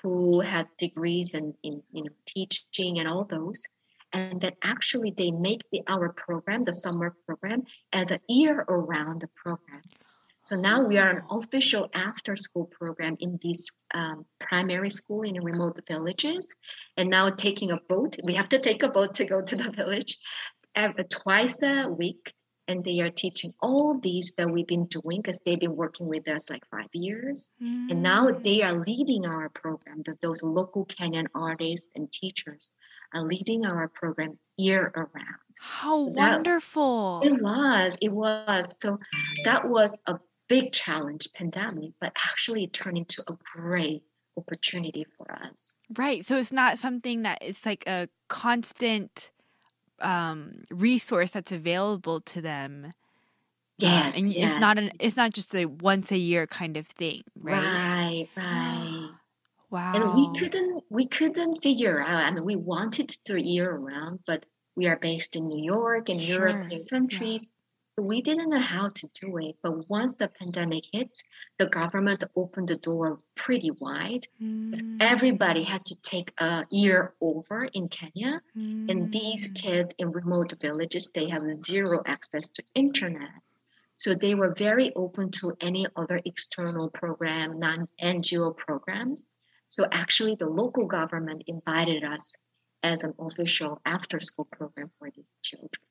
who 0.00 0.42
had 0.42 0.68
degrees 0.78 1.30
in, 1.34 1.54
in 1.64 1.82
you 1.90 2.04
know 2.04 2.14
teaching 2.24 3.00
and 3.00 3.08
all 3.08 3.24
those, 3.24 3.60
and 4.14 4.40
that 4.40 4.54
actually 4.62 5.10
they 5.10 5.30
make 5.30 5.62
the 5.70 5.82
our 5.88 6.08
program, 6.10 6.64
the 6.64 6.72
summer 6.72 7.14
program, 7.26 7.64
as 7.92 8.10
a 8.10 8.20
year-around 8.28 9.24
program. 9.34 9.82
So 10.44 10.56
now 10.56 10.82
we 10.82 10.98
are 10.98 11.10
an 11.10 11.22
official 11.30 11.88
after-school 11.94 12.66
program 12.66 13.16
in 13.18 13.38
these 13.42 13.66
um, 13.94 14.26
primary 14.40 14.90
school 14.90 15.22
in 15.22 15.42
remote 15.42 15.78
villages, 15.88 16.54
and 16.96 17.08
now 17.08 17.30
taking 17.30 17.70
a 17.70 17.78
boat. 17.88 18.16
We 18.22 18.34
have 18.34 18.50
to 18.50 18.58
take 18.58 18.82
a 18.82 18.90
boat 18.90 19.14
to 19.14 19.24
go 19.24 19.40
to 19.42 19.56
the 19.56 19.70
village 19.70 20.18
every, 20.74 21.04
twice 21.04 21.62
a 21.62 21.88
week 21.88 22.32
and 22.66 22.82
they 22.84 23.00
are 23.00 23.10
teaching 23.10 23.52
all 23.60 23.98
these 23.98 24.34
that 24.36 24.50
we've 24.50 24.66
been 24.66 24.86
doing 24.86 25.20
because 25.20 25.40
they've 25.44 25.60
been 25.60 25.76
working 25.76 26.06
with 26.06 26.26
us 26.28 26.50
like 26.50 26.64
five 26.70 26.88
years 26.92 27.50
mm. 27.62 27.90
and 27.90 28.02
now 28.02 28.30
they 28.30 28.62
are 28.62 28.72
leading 28.72 29.26
our 29.26 29.48
program 29.50 30.00
that 30.06 30.20
those 30.20 30.42
local 30.42 30.86
kenyan 30.86 31.26
artists 31.34 31.88
and 31.94 32.10
teachers 32.10 32.72
are 33.14 33.22
leading 33.22 33.64
our 33.64 33.88
program 33.88 34.32
year 34.56 34.92
around 34.94 35.38
how 35.60 36.04
so 36.04 36.10
wonderful 36.10 37.20
it 37.24 37.40
was 37.42 37.96
it 38.00 38.12
was 38.12 38.78
so 38.80 38.98
that 39.44 39.68
was 39.68 39.96
a 40.06 40.18
big 40.48 40.72
challenge 40.72 41.28
pandemic 41.34 41.90
but 42.00 42.12
actually 42.30 42.64
it 42.64 42.72
turned 42.72 42.98
into 42.98 43.22
a 43.28 43.34
great 43.56 44.02
opportunity 44.36 45.06
for 45.16 45.32
us 45.32 45.74
right 45.96 46.24
so 46.24 46.36
it's 46.36 46.52
not 46.52 46.78
something 46.78 47.22
that 47.22 47.38
it's 47.40 47.64
like 47.64 47.84
a 47.86 48.08
constant 48.28 49.30
um, 50.00 50.62
resource 50.70 51.32
that's 51.32 51.52
available 51.52 52.20
to 52.20 52.40
them. 52.40 52.92
Yes, 53.78 54.16
um, 54.16 54.24
and 54.24 54.32
yes. 54.32 54.52
it's 54.52 54.60
not 54.60 54.78
an 54.78 54.92
it's 55.00 55.16
not 55.16 55.32
just 55.32 55.54
a 55.54 55.64
once 55.66 56.12
a 56.12 56.16
year 56.16 56.46
kind 56.46 56.76
of 56.76 56.86
thing, 56.86 57.22
right? 57.36 57.62
Right, 57.62 58.28
right. 58.36 59.10
Wow. 59.74 59.92
And 59.94 60.04
we 60.14 60.38
couldn't 60.38 60.84
we 60.90 61.06
couldn't 61.06 61.62
figure 61.62 62.00
out. 62.00 62.24
I 62.24 62.30
mean, 62.30 62.44
we 62.44 62.56
wanted 62.56 63.08
to 63.26 63.40
year 63.40 63.70
round, 63.76 64.20
but 64.26 64.46
we 64.76 64.86
are 64.86 64.96
based 64.96 65.36
in 65.36 65.48
New 65.48 65.62
York 65.62 66.08
and 66.08 66.20
sure. 66.20 66.48
European 66.48 66.84
countries 66.86 67.50
we 67.98 68.22
didn't 68.22 68.50
know 68.50 68.58
how 68.58 68.88
to 68.88 69.08
do 69.20 69.36
it. 69.38 69.56
But 69.62 69.88
once 69.88 70.14
the 70.14 70.28
pandemic 70.28 70.84
hit, 70.92 71.22
the 71.58 71.66
government 71.66 72.24
opened 72.34 72.68
the 72.68 72.76
door 72.76 73.20
pretty 73.34 73.70
wide. 73.80 74.26
Mm. 74.42 74.96
Everybody 75.00 75.62
had 75.62 75.84
to 75.86 76.00
take 76.00 76.32
a 76.38 76.66
year 76.70 77.14
over 77.20 77.64
in 77.72 77.88
Kenya. 77.88 78.40
Mm. 78.56 78.90
And 78.90 79.12
these 79.12 79.48
mm. 79.48 79.54
kids 79.54 79.94
in 79.98 80.10
remote 80.10 80.54
villages, 80.60 81.10
they 81.10 81.28
have 81.28 81.54
zero 81.54 82.02
access 82.06 82.48
to 82.50 82.64
internet. 82.74 83.30
So 83.96 84.14
they 84.14 84.34
were 84.34 84.54
very 84.54 84.92
open 84.96 85.30
to 85.32 85.56
any 85.60 85.86
other 85.94 86.20
external 86.24 86.90
program, 86.90 87.60
non-NGO 87.60 88.56
programs. 88.56 89.28
So 89.74 89.88
actually 89.90 90.36
the 90.36 90.46
local 90.46 90.86
government 90.86 91.42
invited 91.48 92.04
us 92.04 92.36
as 92.84 93.02
an 93.02 93.12
official 93.18 93.80
after-school 93.84 94.44
program 94.44 94.92
for 95.00 95.10
these 95.10 95.36
children. 95.42 95.82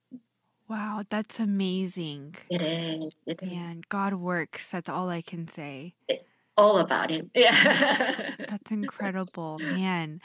Wow, 0.69 1.03
that's 1.09 1.41
amazing. 1.41 2.35
It 2.49 2.61
is. 2.61 3.13
It 3.25 3.43
is. 3.43 3.51
Man, 3.51 3.81
God 3.89 4.13
works. 4.13 4.71
That's 4.71 4.87
all 4.87 5.09
I 5.09 5.21
can 5.21 5.49
say. 5.49 5.95
all 6.55 6.77
about 6.77 7.11
him. 7.11 7.29
Yeah. 7.35 8.35
that's 8.47 8.71
incredible, 8.71 9.59
man. 9.59 10.21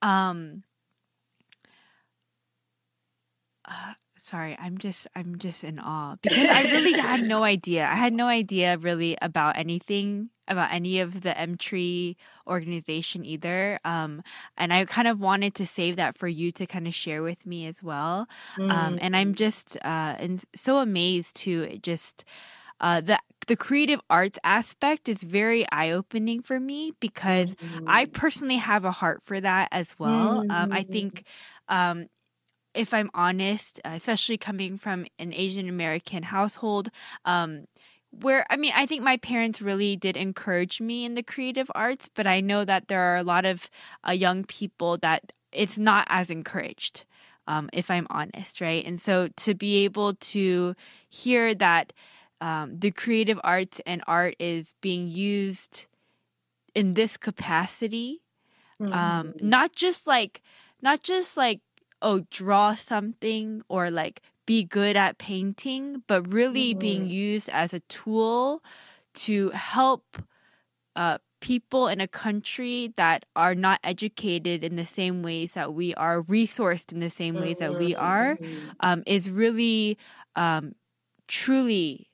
Um 0.00 0.62
uh, 3.68 3.92
sorry, 4.16 4.56
I'm 4.58 4.78
just 4.78 5.06
I'm 5.14 5.36
just 5.36 5.64
in 5.64 5.78
awe 5.78 6.16
because 6.22 6.46
I 6.48 6.62
really 6.62 6.98
had 6.98 7.24
no 7.24 7.44
idea. 7.44 7.84
I 7.86 7.94
had 7.96 8.14
no 8.14 8.26
idea 8.28 8.78
really 8.78 9.18
about 9.20 9.58
anything 9.58 10.30
about 10.48 10.72
any 10.72 10.98
of 11.00 11.20
the 11.20 11.30
Mtree 11.30 12.16
organization 12.46 13.24
either. 13.24 13.78
Um, 13.84 14.22
and 14.56 14.72
I 14.72 14.84
kind 14.84 15.08
of 15.08 15.20
wanted 15.20 15.54
to 15.56 15.66
save 15.66 15.96
that 15.96 16.16
for 16.16 16.28
you 16.28 16.52
to 16.52 16.66
kind 16.66 16.86
of 16.86 16.94
share 16.94 17.22
with 17.22 17.44
me 17.46 17.66
as 17.66 17.82
well. 17.82 18.26
Um, 18.58 18.68
mm-hmm. 18.68 18.70
Um, 18.70 18.98
and 19.00 19.16
I'm 19.16 19.34
just 19.34 19.76
uh, 19.84 20.16
and 20.18 20.42
so 20.54 20.78
amazed 20.78 21.36
to 21.36 21.78
just 21.78 22.24
uh, 22.80 23.00
the 23.00 23.18
the 23.46 23.56
creative 23.56 24.00
arts 24.10 24.38
aspect 24.44 25.08
is 25.08 25.22
very 25.22 25.64
eye 25.72 25.90
opening 25.90 26.42
for 26.42 26.60
me 26.60 26.92
because 27.00 27.54
mm-hmm. 27.54 27.84
I 27.86 28.06
personally 28.06 28.56
have 28.56 28.84
a 28.84 28.92
heart 28.92 29.22
for 29.22 29.40
that 29.40 29.68
as 29.72 29.98
well. 29.98 30.42
Mm-hmm. 30.42 30.50
Um, 30.50 30.72
I 30.72 30.82
think 30.82 31.24
um, 31.68 32.06
if 32.74 32.94
I'm 32.94 33.10
honest, 33.14 33.80
especially 33.84 34.38
coming 34.38 34.78
from 34.78 35.06
an 35.18 35.32
Asian 35.32 35.68
American 35.68 36.22
household, 36.22 36.88
um, 37.24 37.66
where 38.12 38.46
I 38.50 38.56
mean, 38.56 38.72
I 38.76 38.86
think 38.86 39.02
my 39.02 39.16
parents 39.16 39.62
really 39.62 39.96
did 39.96 40.16
encourage 40.16 40.80
me 40.80 41.04
in 41.04 41.14
the 41.14 41.22
creative 41.22 41.70
arts, 41.74 42.08
but 42.14 42.26
I 42.26 42.40
know 42.40 42.64
that 42.64 42.88
there 42.88 43.00
are 43.00 43.16
a 43.16 43.22
lot 43.22 43.44
of 43.44 43.70
uh, 44.06 44.12
young 44.12 44.44
people 44.44 44.98
that 44.98 45.32
it's 45.52 45.78
not 45.78 46.06
as 46.08 46.30
encouraged, 46.30 47.04
um, 47.46 47.68
if 47.72 47.90
I'm 47.90 48.06
honest, 48.10 48.60
right? 48.60 48.84
And 48.84 49.00
so 49.00 49.28
to 49.36 49.54
be 49.54 49.84
able 49.84 50.14
to 50.14 50.74
hear 51.08 51.54
that 51.54 51.92
um, 52.40 52.78
the 52.78 52.90
creative 52.90 53.40
arts 53.44 53.80
and 53.86 54.02
art 54.06 54.34
is 54.38 54.74
being 54.80 55.08
used 55.08 55.86
in 56.74 56.94
this 56.94 57.16
capacity, 57.16 58.22
mm-hmm. 58.80 58.92
um, 58.92 59.34
not 59.40 59.74
just 59.74 60.06
like, 60.06 60.42
not 60.80 61.02
just 61.02 61.36
like, 61.36 61.60
oh, 62.00 62.26
draw 62.30 62.74
something 62.74 63.62
or 63.68 63.90
like 63.90 64.22
be 64.46 64.64
good 64.64 64.96
at 64.96 65.18
painting, 65.18 66.02
but 66.06 66.32
really 66.32 66.72
mm-hmm. 66.72 66.78
being 66.78 67.06
used 67.06 67.48
as 67.50 67.72
a 67.72 67.80
tool 67.80 68.62
to 69.14 69.50
help 69.50 70.18
uh, 70.96 71.18
people 71.40 71.88
in 71.88 72.00
a 72.00 72.08
country 72.08 72.92
that 72.96 73.24
are 73.36 73.54
not 73.54 73.80
educated 73.84 74.64
in 74.64 74.76
the 74.76 74.86
same 74.86 75.22
ways 75.22 75.54
that 75.54 75.74
we 75.74 75.94
are, 75.94 76.22
resourced 76.22 76.92
in 76.92 77.00
the 77.00 77.10
same 77.10 77.38
ways 77.38 77.58
that 77.58 77.76
we 77.76 77.94
are, 77.94 78.36
Mm-hmm. 78.36 78.70
um, 78.80 79.02
is 79.06 79.30
really 79.30 79.98
um, 80.36 80.74
truly 81.28 82.08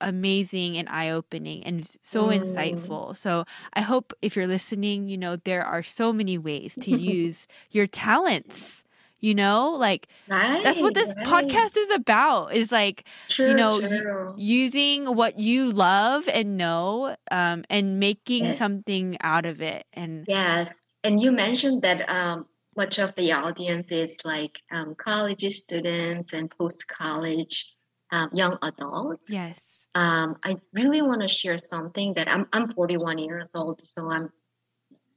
amazing 0.00 0.76
and 0.76 0.88
eye 0.88 1.10
opening 1.10 1.64
and 1.64 1.86
so 2.02 2.28
Mm. 2.28 2.40
insightful. 2.40 3.16
So 3.16 3.44
I 3.74 3.82
hope 3.82 4.12
if 4.22 4.36
you're 4.36 4.46
listening, 4.48 5.08
you 5.08 5.18
know, 5.18 5.36
there 5.36 5.64
are 5.64 5.82
so 5.82 6.12
many 6.12 6.38
ways 6.38 6.76
to 6.80 6.92
use 6.92 7.46
your 7.70 7.86
talents. 7.86 8.84
You 9.20 9.34
know, 9.34 9.72
like 9.72 10.08
Right. 10.28 10.62
that's 10.62 10.80
what 10.80 10.94
this 10.94 11.14
right. 11.16 11.26
podcast 11.26 11.76
is 11.76 11.90
about 11.94 12.54
is 12.54 12.70
like 12.72 13.06
True, 13.28 13.54
know, 13.54 13.78
y- 13.80 13.98
true. 13.98 14.34
using 14.36 15.14
what 15.14 15.38
you 15.38 15.70
love 15.70 16.28
and 16.28 16.56
know 16.56 17.16
um, 17.30 17.64
and 17.70 17.98
making 18.00 18.44
Yes. 18.44 18.58
something 18.58 19.16
out 19.20 19.46
of 19.46 19.60
it. 19.62 19.84
And 19.92 20.24
Yes, 20.28 20.70
and 21.04 21.20
you 21.20 21.32
mentioned 21.32 21.82
that 21.82 22.08
um, 22.08 22.46
much 22.76 22.98
of 22.98 23.14
the 23.16 23.32
audience 23.32 23.90
is 23.90 24.18
like 24.24 24.60
um, 24.70 24.94
college 24.96 25.44
students 25.54 26.32
and 26.32 26.50
post-college 26.58 27.74
um, 28.12 28.30
young 28.32 28.58
adults. 28.62 29.30
yes. 29.30 29.86
Um, 29.94 30.36
I 30.44 30.56
really 30.74 31.00
want 31.00 31.22
to 31.22 31.28
share 31.28 31.56
something 31.58 32.14
that 32.14 32.28
I'm 32.28 32.46
I'm 32.52 32.68
41 32.68 33.18
years 33.18 33.52
old, 33.54 33.80
so 33.86 34.10
I'm 34.10 34.30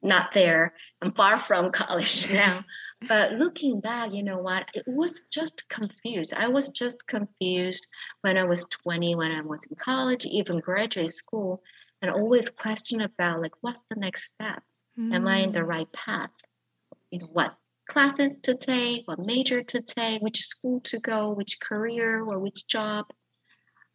not 0.01 0.31
there. 0.33 0.73
I'm 1.01 1.11
far 1.11 1.37
from 1.37 1.71
college 1.73 2.31
now. 2.31 2.63
But 3.07 3.33
looking 3.33 3.79
back, 3.79 4.11
you 4.11 4.23
know 4.23 4.39
what? 4.39 4.69
It 4.73 4.83
was 4.85 5.23
just 5.31 5.69
confused. 5.69 6.33
I 6.35 6.49
was 6.49 6.67
just 6.69 7.07
confused 7.07 7.87
when 8.21 8.37
I 8.37 8.43
was 8.43 8.67
20, 8.67 9.15
when 9.15 9.31
I 9.31 9.41
was 9.41 9.65
in 9.65 9.75
college, 9.77 10.25
even 10.25 10.59
graduate 10.59 11.11
school, 11.11 11.63
and 12.01 12.11
always 12.11 12.49
question 12.49 13.01
about 13.01 13.41
like 13.41 13.53
what's 13.61 13.83
the 13.83 13.95
next 13.95 14.25
step? 14.25 14.63
Am 14.97 15.27
I 15.27 15.37
in 15.37 15.51
the 15.53 15.61
Mm. 15.61 15.67
right 15.67 15.91
path? 15.93 16.31
You 17.09 17.19
know, 17.19 17.29
what 17.31 17.55
classes 17.87 18.35
to 18.43 18.55
take, 18.55 19.07
what 19.07 19.19
major 19.19 19.63
to 19.63 19.81
take, 19.81 20.21
which 20.21 20.41
school 20.41 20.79
to 20.81 20.99
go, 20.99 21.31
which 21.31 21.59
career 21.59 22.21
or 22.21 22.37
which 22.37 22.67
job. 22.67 23.07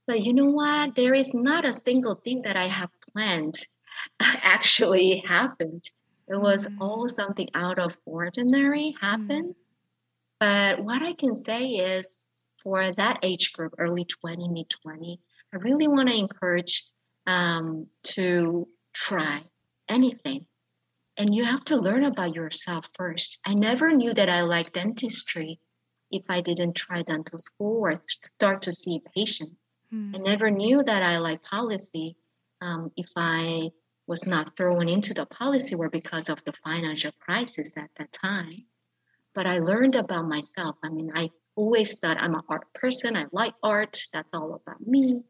But 0.06 0.22
you 0.22 0.32
know 0.32 0.50
what? 0.50 0.94
There 0.94 1.14
is 1.14 1.32
not 1.34 1.64
a 1.64 1.72
single 1.72 2.14
thing 2.16 2.42
that 2.42 2.56
I 2.56 2.68
have 2.68 2.90
planned 3.12 3.66
actually 4.20 5.18
happened. 5.18 5.84
It 6.28 6.40
was 6.40 6.66
Mm. 6.66 6.72
all 6.80 7.08
something 7.08 7.48
out 7.54 7.78
of 7.78 7.98
ordinary 8.04 8.94
happened. 9.00 9.56
But 10.40 10.82
what 10.84 11.02
I 11.02 11.12
can 11.12 11.34
say 11.34 11.66
is 11.76 12.26
for 12.62 12.92
that 12.92 13.20
age 13.22 13.52
group, 13.52 13.74
early 13.78 14.04
20, 14.04 14.48
mid 14.48 14.70
20, 14.70 15.20
I 15.52 15.56
really 15.56 15.88
want 15.88 16.08
to 16.08 16.16
encourage 16.16 16.84
um, 17.26 17.88
to 18.14 18.68
try 18.92 19.44
anything. 19.88 20.46
And 21.16 21.34
you 21.34 21.44
have 21.44 21.64
to 21.66 21.76
learn 21.76 22.04
about 22.04 22.34
yourself 22.34 22.90
first. 22.94 23.38
I 23.44 23.54
never 23.54 23.92
knew 23.92 24.12
that 24.14 24.28
I 24.28 24.42
liked 24.42 24.74
dentistry 24.74 25.60
if 26.10 26.22
I 26.28 26.40
didn't 26.40 26.74
try 26.74 27.02
dental 27.02 27.38
school 27.38 27.80
or 27.82 27.94
start 28.10 28.62
to 28.62 28.72
see 28.72 29.00
patients. 29.14 29.64
I 29.92 30.18
Mm. 30.18 30.24
never 30.24 30.50
knew 30.50 30.82
that 30.82 31.02
I 31.02 31.18
liked 31.18 31.44
policy 31.44 32.16
um, 32.60 32.92
if 32.96 33.08
I 33.16 33.70
was 34.06 34.26
not 34.26 34.56
thrown 34.56 34.88
into 34.88 35.14
the 35.14 35.26
policy 35.26 35.74
world 35.74 35.92
because 35.92 36.28
of 36.28 36.42
the 36.44 36.52
financial 36.52 37.12
crisis 37.20 37.76
at 37.76 37.90
that 37.96 38.12
time. 38.12 38.64
But 39.34 39.46
I 39.46 39.58
learned 39.58 39.96
about 39.96 40.28
myself. 40.28 40.76
I 40.82 40.90
mean, 40.90 41.10
I 41.14 41.30
always 41.56 41.98
thought 41.98 42.20
I'm 42.20 42.34
an 42.34 42.42
art 42.48 42.72
person. 42.74 43.16
I 43.16 43.26
like 43.32 43.54
art. 43.62 44.00
That's 44.12 44.34
all 44.34 44.54
about 44.54 44.86
me. 44.86 45.22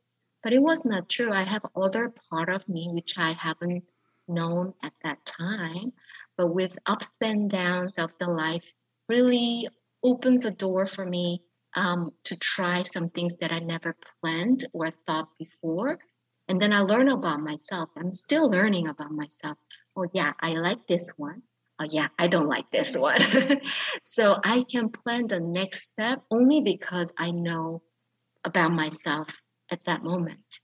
But 0.42 0.52
it 0.52 0.62
was 0.62 0.84
not 0.84 1.08
true. 1.08 1.32
I 1.32 1.42
have 1.42 1.64
other 1.74 2.12
part 2.30 2.50
of 2.50 2.68
me 2.68 2.88
which 2.92 3.18
I 3.18 3.32
haven't 3.32 3.84
known 4.28 4.74
at 4.82 4.92
that 5.02 5.24
time. 5.24 5.92
But 6.36 6.48
with 6.48 6.78
ups 6.86 7.14
and 7.20 7.48
downs 7.48 7.92
of 7.96 8.12
the 8.18 8.26
life, 8.26 8.72
really 9.08 9.68
opens 10.02 10.44
a 10.44 10.50
door 10.50 10.86
for 10.86 11.06
me 11.06 11.42
um, 11.76 12.10
to 12.24 12.36
try 12.36 12.82
some 12.82 13.10
things 13.10 13.36
that 13.36 13.52
I 13.52 13.58
never 13.60 13.96
planned 14.20 14.64
or 14.72 14.90
thought 15.06 15.28
before. 15.38 15.98
And 16.48 16.60
then 16.60 16.72
I 16.72 16.80
learn 16.80 17.08
about 17.08 17.40
myself. 17.40 17.88
I'm 17.96 18.12
still 18.12 18.50
learning 18.50 18.88
about 18.88 19.12
myself. 19.12 19.56
Oh, 19.96 20.06
yeah, 20.12 20.32
I 20.40 20.52
like 20.52 20.86
this 20.86 21.12
one. 21.16 21.42
Oh, 21.78 21.84
yeah, 21.84 22.08
I 22.18 22.26
don't 22.26 22.48
like 22.48 22.70
this 22.70 22.96
one. 23.08 23.20
so 24.02 24.38
I 24.44 24.64
can 24.70 24.90
plan 24.90 25.26
the 25.26 25.40
next 25.40 25.90
step 25.90 26.22
only 26.30 26.60
because 26.60 27.12
I 27.18 27.30
know 27.30 27.82
about 28.44 28.72
myself 28.72 29.40
at 29.70 29.84
that 29.84 30.04
moment. 30.04 30.60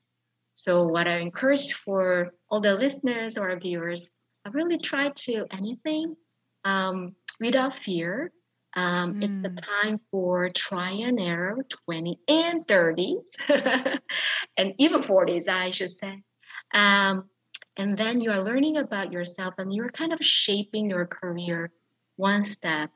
So, 0.54 0.84
what 0.84 1.08
I 1.08 1.18
encourage 1.18 1.72
for 1.72 2.32
all 2.50 2.60
the 2.60 2.74
listeners 2.74 3.38
or 3.38 3.58
viewers, 3.58 4.10
I 4.44 4.50
really 4.50 4.78
try 4.78 5.08
to 5.08 5.46
anything 5.50 6.16
um, 6.64 7.16
without 7.40 7.74
fear. 7.74 8.30
Um, 8.76 9.16
It's 9.20 9.42
the 9.42 9.50
Mm. 9.50 9.56
time 9.56 10.00
for 10.10 10.48
try 10.50 10.90
and 10.90 11.20
error, 11.20 11.58
20 11.68 12.20
and 12.28 12.66
30s, 12.66 13.36
and 14.56 14.74
even 14.78 15.02
40s, 15.02 15.48
I 15.48 15.70
should 15.70 15.90
say. 15.90 16.22
Um, 16.72 17.28
and 17.76 17.96
then 17.96 18.20
you 18.20 18.30
are 18.30 18.42
learning 18.42 18.76
about 18.76 19.12
yourself 19.12 19.54
and 19.58 19.74
you're 19.74 19.90
kind 19.90 20.12
of 20.12 20.20
shaping 20.20 20.88
your 20.90 21.06
career 21.06 21.72
one 22.16 22.44
step, 22.44 22.90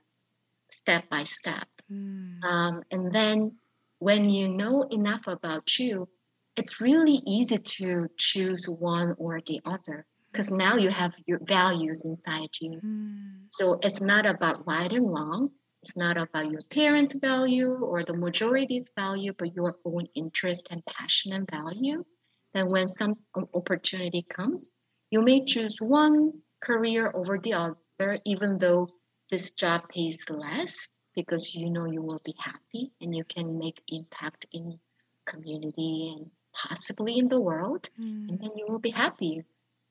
step 0.71 1.09
by 1.09 1.25
step. 1.25 1.67
Mm. 1.91 2.45
Um, 2.45 2.83
and 2.91 3.13
then 3.13 3.59
when 3.99 4.29
you 4.31 4.49
know 4.49 4.83
enough 4.91 5.27
about 5.27 5.79
you, 5.79 6.09
it's 6.57 6.81
really 6.81 7.21
easy 7.27 7.59
to 7.59 8.09
choose 8.17 8.69
one 8.69 9.15
or 9.19 9.41
the 9.41 9.61
other 9.65 10.07
because 10.31 10.51
now 10.51 10.77
you 10.77 10.91
have 10.91 11.15
your 11.27 11.41
values 11.43 12.05
inside 12.05 12.51
you. 12.61 12.81
Mm. 12.85 13.47
So 13.51 13.79
it's 13.83 14.01
not 14.01 14.27
about 14.27 14.67
right 14.67 14.93
and 14.93 15.09
wrong. 15.13 15.51
It's 15.85 15.99
not 15.99 16.17
about 16.17 16.51
your 16.51 16.63
parents' 16.71 17.15
value 17.15 17.75
or 17.75 18.03
the 18.05 18.15
majority's 18.17 18.89
value, 18.97 19.35
but 19.37 19.55
your 19.55 19.77
own 19.85 20.09
interest 20.15 20.69
and 20.71 20.83
passion 20.87 21.35
and 21.35 21.47
value. 21.51 22.07
Then 22.55 22.71
when 22.71 22.89
some 22.89 23.17
opportunity 23.53 24.23
comes, 24.23 24.73
you 25.11 25.21
may 25.21 25.45
choose 25.45 25.83
one 25.83 26.41
career 26.63 27.13
over 27.15 27.37
the 27.37 27.53
other, 27.53 28.19
even 28.25 28.57
though 28.57 28.89
this 29.31 29.51
job 29.51 29.91
pays 29.91 30.25
less, 30.31 30.89
because 31.15 31.55
you 31.55 31.69
know 31.69 31.85
you 31.85 32.01
will 32.01 32.23
be 32.25 32.35
happy 32.39 32.93
and 33.03 33.15
you 33.15 33.25
can 33.25 33.59
make 33.59 33.83
impact 33.89 34.47
in 34.53 34.79
community 35.27 36.17
and 36.17 36.31
possibly 36.55 37.19
in 37.19 37.29
the 37.29 37.41
world 37.41 37.91
and 37.99 38.31
Mm. 38.31 38.41
then 38.41 38.51
you 38.57 38.65
will 38.67 38.79
be 38.79 38.91
happy. 38.91 39.45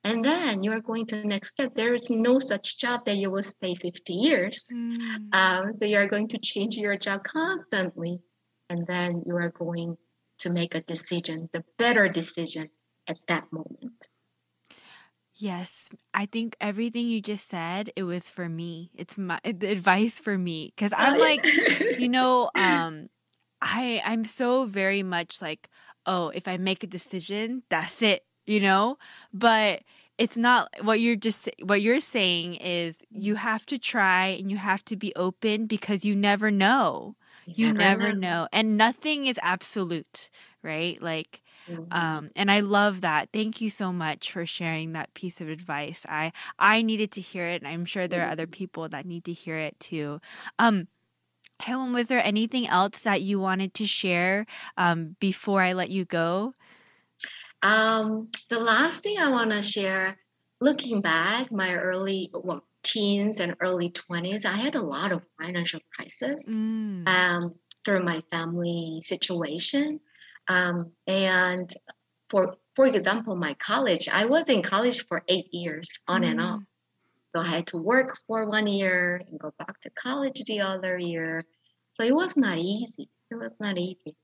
And 0.03 0.23
then 0.23 0.63
you 0.63 0.71
are 0.71 0.81
going 0.81 1.05
to 1.07 1.15
the 1.15 1.27
next 1.27 1.51
step. 1.51 1.75
There 1.75 1.93
is 1.93 2.09
no 2.09 2.39
such 2.39 2.77
job 2.77 3.05
that 3.05 3.15
you 3.17 3.31
will 3.31 3.43
stay 3.43 3.75
50 3.75 4.13
years. 4.13 4.67
Mm. 4.73 5.33
Um, 5.33 5.73
so 5.73 5.85
you 5.85 5.97
are 5.97 6.07
going 6.07 6.27
to 6.29 6.37
change 6.39 6.75
your 6.77 6.97
job 6.97 7.23
constantly. 7.23 8.21
And 8.69 8.85
then 8.87 9.23
you 9.25 9.35
are 9.35 9.51
going 9.51 9.97
to 10.39 10.49
make 10.49 10.75
a 10.75 10.81
decision, 10.81 11.49
the 11.53 11.63
better 11.77 12.09
decision 12.09 12.69
at 13.07 13.17
that 13.27 13.51
moment. 13.51 14.07
Yes, 15.35 15.89
I 16.13 16.25
think 16.27 16.55
everything 16.61 17.07
you 17.07 17.19
just 17.21 17.49
said, 17.49 17.89
it 17.95 18.03
was 18.03 18.29
for 18.29 18.47
me. 18.47 18.91
It's 18.93 19.17
my 19.17 19.39
the 19.43 19.71
advice 19.71 20.19
for 20.19 20.37
me 20.37 20.73
because 20.75 20.93
I'm 20.95 21.15
Oh, 21.15 21.19
like, 21.19 21.45
you 21.97 22.09
know, 22.09 22.51
um, 22.55 23.09
I 23.61 24.01
I'm 24.05 24.25
so 24.25 24.65
very 24.65 25.01
much 25.03 25.41
like, 25.41 25.69
oh, 26.05 26.29
if 26.29 26.47
I 26.47 26.57
make 26.57 26.83
a 26.83 26.87
decision, 26.87 27.63
that's 27.69 28.01
it, 28.01 28.25
you 28.45 28.59
know. 28.59 28.97
But 29.33 29.81
it's 30.17 30.37
not 30.37 30.69
what 30.81 30.99
you're 30.99 31.15
just 31.15 31.49
what 31.63 31.81
you're 31.81 31.99
saying 31.99 32.55
is 32.55 32.97
you 33.11 33.35
have 33.35 33.65
to 33.67 33.77
try 33.77 34.27
and 34.27 34.51
you 34.51 34.57
have 34.57 34.83
to 34.85 34.95
be 34.95 35.13
open 35.15 35.65
because 35.65 36.05
you 36.05 36.15
never 36.15 36.51
know. 36.51 37.15
You 37.55 37.71
never 37.71 38.13
know, 38.13 38.47
and 38.51 38.77
nothing 38.77 39.25
is 39.27 39.39
absolute, 39.43 40.29
right? 40.63 41.01
Like 41.01 41.41
Mhm. 41.69 41.87
um, 41.91 42.29
and 42.35 42.51
I 42.51 42.59
love 42.61 43.01
that. 43.01 43.29
Thank 43.33 43.61
you 43.61 43.69
so 43.69 43.91
much 43.93 44.31
for 44.31 44.45
sharing 44.45 44.93
that 44.93 45.13
piece 45.13 45.41
of 45.41 45.49
advice. 45.49 46.05
I 46.09 46.31
I 46.59 46.81
needed 46.81 47.11
to 47.13 47.21
hear 47.21 47.47
it, 47.47 47.61
and 47.61 47.67
I'm 47.67 47.85
sure 47.85 48.07
there 48.07 48.23
are 48.25 48.31
other 48.31 48.47
people 48.47 48.87
that 48.89 49.05
need 49.05 49.23
to 49.25 49.33
hear 49.33 49.57
it 49.57 49.79
too. 49.79 50.19
Um, 50.59 50.87
Helen, 51.59 51.93
was 51.93 52.07
there 52.09 52.23
anything 52.23 52.67
else 52.67 53.01
that 53.03 53.21
you 53.21 53.39
wanted 53.39 53.73
to 53.75 53.85
share 53.85 54.45
um, 54.77 55.15
before 55.19 55.61
I 55.61 55.73
let 55.73 55.89
you 55.89 56.05
go? 56.05 56.53
Um, 57.63 58.29
the 58.49 58.59
last 58.59 59.01
thing 59.01 59.17
I 59.17 59.29
want 59.29 59.51
to 59.51 59.63
share, 59.63 60.17
looking 60.61 61.01
back, 61.01 61.51
my 61.51 61.75
early 61.75 62.29
well, 62.33 62.65
teens 62.83 63.39
and 63.39 63.55
early 63.61 63.89
20s, 63.89 64.45
I 64.45 64.51
had 64.51 64.75
a 64.75 64.81
lot 64.81 65.11
of 65.11 65.23
financial 65.41 65.79
crisis. 65.95 66.49
Mm. 66.49 67.07
um, 67.07 67.55
through 67.83 68.03
my 68.03 68.21
family 68.31 69.01
situation. 69.03 69.99
Um, 70.47 70.91
and 71.07 71.71
for 72.29 72.55
for 72.75 72.87
example, 72.87 73.35
my 73.35 73.53
college, 73.55 74.09
I 74.11 74.25
was 74.25 74.45
in 74.47 74.63
college 74.63 75.05
for 75.05 75.21
eight 75.27 75.53
years 75.53 75.91
on 76.07 76.23
and 76.23 76.41
off. 76.41 76.59
Mm. 76.59 76.65
So 77.35 77.41
I 77.41 77.47
had 77.47 77.67
to 77.67 77.77
work 77.77 78.17
for 78.25 78.47
one 78.47 78.65
year 78.65 79.21
and 79.29 79.39
go 79.39 79.53
back 79.59 79.79
to 79.81 79.91
college 79.91 80.43
the 80.45 80.61
other 80.61 80.97
year. 80.97 81.43
So 81.93 82.03
it 82.03 82.15
was 82.15 82.35
not 82.35 82.57
easy. 82.57 83.09
It 83.29 83.35
was 83.35 83.55
not 83.59 83.77
easy. 83.77 84.15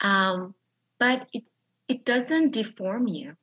Um, 0.00 0.54
but 1.00 1.28
it 1.32 1.44
it 1.88 2.04
doesn't 2.04 2.52
deform 2.52 3.08
you. 3.08 3.34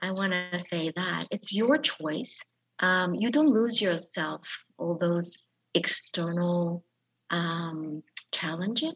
I 0.00 0.12
want 0.12 0.32
to 0.32 0.58
say 0.58 0.92
that 0.96 1.26
it's 1.30 1.52
your 1.52 1.78
choice. 1.78 2.42
Um, 2.80 3.14
you 3.14 3.30
don't 3.30 3.48
lose 3.48 3.80
yourself, 3.80 4.64
all 4.76 4.96
those 4.98 5.42
external 5.74 6.84
um, 7.30 8.02
challenges 8.32 8.94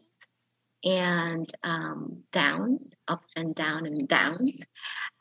and 0.83 1.49
um, 1.63 2.23
downs, 2.31 2.93
ups 3.07 3.29
and 3.35 3.55
down 3.55 3.85
and 3.85 4.07
downs. 4.07 4.61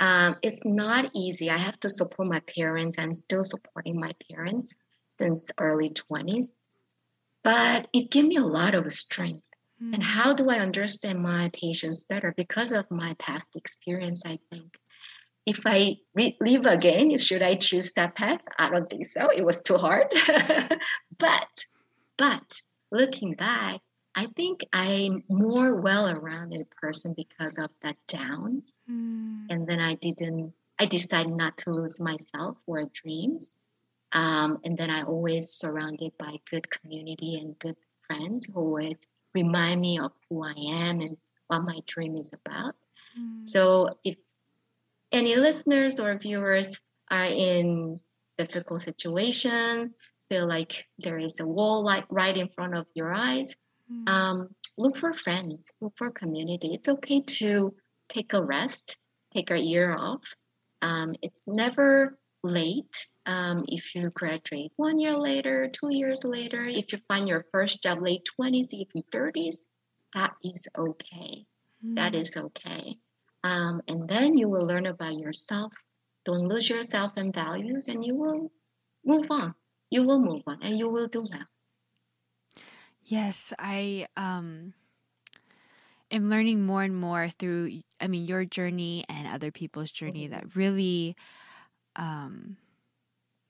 Um, 0.01 0.37
it's 0.43 0.65
not 0.65 1.11
easy. 1.15 1.51
I 1.51 1.57
have 1.57 1.79
to 1.81 1.91
support 1.91 2.29
my 2.29 2.41
parents. 2.41 2.99
I'm 2.99 3.15
still 3.15 3.45
supporting 3.45 3.99
my 3.99 4.13
parents 4.31 4.75
since 5.19 5.51
early 5.59 5.91
20s, 5.91 6.47
but 7.43 7.89
it 7.93 8.11
gave 8.11 8.27
me 8.27 8.37
a 8.37 8.43
lot 8.43 8.75
of 8.75 8.93
strength. 8.93 9.43
Mm. 9.83 9.95
And 9.95 10.03
how 10.03 10.33
do 10.33 10.51
I 10.51 10.59
understand 10.59 11.21
my 11.21 11.51
patients 11.53 12.05
better? 12.05 12.35
Because 12.37 12.73
of 12.73 12.91
my 12.91 13.15
past 13.19 13.57
experience, 13.57 14.23
I 14.27 14.39
think. 14.51 14.79
If 15.47 15.63
I 15.67 15.97
re- 16.15 16.37
live 16.41 16.67
again, 16.67 17.17
should 17.17 17.43
I 17.43 17.55
choose 17.55 17.93
that 17.95 18.15
path? 18.15 18.41
I 18.59 18.71
don't 18.71 18.89
think 18.89 19.07
so. 19.07 19.31
It 19.31 19.45
was 19.45 19.63
too 19.63 19.79
hard. 19.79 20.13
but, 21.19 21.65
but 22.17 22.61
looking 22.91 23.35
back, 23.35 23.81
I 24.15 24.27
think 24.37 24.65
I'm 24.73 25.23
more 25.29 25.77
well-rounded 25.77 26.69
person 26.71 27.15
because 27.17 27.57
of 27.57 27.71
that 27.83 27.97
downs. 28.09 28.75
Mm. 28.91 29.47
And 29.49 29.67
then 29.67 29.81
I 29.81 29.95
didn't. 29.95 30.53
I 30.81 30.87
decided 30.87 31.33
not 31.33 31.57
to 31.59 31.71
lose 31.71 32.01
myself 32.01 32.57
or 32.67 32.91
dreams. 32.93 33.57
Um, 34.13 34.59
and 34.65 34.77
then 34.77 34.91
I 34.91 35.03
always 35.03 35.51
surrounded 35.51 36.13
by 36.19 36.37
good 36.51 36.71
community 36.71 37.39
and 37.39 37.59
good 37.59 37.77
friends 38.07 38.47
who 38.47 38.61
always 38.61 38.97
remind 39.35 39.81
me 39.81 39.99
of 39.99 40.13
who 40.29 40.45
I 40.45 40.55
am 40.57 41.01
and 41.01 41.17
what 41.49 41.61
my 41.61 41.81
dream 41.87 42.17
is 42.17 42.31
about. 42.33 42.75
Mm. 43.19 43.47
So 43.49 43.99
if 44.05 44.17
any 45.13 45.37
listeners 45.37 45.99
or 45.99 46.17
viewers 46.19 46.79
are 47.11 47.25
in 47.25 47.99
difficult 48.37 48.83
situation, 48.83 49.95
feel 50.29 50.47
like 50.47 50.87
there 50.99 51.19
is 51.19 51.41
a 51.41 51.47
wall 51.47 51.83
like 51.83 52.05
right 52.11 52.37
in 52.37 52.49
front 52.49 52.77
of 52.77 52.87
your 52.95 53.13
eyes, 53.13 53.55
mm. 53.91 54.09
um, 54.09 54.49
look 54.77 54.97
for 54.97 55.13
friends, 55.13 55.73
look 55.81 55.95
for 55.97 56.11
community. 56.11 56.75
It's 56.75 56.89
okay 56.89 57.21
to 57.21 57.75
take 58.09 58.33
a 58.33 58.45
rest, 58.45 58.99
take 59.35 59.51
a 59.51 59.59
year 59.59 59.97
off. 59.97 60.35
Um, 60.83 61.15
it's 61.23 61.41
never 61.47 62.19
late 62.43 63.08
um, 63.29 63.67
if 63.69 63.95
you 63.95 64.09
graduate 64.11 64.73
one 64.77 64.99
year 64.99 65.17
later, 65.17 65.69
two 65.69 65.95
years 65.95 66.25
later, 66.25 66.65
if 66.65 66.91
you 66.93 66.99
find 67.09 67.29
your 67.29 67.45
first 67.53 67.83
job 67.83 68.01
late 68.01 68.27
20s, 68.41 68.73
even 68.73 69.03
30s, 69.13 69.67
that 70.15 70.33
is 70.43 70.67
okay. 70.77 71.45
Mm. 71.85 71.97
That 71.97 72.15
is 72.15 72.35
okay. 72.37 72.97
Um, 73.45 73.83
and 73.87 74.09
then 74.09 74.35
you 74.35 74.49
will 74.49 74.67
learn 74.67 74.87
about 74.87 75.19
yourself. 75.19 75.75
Don't 76.25 76.49
lose 76.49 76.71
yourself 76.71 77.13
and 77.17 77.33
values, 77.33 77.89
and 77.89 78.03
you 78.03 78.17
will 78.17 78.51
move 79.05 79.31
on. 79.31 79.55
You 79.91 80.05
will 80.05 80.21
move 80.21 80.43
on, 80.47 80.59
and 80.63 80.79
you 80.79 80.89
will 80.89 81.07
do 81.07 81.21
well. 81.21 81.47
Yes, 83.05 83.53
I 83.59 84.07
um, 84.17 84.73
am 86.11 86.31
learning 86.31 86.65
more 86.65 86.83
and 86.83 86.97
more 86.97 87.29
through. 87.29 87.81
I 88.01 88.07
mean, 88.07 88.27
your 88.27 88.47
journey 88.47 89.05
and 89.09 89.29
other 89.29 89.51
people's 89.51 89.91
journey 89.91 90.25
mm-hmm. 90.25 90.33
that 90.33 90.57
really 90.57 91.15
um, 91.97 92.57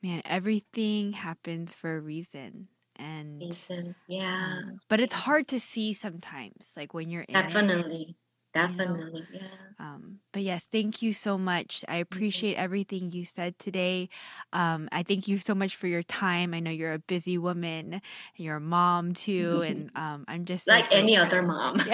man, 0.02 0.22
everything 0.24 1.12
happens 1.12 1.74
for 1.74 1.96
a 1.96 2.00
reason. 2.00 2.68
And 2.96 3.40
reason. 3.40 3.94
yeah. 4.08 4.58
Um, 4.58 4.80
but 4.88 5.00
it's 5.00 5.14
hard 5.14 5.46
to 5.48 5.60
see 5.60 5.94
sometimes, 5.94 6.70
like 6.76 6.94
when 6.94 7.10
you're 7.10 7.22
in 7.22 7.34
Definitely. 7.34 8.02
It, 8.10 8.16
Definitely, 8.54 9.26
you 9.32 9.40
know? 9.40 9.46
yeah. 9.46 9.48
Um, 9.78 10.18
but 10.32 10.42
yes, 10.42 10.66
thank 10.72 11.02
you 11.02 11.12
so 11.12 11.38
much. 11.38 11.84
I 11.86 11.96
appreciate 11.96 12.54
mm-hmm. 12.54 12.64
everything 12.64 13.12
you 13.12 13.24
said 13.24 13.58
today. 13.58 14.08
Um, 14.52 14.88
I 14.90 15.02
thank 15.02 15.28
you 15.28 15.38
so 15.38 15.54
much 15.54 15.76
for 15.76 15.86
your 15.86 16.02
time. 16.02 16.54
I 16.54 16.60
know 16.60 16.70
you're 16.70 16.94
a 16.94 16.98
busy 16.98 17.38
woman, 17.38 17.92
and 17.92 18.02
you're 18.36 18.56
a 18.56 18.60
mom 18.60 19.12
too, 19.12 19.62
and 19.62 19.90
um, 19.96 20.24
I'm 20.26 20.44
just 20.44 20.66
like 20.66 20.86
so 20.86 20.96
any 20.96 21.16
other 21.16 21.42
mom. 21.42 21.80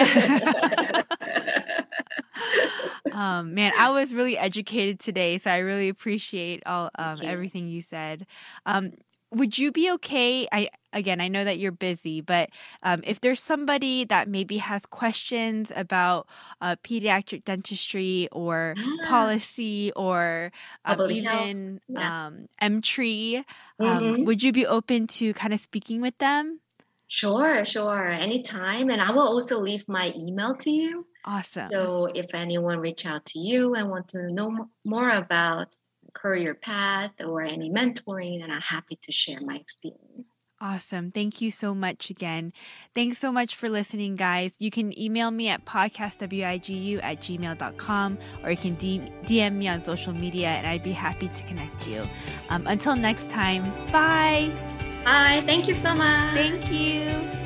um, 3.11 3.53
man, 3.53 3.71
I 3.77 3.91
was 3.91 4.13
really 4.13 4.37
educated 4.37 4.99
today, 4.99 5.37
so 5.37 5.51
I 5.51 5.57
really 5.57 5.89
appreciate 5.89 6.63
all 6.65 6.89
um, 6.97 7.19
everything 7.23 7.67
you 7.67 7.81
said. 7.81 8.25
Um, 8.65 8.93
would 9.31 9.57
you 9.57 9.71
be 9.71 9.91
okay? 9.91 10.47
I 10.51 10.69
again, 10.93 11.19
I 11.19 11.27
know 11.27 11.43
that 11.43 11.59
you're 11.59 11.73
busy, 11.73 12.21
but 12.21 12.49
um, 12.83 13.01
if 13.03 13.19
there's 13.19 13.41
somebody 13.41 14.05
that 14.05 14.29
maybe 14.29 14.57
has 14.57 14.85
questions 14.85 15.71
about 15.75 16.27
uh, 16.61 16.77
pediatric 16.83 17.43
dentistry 17.43 18.29
or 18.31 18.75
policy 19.05 19.91
or 19.95 20.51
um, 20.85 21.11
even 21.11 21.81
yeah. 21.87 22.27
um, 22.27 22.47
Emtree, 22.61 23.43
um, 23.79 24.03
mm-hmm. 24.03 24.23
would 24.23 24.41
you 24.41 24.53
be 24.53 24.65
open 24.65 25.05
to 25.07 25.33
kind 25.33 25.53
of 25.53 25.59
speaking 25.59 25.99
with 26.01 26.17
them? 26.19 26.61
Sure, 27.07 27.63
sure, 27.65 28.07
anytime. 28.07 28.89
And 28.89 29.01
I 29.01 29.11
will 29.11 29.27
also 29.27 29.59
leave 29.59 29.87
my 29.87 30.11
email 30.15 30.55
to 30.55 30.71
you. 30.71 31.05
Awesome. 31.23 31.69
So 31.71 32.07
if 32.13 32.33
anyone 32.33 32.79
reach 32.79 33.05
out 33.05 33.25
to 33.25 33.39
you 33.39 33.75
and 33.75 33.89
want 33.89 34.07
to 34.09 34.31
know 34.31 34.69
more 34.83 35.09
about 35.09 35.67
career 36.13 36.55
path 36.55 37.11
or 37.23 37.41
any 37.41 37.69
mentoring, 37.69 38.41
then 38.41 38.51
I'm 38.51 38.61
happy 38.61 38.97
to 39.01 39.11
share 39.11 39.39
my 39.41 39.55
experience. 39.55 40.27
Awesome. 40.61 41.11
Thank 41.11 41.41
you 41.41 41.51
so 41.51 41.75
much 41.75 42.09
again. 42.09 42.53
Thanks 42.93 43.17
so 43.17 43.29
much 43.31 43.55
for 43.55 43.69
listening, 43.69 44.15
guys. 44.15 44.55
You 44.59 44.71
can 44.71 44.97
email 44.97 45.29
me 45.29 45.49
at 45.49 45.65
podcastwigu 45.65 47.03
at 47.03 47.19
gmail.com 47.19 48.17
or 48.41 48.51
you 48.51 48.57
can 48.57 48.77
DM 48.77 49.53
me 49.53 49.67
on 49.67 49.83
social 49.83 50.13
media 50.13 50.47
and 50.47 50.65
I'd 50.65 50.83
be 50.83 50.93
happy 50.93 51.27
to 51.27 51.43
connect 51.43 51.87
you. 51.89 52.07
Um, 52.49 52.67
until 52.67 52.95
next 52.95 53.29
time, 53.29 53.65
bye. 53.91 54.93
Bye. 55.05 55.43
Thank 55.45 55.67
you 55.67 55.75
so 55.75 55.93
much. 55.93 56.33
Thank 56.33 56.71
you. 56.71 57.44